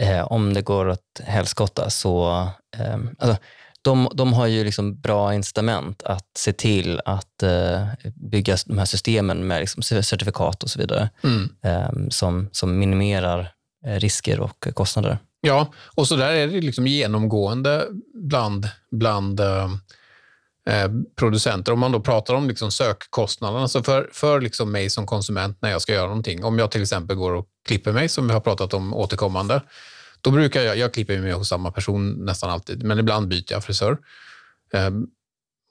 eh 0.00 0.32
om 0.32 0.54
det 0.54 0.62
går 0.62 0.88
åt 0.88 1.20
helskotta 1.24 1.90
så... 1.90 2.30
Eh, 2.76 2.98
alltså, 3.18 3.36
de, 3.82 4.08
de 4.14 4.32
har 4.32 4.46
ju 4.46 4.64
liksom 4.64 5.00
bra 5.00 5.34
incitament 5.34 6.02
att 6.02 6.26
se 6.38 6.52
till 6.52 7.00
att 7.04 7.42
eh, 7.42 7.86
bygga 8.14 8.56
de 8.66 8.78
här 8.78 8.84
systemen 8.84 9.46
med 9.46 9.60
liksom 9.60 9.82
certifikat 9.82 10.62
och 10.62 10.70
så 10.70 10.78
vidare 10.78 11.10
mm. 11.24 11.50
eh, 11.62 12.08
som, 12.10 12.48
som 12.52 12.78
minimerar 12.78 13.52
risker 13.84 14.40
och 14.40 14.68
kostnader. 14.74 15.18
Ja, 15.40 15.72
och 15.94 16.08
så 16.08 16.16
där 16.16 16.32
är 16.32 16.46
det 16.46 16.60
liksom 16.60 16.86
genomgående 16.86 17.86
bland, 18.14 18.68
bland 18.90 19.40
eh, 19.40 19.70
eh, 20.66 20.90
producenter. 21.16 21.72
Om 21.72 21.78
man 21.78 21.92
då 21.92 22.00
pratar 22.00 22.34
om 22.34 22.48
liksom 22.48 22.72
sökkostnaderna, 22.72 23.68
så 23.68 23.82
för, 23.82 24.10
för 24.12 24.40
liksom 24.40 24.72
mig 24.72 24.90
som 24.90 25.06
konsument 25.06 25.58
när 25.62 25.70
jag 25.70 25.82
ska 25.82 25.92
göra 25.92 26.06
någonting, 26.06 26.44
om 26.44 26.58
jag 26.58 26.70
till 26.70 26.82
exempel 26.82 27.16
går 27.16 27.32
och 27.32 27.46
klipper 27.66 27.92
mig, 27.92 28.08
som 28.08 28.26
vi 28.26 28.32
har 28.32 28.40
pratat 28.40 28.74
om 28.74 28.94
återkommande, 28.94 29.62
då 30.20 30.30
brukar 30.30 30.62
jag, 30.62 30.76
jag 30.76 30.94
klipper 30.94 31.18
mig 31.18 31.32
hos 31.32 31.48
samma 31.48 31.70
person 31.70 32.24
nästan 32.24 32.50
alltid, 32.50 32.82
men 32.82 32.98
ibland 32.98 33.28
byter 33.28 33.52
jag 33.52 33.64
frisör. 33.64 33.98
Eh, 34.72 34.90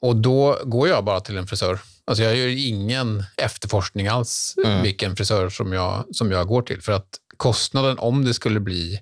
och 0.02 0.15
då 0.15 0.60
går 0.63 0.88
jag 0.88 1.06
bara 1.06 1.19
till 1.19 1.38
en 1.38 1.48
frisör. 1.48 1.80
Alltså 2.06 2.24
jag 2.24 2.36
gör 2.36 2.48
ingen 2.48 3.24
efterforskning 3.38 4.08
alls 4.08 4.56
mm. 4.65 4.84
vilken 4.84 5.15
frisör 5.15 5.50
som 5.50 5.74
jag, 5.74 6.06
som 6.12 6.32
jag 6.32 6.48
går 6.48 6.62
till. 6.62 6.82
För 6.82 6.91
att 6.91 7.18
kostnaden 7.39 7.99
om 7.99 8.25
det 8.25 8.34
skulle 8.34 8.60
bli 8.60 8.99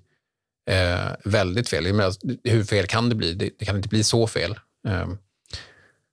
eh, 0.69 1.11
väldigt 1.23 1.69
fel, 1.69 1.93
menar, 1.93 2.13
hur 2.43 2.63
fel 2.63 2.87
kan 2.87 3.09
det 3.09 3.15
bli? 3.15 3.33
Det, 3.33 3.49
det 3.59 3.65
kan 3.65 3.75
inte 3.75 3.89
bli 3.89 4.03
så 4.03 4.27
fel. 4.27 4.59
Eh, 4.87 5.07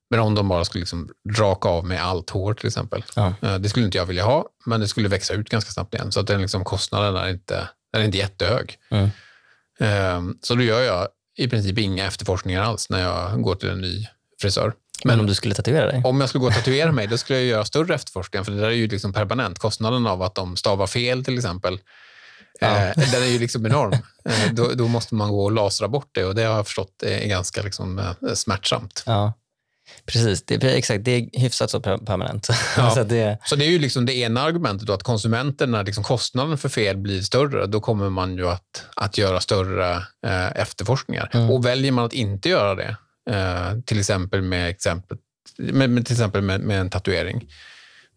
men 0.09 0.19
om 0.19 0.35
de 0.35 0.47
bara 0.47 0.65
skulle 0.65 0.81
liksom 0.81 1.09
raka 1.37 1.69
av 1.69 1.85
med 1.85 2.03
allt 2.03 2.29
hår 2.29 2.53
till 2.53 2.67
exempel. 2.67 3.03
Ja. 3.15 3.33
Eh, 3.41 3.55
det 3.55 3.69
skulle 3.69 3.85
inte 3.85 3.97
jag 3.97 4.05
vilja 4.05 4.23
ha, 4.23 4.45
men 4.65 4.79
det 4.79 4.87
skulle 4.87 5.07
växa 5.07 5.33
ut 5.33 5.49
ganska 5.49 5.71
snabbt 5.71 5.93
igen. 5.93 6.11
Så 6.11 6.19
att 6.19 6.27
den 6.27 6.41
liksom, 6.41 6.63
kostnaden 6.63 7.15
är 7.15 7.29
inte, 7.29 7.69
den 7.93 8.01
är 8.01 8.05
inte 8.05 8.17
jättehög. 8.17 8.77
Mm. 8.89 9.09
Så 10.41 10.55
då 10.55 10.61
gör 10.61 10.81
jag 10.81 11.07
i 11.37 11.47
princip 11.47 11.77
inga 11.77 12.05
efterforskningar 12.05 12.63
alls 12.63 12.89
när 12.89 13.01
jag 13.01 13.41
går 13.41 13.55
till 13.55 13.69
en 13.69 13.81
ny 13.81 14.07
frisör. 14.41 14.73
Men 15.03 15.19
om 15.19 15.27
du 15.27 15.33
skulle 15.33 15.55
tatuera 15.55 15.85
dig? 15.85 16.01
Om 16.05 16.19
jag 16.19 16.29
skulle 16.29 16.39
gå 16.39 16.47
och 16.47 16.53
tatuera 16.53 16.91
mig, 16.91 17.07
då 17.07 17.17
skulle 17.17 17.39
jag 17.39 17.47
göra 17.47 17.65
större 17.65 17.95
efterforskningar, 17.95 18.43
för 18.43 18.51
det 18.51 18.59
där 18.59 18.67
är 18.67 18.71
ju 18.71 18.87
liksom 18.87 19.13
permanent. 19.13 19.59
Kostnaden 19.59 20.07
av 20.07 20.21
att 20.21 20.35
de 20.35 20.57
stavar 20.57 20.87
fel 20.87 21.25
till 21.25 21.35
exempel, 21.35 21.79
Ja. 22.59 22.77
Eh, 22.77 23.11
den 23.11 23.23
är 23.23 23.27
ju 23.27 23.39
liksom 23.39 23.65
enorm. 23.65 23.93
Eh, 24.25 24.51
då, 24.53 24.67
då, 24.73 24.87
måste 24.87 25.15
man 25.15 25.29
gå 25.29 25.43
och 25.43 25.51
lasra 25.51 25.87
bort 25.87 26.09
det 26.11 26.25
och 26.25 26.35
det 26.35 26.43
har 26.43 26.55
jag 26.55 26.67
förstått 26.67 27.03
är 27.03 27.27
ganska 27.27 27.61
liksom, 27.61 27.99
eh, 27.99 28.33
smärtsamt. 28.33 29.03
Ja. 29.05 29.33
Precis, 30.05 30.43
det, 30.43 30.63
exakt. 30.63 31.05
Det 31.05 31.11
är 31.11 31.39
hyfsat 31.39 31.71
så 31.71 31.79
permanent. 31.81 32.49
Ja. 32.77 32.91
så, 32.91 33.03
det... 33.03 33.37
så 33.45 33.55
det 33.55 33.65
är 33.65 33.69
ju 33.69 33.79
liksom 33.79 34.05
det 34.05 34.13
ena 34.13 34.41
argumentet, 34.41 34.87
då, 34.87 34.93
att 34.93 35.03
konsumenten, 35.03 35.71
när 35.71 35.83
liksom 35.83 36.03
kostnaden 36.03 36.57
för 36.57 36.69
fel 36.69 36.97
blir 36.97 37.21
större, 37.21 37.65
då 37.65 37.79
kommer 37.79 38.09
man 38.09 38.37
ju 38.37 38.47
att, 38.47 38.85
att 38.95 39.17
göra 39.17 39.39
större 39.39 39.95
eh, 40.27 40.51
efterforskningar. 40.55 41.29
Mm. 41.33 41.51
Och 41.51 41.65
väljer 41.65 41.91
man 41.91 42.05
att 42.05 42.13
inte 42.13 42.49
göra 42.49 42.75
det, 42.75 42.97
eh, 43.29 43.79
till 43.85 43.99
exempel 43.99 44.41
med, 44.41 44.69
exempel, 44.69 45.17
med, 45.57 45.89
med 45.89 46.05
till 46.05 46.13
exempel 46.13 46.41
med, 46.41 46.61
med, 46.61 46.81
en 46.81 46.89
tatuering, 46.89 47.49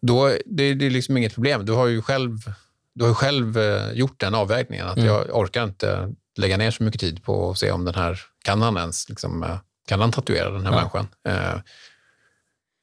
då 0.01 0.27
det, 0.45 0.73
det 0.73 0.85
är 0.85 0.89
liksom 0.89 1.17
inget 1.17 1.33
problem. 1.33 1.65
Du 1.65 1.71
har 1.71 1.87
ju 1.87 2.01
själv 2.01 2.53
du 2.99 3.05
har 3.05 3.13
själv 3.13 3.57
eh, 3.57 3.91
gjort 3.91 4.19
den 4.19 4.35
avvägningen. 4.35 4.87
att 4.87 4.97
mm. 4.97 5.07
Jag 5.07 5.35
orkar 5.37 5.63
inte 5.63 6.09
lägga 6.37 6.57
ner 6.57 6.71
så 6.71 6.83
mycket 6.83 7.01
tid 7.01 7.23
på 7.23 7.51
att 7.51 7.57
se 7.57 7.71
om 7.71 7.85
den 7.85 7.95
här, 7.95 8.19
kan 8.43 8.61
han 8.61 8.77
ens 8.77 9.09
liksom, 9.09 9.43
eh, 9.43 9.57
kan 9.87 10.01
han 10.01 10.11
tatuera 10.11 10.49
den 10.49 10.65
här 10.65 10.71
ja. 10.71 10.77
människan? 10.77 11.07
Eh, 11.27 11.61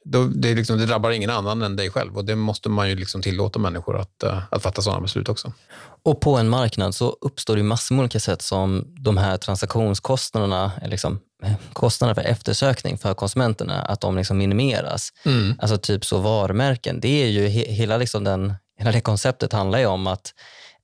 då, 0.05 0.25
det, 0.25 0.55
liksom, 0.55 0.79
det, 0.79 0.87
drabbar 0.87 1.11
ingen 1.11 1.31
annan 1.31 1.63
än 1.63 1.77
dig 1.77 1.91
själv 1.91 2.17
och 2.17 2.25
det 2.25 2.37
måste 2.37 2.69
man 2.69 2.89
ju 2.89 2.97
liksom 2.97 3.23
tillåta 3.23 3.59
människor 3.59 3.99
att, 3.99 4.25
att 4.51 4.63
fatta 4.63 4.83
sådana 4.83 5.01
beslut 5.01 5.29
också. 5.29 5.53
Och 6.03 6.21
på 6.21 6.37
en 6.37 6.49
marknad 6.49 6.95
så 6.95 7.17
uppstår 7.21 7.57
det 7.57 7.63
massor 7.63 7.95
med 7.95 8.03
olika 8.03 8.21
sätt 8.21 8.43
som 8.43 8.85
de 8.99 9.17
här 9.17 9.37
transaktionskostnaderna, 9.37 10.73
liksom, 10.87 11.21
kostnaderna 11.73 12.15
för 12.15 12.23
eftersökning 12.23 12.99
för 12.99 13.15
konsumenterna, 13.15 13.83
att 13.83 14.01
de 14.01 14.17
liksom 14.17 14.39
minimeras. 14.39 15.13
Mm. 15.25 15.55
Alltså 15.59 15.79
typ 15.79 16.05
så 16.05 16.19
varumärken, 16.19 17.01
det 17.01 17.23
är 17.23 17.29
ju 17.29 17.49
he, 17.49 17.73
hela 17.73 17.97
liksom 17.97 18.25
den 18.25 18.55
hela 18.77 18.93
det 18.93 19.01
konceptet 19.01 19.53
handlar 19.53 19.79
ju 19.79 19.87
om 19.87 20.07
att 20.07 20.35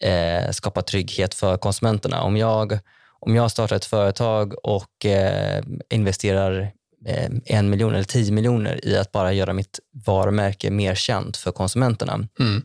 eh, 0.01 0.51
skapa 0.51 0.83
trygghet 0.83 1.35
för 1.35 1.57
konsumenterna. 1.57 2.23
Om 2.23 2.37
jag, 2.37 2.79
om 3.21 3.37
jag 3.37 3.51
startar 3.51 3.77
ett 3.77 3.85
företag 3.85 4.55
och 4.67 5.07
eh, 5.07 5.63
investerar 5.91 6.73
eh, 7.07 7.31
en 7.45 7.71
miljon 7.71 7.95
eller 7.95 8.05
tio 8.05 8.33
miljoner 8.33 8.87
i 8.87 8.97
att 8.97 9.13
bara 9.13 9.33
göra 9.33 9.53
mitt 9.53 9.81
varumärke 10.07 10.71
mer 10.71 10.95
känt 10.95 11.37
för 11.37 11.53
konsumenterna, 11.53 12.29
mm. 12.41 12.63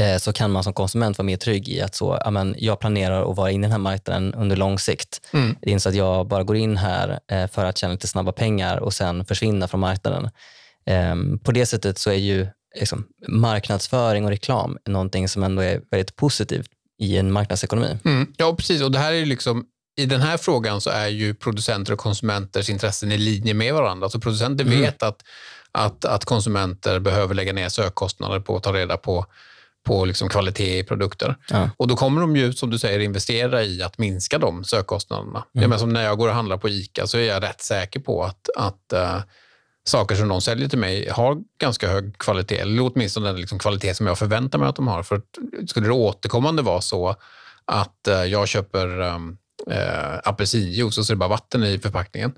Eh, 0.00 0.18
så 0.18 0.32
kan 0.32 0.50
man 0.50 0.64
som 0.64 0.72
konsument 0.72 1.18
vara 1.18 1.26
mer 1.26 1.36
trygg 1.36 1.68
i 1.68 1.80
att 1.80 1.94
så, 1.94 2.14
amen, 2.14 2.54
jag 2.58 2.80
planerar 2.80 3.30
att 3.30 3.36
vara 3.36 3.50
inne 3.50 3.62
i 3.62 3.68
den 3.68 3.72
här 3.72 3.78
marknaden 3.78 4.34
under 4.34 4.56
lång 4.56 4.78
sikt. 4.78 5.20
Mm. 5.32 5.56
Det 5.60 5.70
är 5.70 5.72
inte 5.72 5.82
så 5.82 5.88
att 5.88 5.94
jag 5.94 6.28
bara 6.28 6.42
går 6.42 6.56
in 6.56 6.76
här 6.76 7.20
eh, 7.30 7.46
för 7.46 7.64
att 7.64 7.78
tjäna 7.78 7.92
lite 7.92 8.08
snabba 8.08 8.32
pengar 8.32 8.76
och 8.76 8.94
sen 8.94 9.24
försvinna 9.24 9.68
från 9.68 9.80
marknaden. 9.80 10.30
Ehm, 10.86 11.38
på 11.38 11.52
det 11.52 11.66
sättet 11.66 11.98
så 11.98 12.10
är 12.10 12.14
ju 12.14 12.46
liksom, 12.80 13.06
marknadsföring 13.28 14.24
och 14.24 14.30
reklam 14.30 14.78
är 14.84 14.90
någonting 14.90 15.28
som 15.28 15.42
ändå 15.42 15.62
är 15.62 15.80
väldigt 15.90 16.16
positivt 16.16 16.70
i 16.98 17.16
en 17.16 17.32
marknadsekonomi. 17.32 17.98
Mm, 18.04 18.32
ja, 18.36 18.56
precis. 18.56 18.82
Och 18.82 18.92
det 18.92 18.98
här 18.98 19.12
är 19.12 19.26
liksom, 19.26 19.64
I 19.96 20.06
den 20.06 20.20
här 20.20 20.36
frågan 20.36 20.80
så 20.80 20.90
är 20.90 21.08
ju 21.08 21.34
producenter 21.34 21.92
och 21.92 21.98
konsumenters 21.98 22.70
intressen 22.70 23.12
i 23.12 23.18
linje 23.18 23.54
med 23.54 23.74
varandra. 23.74 24.08
Så 24.08 24.20
producenter 24.20 24.64
mm. 24.64 24.80
vet 24.80 25.02
att, 25.02 25.22
att, 25.72 26.04
att 26.04 26.24
konsumenter 26.24 26.98
behöver 26.98 27.34
lägga 27.34 27.52
ner 27.52 27.68
sökkostnader 27.68 28.40
på 28.40 28.56
att 28.56 28.62
ta 28.62 28.72
reda 28.72 28.96
på 28.96 29.26
på 29.86 30.04
liksom 30.04 30.28
kvalitet 30.28 30.78
i 30.78 30.84
produkter. 30.84 31.36
Ja. 31.50 31.70
Och 31.76 31.88
Då 31.88 31.96
kommer 31.96 32.20
de 32.20 32.36
ju, 32.36 32.52
som 32.52 32.70
du 32.70 32.78
säger, 32.78 33.00
investera 33.00 33.62
i 33.62 33.82
att 33.82 33.98
minska 33.98 34.38
de 34.38 34.64
sökkostnaderna. 34.64 35.44
Mm. 35.54 35.70
Jag 35.70 35.80
som 35.80 35.92
när 35.92 36.04
jag 36.04 36.18
går 36.18 36.28
och 36.28 36.34
handlar 36.34 36.56
på 36.58 36.68
ICA 36.68 37.06
så 37.06 37.18
är 37.18 37.22
jag 37.22 37.42
rätt 37.42 37.60
säker 37.60 38.00
på 38.00 38.24
att, 38.24 38.48
att 38.56 38.92
uh, 38.92 39.20
saker 39.88 40.14
som 40.14 40.28
de 40.28 40.40
säljer 40.40 40.68
till 40.68 40.78
mig 40.78 41.08
har 41.08 41.42
ganska 41.60 41.88
hög 41.88 42.18
kvalitet, 42.18 42.58
eller 42.58 42.82
åtminstone 42.82 43.26
den 43.26 43.40
liksom 43.40 43.58
kvalitet 43.58 43.94
som 43.94 44.06
jag 44.06 44.18
förväntar 44.18 44.58
mig 44.58 44.68
att 44.68 44.76
de 44.76 44.88
har. 44.88 45.02
För 45.02 45.22
skulle 45.66 45.86
det 45.86 45.92
återkommande 45.92 46.62
vara 46.62 46.80
så 46.80 47.16
att 47.64 48.08
eh, 48.08 48.24
jag 48.24 48.48
köper 48.48 49.00
äh, 49.00 50.18
apelsinjuice 50.24 50.98
och 50.98 51.06
så 51.06 51.12
är 51.12 51.14
det 51.14 51.18
bara 51.18 51.28
vatten 51.28 51.64
i 51.64 51.78
förpackningen, 51.78 52.34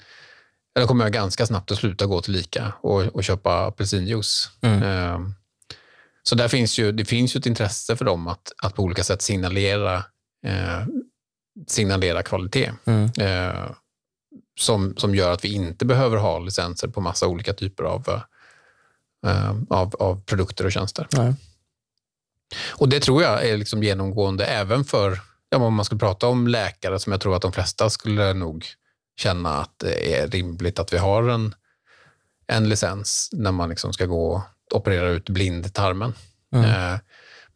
då 0.75 0.87
kommer 0.87 1.05
jag 1.05 1.13
ganska 1.13 1.47
snabbt 1.47 1.71
att 1.71 1.79
sluta 1.79 2.07
gå 2.07 2.21
till 2.21 2.37
Ica 2.37 2.73
och, 2.81 3.03
och 3.03 3.25
köpa 3.25 3.67
apelsinjuice. 3.67 4.51
Mm. 4.61 4.83
Äh, 4.83 5.19
så 6.23 6.35
där 6.35 6.49
finns 6.49 6.79
ju, 6.79 6.93
det 6.93 7.05
finns 7.05 7.37
ju 7.37 7.39
ett 7.39 7.47
intresse 7.47 7.97
för 7.97 8.05
dem 8.05 8.29
att, 8.29 8.53
att 8.63 8.75
på 8.75 8.83
olika 8.83 9.05
sätt 9.05 9.23
signalera, 9.23 9.97
eh, 10.47 10.83
signalera 11.67 12.23
kvalitet. 12.23 12.73
Mm. 12.85 13.11
Eh, 13.19 13.71
som, 14.59 14.97
som 14.97 15.15
gör 15.15 15.33
att 15.33 15.45
vi 15.45 15.49
inte 15.49 15.85
behöver 15.85 16.17
ha 16.17 16.39
licenser 16.39 16.89
på 16.89 17.01
massa 17.01 17.27
olika 17.27 17.53
typer 17.53 17.85
av, 17.85 18.09
uh, 19.27 19.63
av, 19.71 19.95
av 19.99 20.21
produkter 20.21 20.65
och 20.65 20.73
tjänster. 20.73 21.07
Nej. 21.13 21.35
Och 22.69 22.89
Det 22.89 23.01
tror 23.01 23.23
jag 23.23 23.47
är 23.47 23.57
liksom 23.57 23.83
genomgående 23.83 24.47
även 24.47 24.85
för, 24.85 25.21
ja, 25.51 25.59
om 25.59 25.75
man 25.75 25.85
skulle 25.85 25.99
prata 25.99 26.27
om 26.27 26.49
läkare, 26.49 26.99
som 26.99 27.13
jag 27.13 27.21
tror 27.21 27.37
att 27.37 27.43
de 27.43 27.53
flesta 27.53 27.91
skulle 27.91 28.33
nog 28.33 28.67
känna 29.17 29.57
att 29.61 29.79
det 29.79 30.15
är 30.15 30.29
rimligt 30.29 30.79
att 30.79 30.93
vi 30.93 30.99
har 30.99 31.29
en, 31.29 31.55
en 32.47 32.69
licens 32.69 33.31
när 33.33 33.53
man 33.53 33.69
liksom 33.69 33.93
ska 33.93 34.07
gå 34.07 34.33
och 34.33 34.77
operera 34.77 35.09
ut 35.09 35.29
blindtarmen. 35.29 36.15
Mm. 36.55 36.65
Uh, 36.65 36.99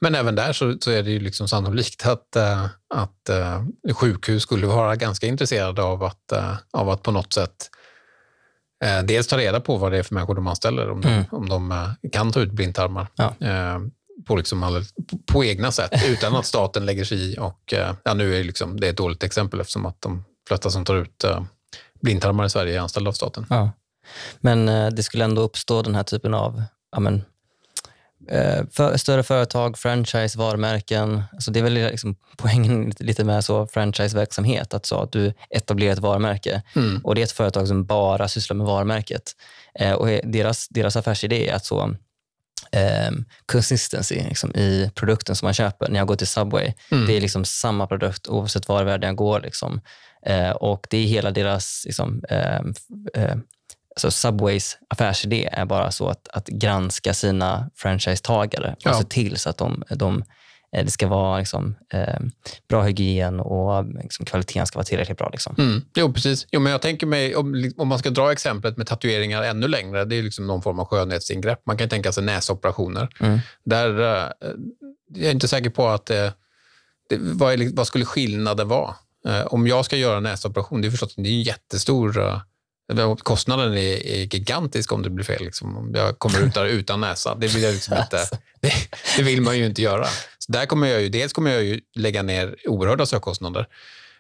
men 0.03 0.15
även 0.15 0.35
där 0.35 0.53
så, 0.53 0.77
så, 0.81 0.91
är 0.91 1.03
det 1.03 1.11
ju 1.11 1.21
liksom 1.21 1.49
sannolikt 1.49 2.07
att, 2.07 2.37
äh, 2.37 2.65
att 2.95 3.29
äh, 3.29 3.63
sjukhus 3.95 4.43
skulle 4.43 4.67
vara 4.67 4.97
ganska 4.97 5.27
intresserade 5.27 5.83
av 5.83 6.03
att, 6.03 6.33
äh, 6.33 6.55
av 6.71 6.91
att 6.91 7.03
på 7.03 7.11
något 7.11 7.33
sätt 7.33 7.71
dels 9.05 9.27
ta 9.27 9.39
reda 9.39 9.61
på 9.61 9.77
vad 9.77 9.93
det 9.93 9.99
är 9.99 10.03
för 10.03 10.15
människor 10.15 10.35
de 10.35 10.47
anställer, 10.47 10.91
om 10.91 11.03
mm. 11.03 11.25
de, 11.31 11.37
om 11.37 11.49
de 11.49 11.95
kan 12.13 12.33
ta 12.33 12.41
ut 12.41 12.53
blindtarmar. 12.53 13.07
Ja. 13.15 13.35
på, 14.27 14.37
liksom 14.37 14.85
på 15.27 15.45
egna 15.45 15.73
sätt, 15.73 15.91
utan 16.09 16.37
att 16.37 16.47
staten 16.47 16.87
lägger 16.87 17.05
sig 17.05 17.33
i. 17.33 17.39
Och, 17.39 17.75
ja, 18.05 18.15
nu 18.15 18.37
är 18.37 18.45
liksom, 18.45 18.81
det 18.81 18.89
ett 18.89 18.97
dåligt 18.97 19.23
exempel 19.23 19.61
eftersom 19.61 19.87
att 19.87 20.01
de 20.01 20.25
flesta 20.49 20.71
som 20.71 20.85
tar 20.85 20.97
ut 20.97 21.25
blindtarmar 22.01 22.45
i 22.45 22.51
Sverige 22.51 22.77
är 22.77 22.81
anställda 22.81 23.09
av 23.09 23.13
staten. 23.13 23.47
Ja. 23.51 23.71
Men 24.41 24.67
det 24.95 25.03
skulle 25.03 25.25
ändå 25.25 25.43
uppstå 25.43 25.83
den 25.83 25.95
här 25.95 26.03
typen 26.03 26.35
av 26.35 26.63
ja, 26.93 27.01
men, 27.01 27.15
eh, 27.15 27.21
för, 28.71 28.97
större 28.97 29.23
företag, 29.23 29.79
franchise, 29.79 30.39
varumärken. 30.39 31.23
Alltså 31.33 31.51
det 31.51 31.59
är 31.59 31.63
väl 31.63 31.75
liksom 31.75 32.17
poängen 32.37 32.93
lite, 32.99 33.25
med 33.25 33.45
så 33.45 33.67
franchiseverksamhet. 33.67 34.75
Att, 34.75 34.87
så 34.87 35.01
att 35.03 35.13
du 35.13 35.33
etablerar 35.51 35.93
ett 35.93 35.99
varumärke 35.99 36.63
Mm. 36.77 37.01
och 37.05 37.15
det 37.15 37.21
är 37.21 37.25
ett 37.25 37.33
företag 37.33 37.69
som 37.69 37.85
bara 37.85 38.29
sysslar 38.29 38.57
med 38.57 38.67
varumärket. 38.67 39.33
Eh, 39.79 39.93
och 39.93 40.09
deras, 40.25 40.69
deras 40.69 40.97
affärsidé 40.97 41.49
är 41.49 41.55
att 41.55 41.65
så 41.65 41.95
ehm, 42.73 43.25
consistency 43.47 44.15
liksom, 44.29 44.51
i 44.57 44.91
produkten 44.95 45.37
som 45.37 45.47
man 45.47 45.55
köper. 45.55 45.89
När 45.89 45.99
jag 45.99 46.07
går 46.09 46.17
till 46.17 46.27
Subway, 46.27 46.73
Mm. 46.91 47.07
det 47.07 47.17
är 47.17 47.21
liksom 47.21 47.45
samma 47.45 47.87
produkt 47.87 48.29
oavsett 48.29 48.69
var 48.69 48.83
i 48.83 48.85
världen 48.85 49.07
jag 49.09 49.17
går. 49.17 49.41
Liksom. 49.41 49.81
Eh, 50.27 50.51
och 50.51 50.87
det 50.91 50.97
är 50.99 51.05
hela 51.07 51.31
deras, 51.31 51.83
liksom, 51.87 52.23
ehm, 52.29 52.75
eh, 53.15 53.37
alltså 53.97 54.11
Subways 54.11 54.79
affärsidé 54.89 55.49
är 55.53 55.65
bara 55.65 55.91
så 55.91 56.09
att, 56.09 56.29
att 56.29 56.49
granska 56.49 57.15
sina 57.15 57.71
franchisetagare 57.77 58.73
och 58.73 58.77
Ja. 58.85 58.95
se 58.99 59.05
till 59.05 59.37
så 59.37 59.51
att 59.51 59.59
de, 59.59 59.83
de, 59.91 60.25
eh, 60.77 60.85
det 60.85 60.91
ska 60.91 61.07
vara 61.09 61.39
liksom, 61.39 61.77
eh, 61.93 62.19
bra 62.69 62.83
hygien 62.83 63.41
och 63.41 63.85
liksom, 64.03 64.27
kvaliteten 64.27 64.67
ska 64.67 64.79
vara 64.79 64.85
tillräckligt 64.85 65.19
bra. 65.19 65.29
Liksom. 65.29 65.55
Mm. 65.59 65.83
Jo, 65.95 66.13
precis. 66.13 66.47
Jo, 66.53 66.61
men 66.61 66.73
jag 66.73 66.83
tänker 66.83 67.07
mig, 67.07 67.37
om, 67.37 67.73
om 67.77 67.89
man 67.89 67.99
ska 67.99 68.11
dra 68.11 68.33
exemplet 68.33 68.77
med 68.77 68.87
tatueringar 68.87 69.43
ännu 69.43 69.69
längre, 69.69 70.05
det 70.05 70.17
är 70.17 70.23
liksom 70.23 70.47
någon 70.47 70.63
form 70.63 70.79
av 70.79 70.87
skönhetsingrepp. 70.87 71.67
Man 71.67 71.77
kan 71.77 71.89
tänka 71.89 72.13
sig 72.13 72.23
näsoperationer. 72.25 73.09
Mm. 73.21 73.39
Där, 73.65 74.01
eh, 74.01 74.29
jag 75.15 75.27
är 75.27 75.31
inte 75.31 75.49
säker 75.49 75.71
på 75.71 75.89
att 75.89 76.07
det, 76.07 76.33
det, 77.09 77.17
vad, 77.21 77.53
är, 77.53 77.77
vad 77.77 77.87
skulle 77.87 78.05
skillnaden 78.05 78.69
vara? 78.69 78.95
Eh, 79.29 79.47
om 79.47 79.67
jag 79.67 79.85
ska 79.85 79.97
göra 79.97 80.17
en 80.17 80.23
näsoperation, 80.23 80.81
det 80.83 80.89
är 80.89 80.91
förstås 80.91 81.15
det 81.17 81.23
är 81.23 81.33
en 81.33 81.43
jättestor... 81.43 82.41
Kostnaden 83.17 83.73
är, 83.73 84.07
är 84.07 84.35
gigantisk 84.35 84.93
om 84.93 85.03
det 85.03 85.11
blir 85.11 85.25
fel. 85.25 85.45
Liksom. 85.45 85.77
Om 85.77 85.93
jag 85.95 86.19
kommer 86.19 86.41
ut 86.41 86.55
där 86.55 86.67
utan 86.67 87.01
näsa. 87.01 87.35
Det 87.35 87.47
vill, 87.47 87.63
jag 87.63 87.73
liksom 87.73 87.97
inte, 87.99 88.29
det, 88.61 88.73
det 89.17 89.23
vill 89.23 89.43
man 89.43 89.59
ju 89.59 89.67
inte 89.67 89.83
göra. 89.83 90.07
Så 90.39 90.53
där 90.53 90.67
kommer 90.67 90.87
jag 90.87 91.03
ju, 91.03 91.09
dels 91.09 91.33
kommer 91.33 91.51
jag 91.51 91.63
ju 91.63 91.81
lägga 91.95 92.23
ner 92.23 92.57
oerhörda 92.65 93.07
sökkostnader. 93.07 93.67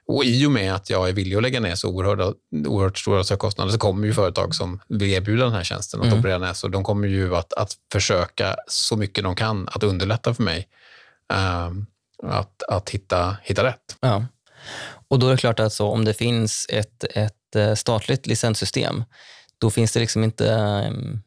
Och 0.06 0.24
i 0.24 0.46
och 0.46 0.50
med 0.52 0.74
att 0.74 0.90
jag 0.90 1.08
är 1.08 1.12
villig 1.12 1.36
att 1.36 1.42
lägga 1.42 1.60
ner 1.60 1.74
så 1.74 1.88
oerhörda, 1.88 2.32
oerhört 2.66 2.98
stora 2.98 3.24
sökkostnader 3.24 3.72
så 3.72 3.78
kommer 3.78 4.06
ju 4.06 4.14
företag 4.14 4.54
som 4.54 4.80
vill 4.88 5.12
erbjuda 5.12 5.44
den 5.44 5.52
här 5.52 5.64
tjänsten 5.64 6.00
att 6.00 6.06
Mm. 6.06 6.18
operera 6.18 6.38
näsor. 6.38 6.68
De 6.68 6.84
kommer 6.84 7.08
ju 7.08 7.36
att, 7.36 7.52
att 7.52 7.72
försöka 7.92 8.56
så 8.66 8.96
mycket 8.96 9.24
de 9.24 9.36
kan 9.36 9.68
att 9.68 9.82
underlätta 9.82 10.34
för 10.34 10.42
mig 10.42 10.68
ehm, 11.32 11.86
att, 12.22 12.62
att 12.62 12.90
hitta, 12.90 13.36
hitta 13.42 13.64
rätt. 13.64 13.96
Ja. 14.00 14.26
Och 15.08 15.18
då 15.18 15.26
är 15.26 15.30
det 15.30 15.36
klart 15.36 15.60
att 15.60 15.72
så, 15.72 15.88
om 15.88 16.04
det 16.04 16.14
finns 16.14 16.66
ett, 16.68 17.04
ett 17.14 17.34
eh, 17.56 17.74
statligt 17.74 18.26
licenssystem, 18.26 19.04
då 19.58 19.70
finns 19.70 19.92
det 19.92 20.00
liksom 20.00 20.24
inte 20.24 20.52
eh, 20.52 20.86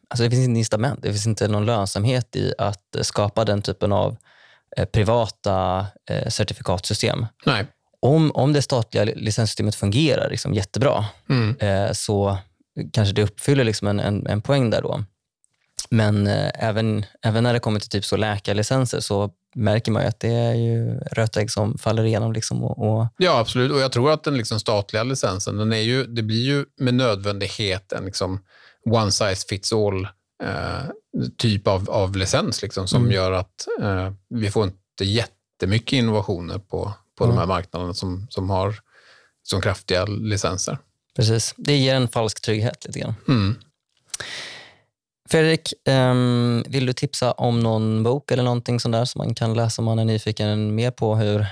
alltså 0.09 0.23
det 0.23 0.29
finns 0.29 0.47
inte 0.47 0.59
incitament, 0.59 0.99
det 1.01 1.09
finns 1.09 1.27
inte 1.27 1.47
någon 1.47 1.65
lönsamhet 1.65 2.35
i 2.35 2.53
att 2.57 2.95
eh, 2.95 3.01
skapa 3.01 3.45
den 3.45 3.61
typen 3.61 3.91
av 3.91 4.17
eh, 4.77 4.85
privata 4.85 5.87
certifikatsystem. 6.27 7.25
Nej. 7.45 7.65
Om, 7.99 8.31
om 8.31 8.53
det 8.53 8.61
statliga 8.61 9.03
licenssystemet 9.03 9.75
fungerar 9.75 10.29
liksom 10.29 10.53
jättebra, 10.53 11.05
Mm. 11.29 11.55
så 11.95 12.37
kanske 12.93 13.15
det 13.15 13.23
uppfyller 13.23 13.63
liksom 13.63 13.87
en, 13.87 13.99
en, 13.99 14.27
en 14.27 14.41
poäng 14.41 14.69
där 14.69 14.81
då. 14.81 15.03
Men 15.89 16.27
även, 16.27 17.05
även 17.21 17.43
när 17.43 17.53
det 17.53 17.59
kommer 17.59 17.79
till 17.79 17.89
typ 17.89 18.05
så 18.05 18.17
läkarlicenser 18.17 18.99
så 18.99 19.29
märker 19.55 19.91
man 19.91 20.01
ju 20.01 20.07
att 20.07 20.19
det 20.19 20.29
är 20.33 20.53
ju 20.53 20.99
rötägg 21.11 21.51
som 21.51 21.77
faller 21.77 22.03
igenom. 22.03 22.33
Liksom 22.33 22.63
och, 22.63 22.77
och, 22.99 23.07
Ja, 23.17 23.39
absolut. 23.39 23.71
Och 23.71 23.79
jag 23.79 23.91
tror 23.91 24.11
att 24.11 24.23
den 24.23 24.37
liksom 24.37 24.59
statliga 24.59 25.03
licensen, 25.03 25.57
den 25.57 25.73
är 25.73 25.77
ju, 25.77 26.05
det 26.05 26.23
blir 26.23 26.43
ju 26.43 26.65
med 26.77 26.93
nödvändighet 26.93 27.91
en 27.91 28.05
liksom 28.05 28.39
one 28.89 29.11
size 29.11 29.47
fits 29.49 29.73
all 29.73 30.03
eh, 30.43 30.83
typ 31.37 31.67
av, 31.67 31.89
av 31.89 32.15
licens 32.15 32.61
liksom, 32.61 32.87
som 32.87 33.01
Mm. 33.01 33.11
gör 33.15 33.31
att 33.31 33.67
eh, 33.81 34.11
vi 34.29 34.51
får 34.51 34.63
inte 34.63 35.05
jättemycket 35.05 35.93
innovationer 35.93 36.57
på, 36.57 36.93
på 37.17 37.23
Mm. 37.23 37.35
de 37.35 37.39
här 37.39 37.47
marknaderna 37.47 37.93
som, 37.93 38.27
som 38.29 38.49
har 38.49 38.75
så 39.43 39.61
kraftiga 39.61 40.05
licenser. 40.05 40.77
precis. 41.15 41.53
Det 41.57 41.77
ger 41.77 41.95
en 41.95 42.07
falsk 42.07 42.41
trygghet 42.41 42.85
lite 42.85 42.99
grann. 42.99 43.13
Mm. 43.27 43.55
Fredrik, 45.29 45.73
ehm, 45.85 46.63
vill 46.67 46.85
du 46.85 46.93
tipsa 46.93 47.31
om 47.31 47.59
någon 47.59 48.03
bok 48.03 48.31
eller 48.31 48.43
någonting 48.43 48.79
sånt 48.79 48.93
där 48.93 49.05
som 49.05 49.19
man 49.19 49.35
kan 49.35 49.53
läsa 49.53 49.81
om 49.81 49.85
man 49.85 49.99
är 49.99 50.05
nyfiken 50.05 50.75
mer 50.75 50.91
på 50.91 51.15
hur 51.15 51.45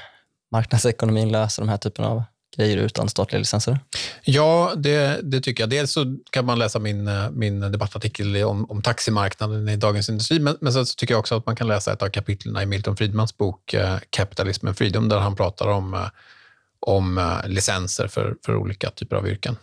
marknadsekonomin 0.51 1.32
löser 1.32 1.61
de 1.61 1.69
här 1.69 1.78
typen 1.78 2.05
av 2.05 2.24
grejer 2.57 2.78
utan 2.78 3.09
statliga 3.09 3.39
licenser? 3.39 3.80
Ja, 4.24 4.74
det, 4.76 5.19
det 5.24 5.41
tycker 5.41 5.63
jag. 5.63 5.69
Dels 5.69 5.91
så 5.91 6.17
kan 6.30 6.45
man 6.45 6.59
läsa 6.59 6.80
min, 6.80 7.07
eh, 7.07 7.30
min 7.32 7.59
debattartikel 7.59 8.43
om, 8.43 8.71
om 8.71 8.82
taximarknaden 8.82 9.69
i 9.69 9.76
Dagens 9.76 10.09
Industri, 10.09 10.39
men, 10.39 10.57
men 10.61 10.74
sen 10.74 10.86
så 10.86 10.95
tycker 10.95 11.13
jag 11.13 11.19
också 11.19 11.38
att 11.38 11.45
man 11.45 11.55
kan 11.55 11.67
läsa 11.67 11.93
ett 11.93 12.01
av 12.01 12.09
kapitlen 12.09 12.63
i 12.63 12.65
Milton 12.65 12.97
Friedmans 12.97 13.38
bok 13.38 13.74
eh, 13.74 13.97
Capitalism 14.09 14.67
and 14.67 14.78
Freedom, 14.78 15.09
där 15.09 15.19
han 15.19 15.36
pratar 15.36 15.67
om, 15.67 15.93
eh, 15.93 16.07
om 16.80 17.39
licenser 17.45 18.07
för, 18.07 18.36
för 18.45 18.55
olika 18.55 18.89
typer 18.89 19.15
av 19.15 19.28
yrken. 19.28 19.57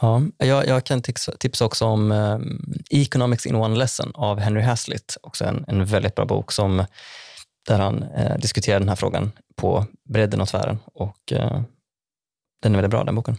Ja, 0.00 0.22
jag, 0.38 0.66
jag 0.66 0.84
kan 0.84 1.02
tipsa, 1.02 1.64
också 1.64 1.84
om 1.84 2.12
um, 2.12 2.74
Economics 2.90 3.46
in 3.46 3.54
one 3.54 3.76
lesson 3.76 4.12
av 4.14 4.38
Henry 4.38 4.62
Hazlitt. 4.62 5.16
Också 5.22 5.44
en, 5.44 5.64
en 5.68 5.84
väldigt 5.84 6.14
bra 6.14 6.24
bok 6.24 6.52
som, 6.52 6.84
där 7.68 7.78
han 7.78 8.02
eh, 8.02 8.36
diskuterar 8.36 8.78
den 8.78 8.88
här 8.88 8.96
frågan 8.96 9.32
på 9.56 9.86
bredden 10.08 10.40
och 10.40 10.48
tvären. 10.48 10.78
Och, 10.84 11.32
eh, 11.32 11.62
den 12.62 12.72
är 12.72 12.76
väldigt 12.76 12.90
bra, 12.90 13.04
den 13.04 13.14
boken. 13.14 13.36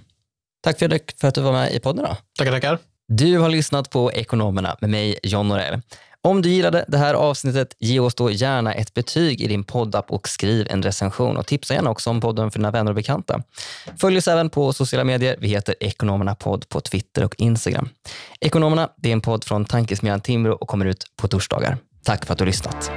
Tack 0.64 0.80
Fredrik 0.80 1.20
för 1.20 1.28
att 1.28 1.36
du 1.36 1.42
var 1.42 1.52
med 1.52 1.74
i 1.74 1.80
podden. 1.80 2.06
Då. 2.06 2.18
Tackar, 2.38 2.52
tackar. 2.52 2.80
Du 3.08 3.38
har 3.38 3.50
lyssnat 3.50 3.90
på 3.90 4.12
Ekonomerna 4.12 4.78
med 4.82 4.90
mig, 4.90 5.20
John 5.24 5.48
Norell. 5.48 5.82
Om 6.24 6.42
du 6.42 6.50
gillade 6.50 6.86
det 6.88 6.98
här 6.98 7.14
avsnittet, 7.14 7.76
ge 7.80 8.00
oss 8.00 8.16
då 8.16 8.32
gärna 8.32 8.74
ett 8.74 8.94
betyg 8.94 9.42
i 9.42 9.48
din 9.48 9.64
poddapp 9.64 10.12
och 10.12 10.30
skriv 10.30 10.68
en 10.70 10.84
recension. 10.84 11.38
Och 11.38 11.48
Tipsa 11.48 11.74
gärna 11.74 11.90
också 11.90 12.10
om 12.10 12.22
podden 12.22 12.52
för 12.52 12.60
dina 12.60 12.72
vänner 12.72 12.92
och 12.92 12.96
bekanta. 12.96 13.44
Följ 13.98 14.18
oss 14.18 14.28
även 14.28 14.50
på 14.50 14.74
sociala 14.74 15.04
medier. 15.04 15.36
Vi 15.40 15.48
heter 15.48 15.76
Ekonomerna 15.80 16.36
podd 16.36 16.70
på 16.70 16.82
Twitter 16.82 17.24
och 17.24 17.36
Instagram. 17.38 17.90
Ekonomerna 18.40 18.90
det 18.98 19.10
är 19.10 19.14
en 19.14 19.22
podd 19.22 19.44
från 19.44 19.66
Tankesmedjan 19.66 20.22
Timbro 20.22 20.54
och 20.54 20.68
kommer 20.68 20.86
ut 20.86 21.04
på 21.16 21.28
torsdagar. 21.28 21.78
Tack 22.04 22.26
för 22.26 22.34
att 22.34 22.38
du 22.38 22.42
har 22.42 22.48
lyssnat. 22.48 22.92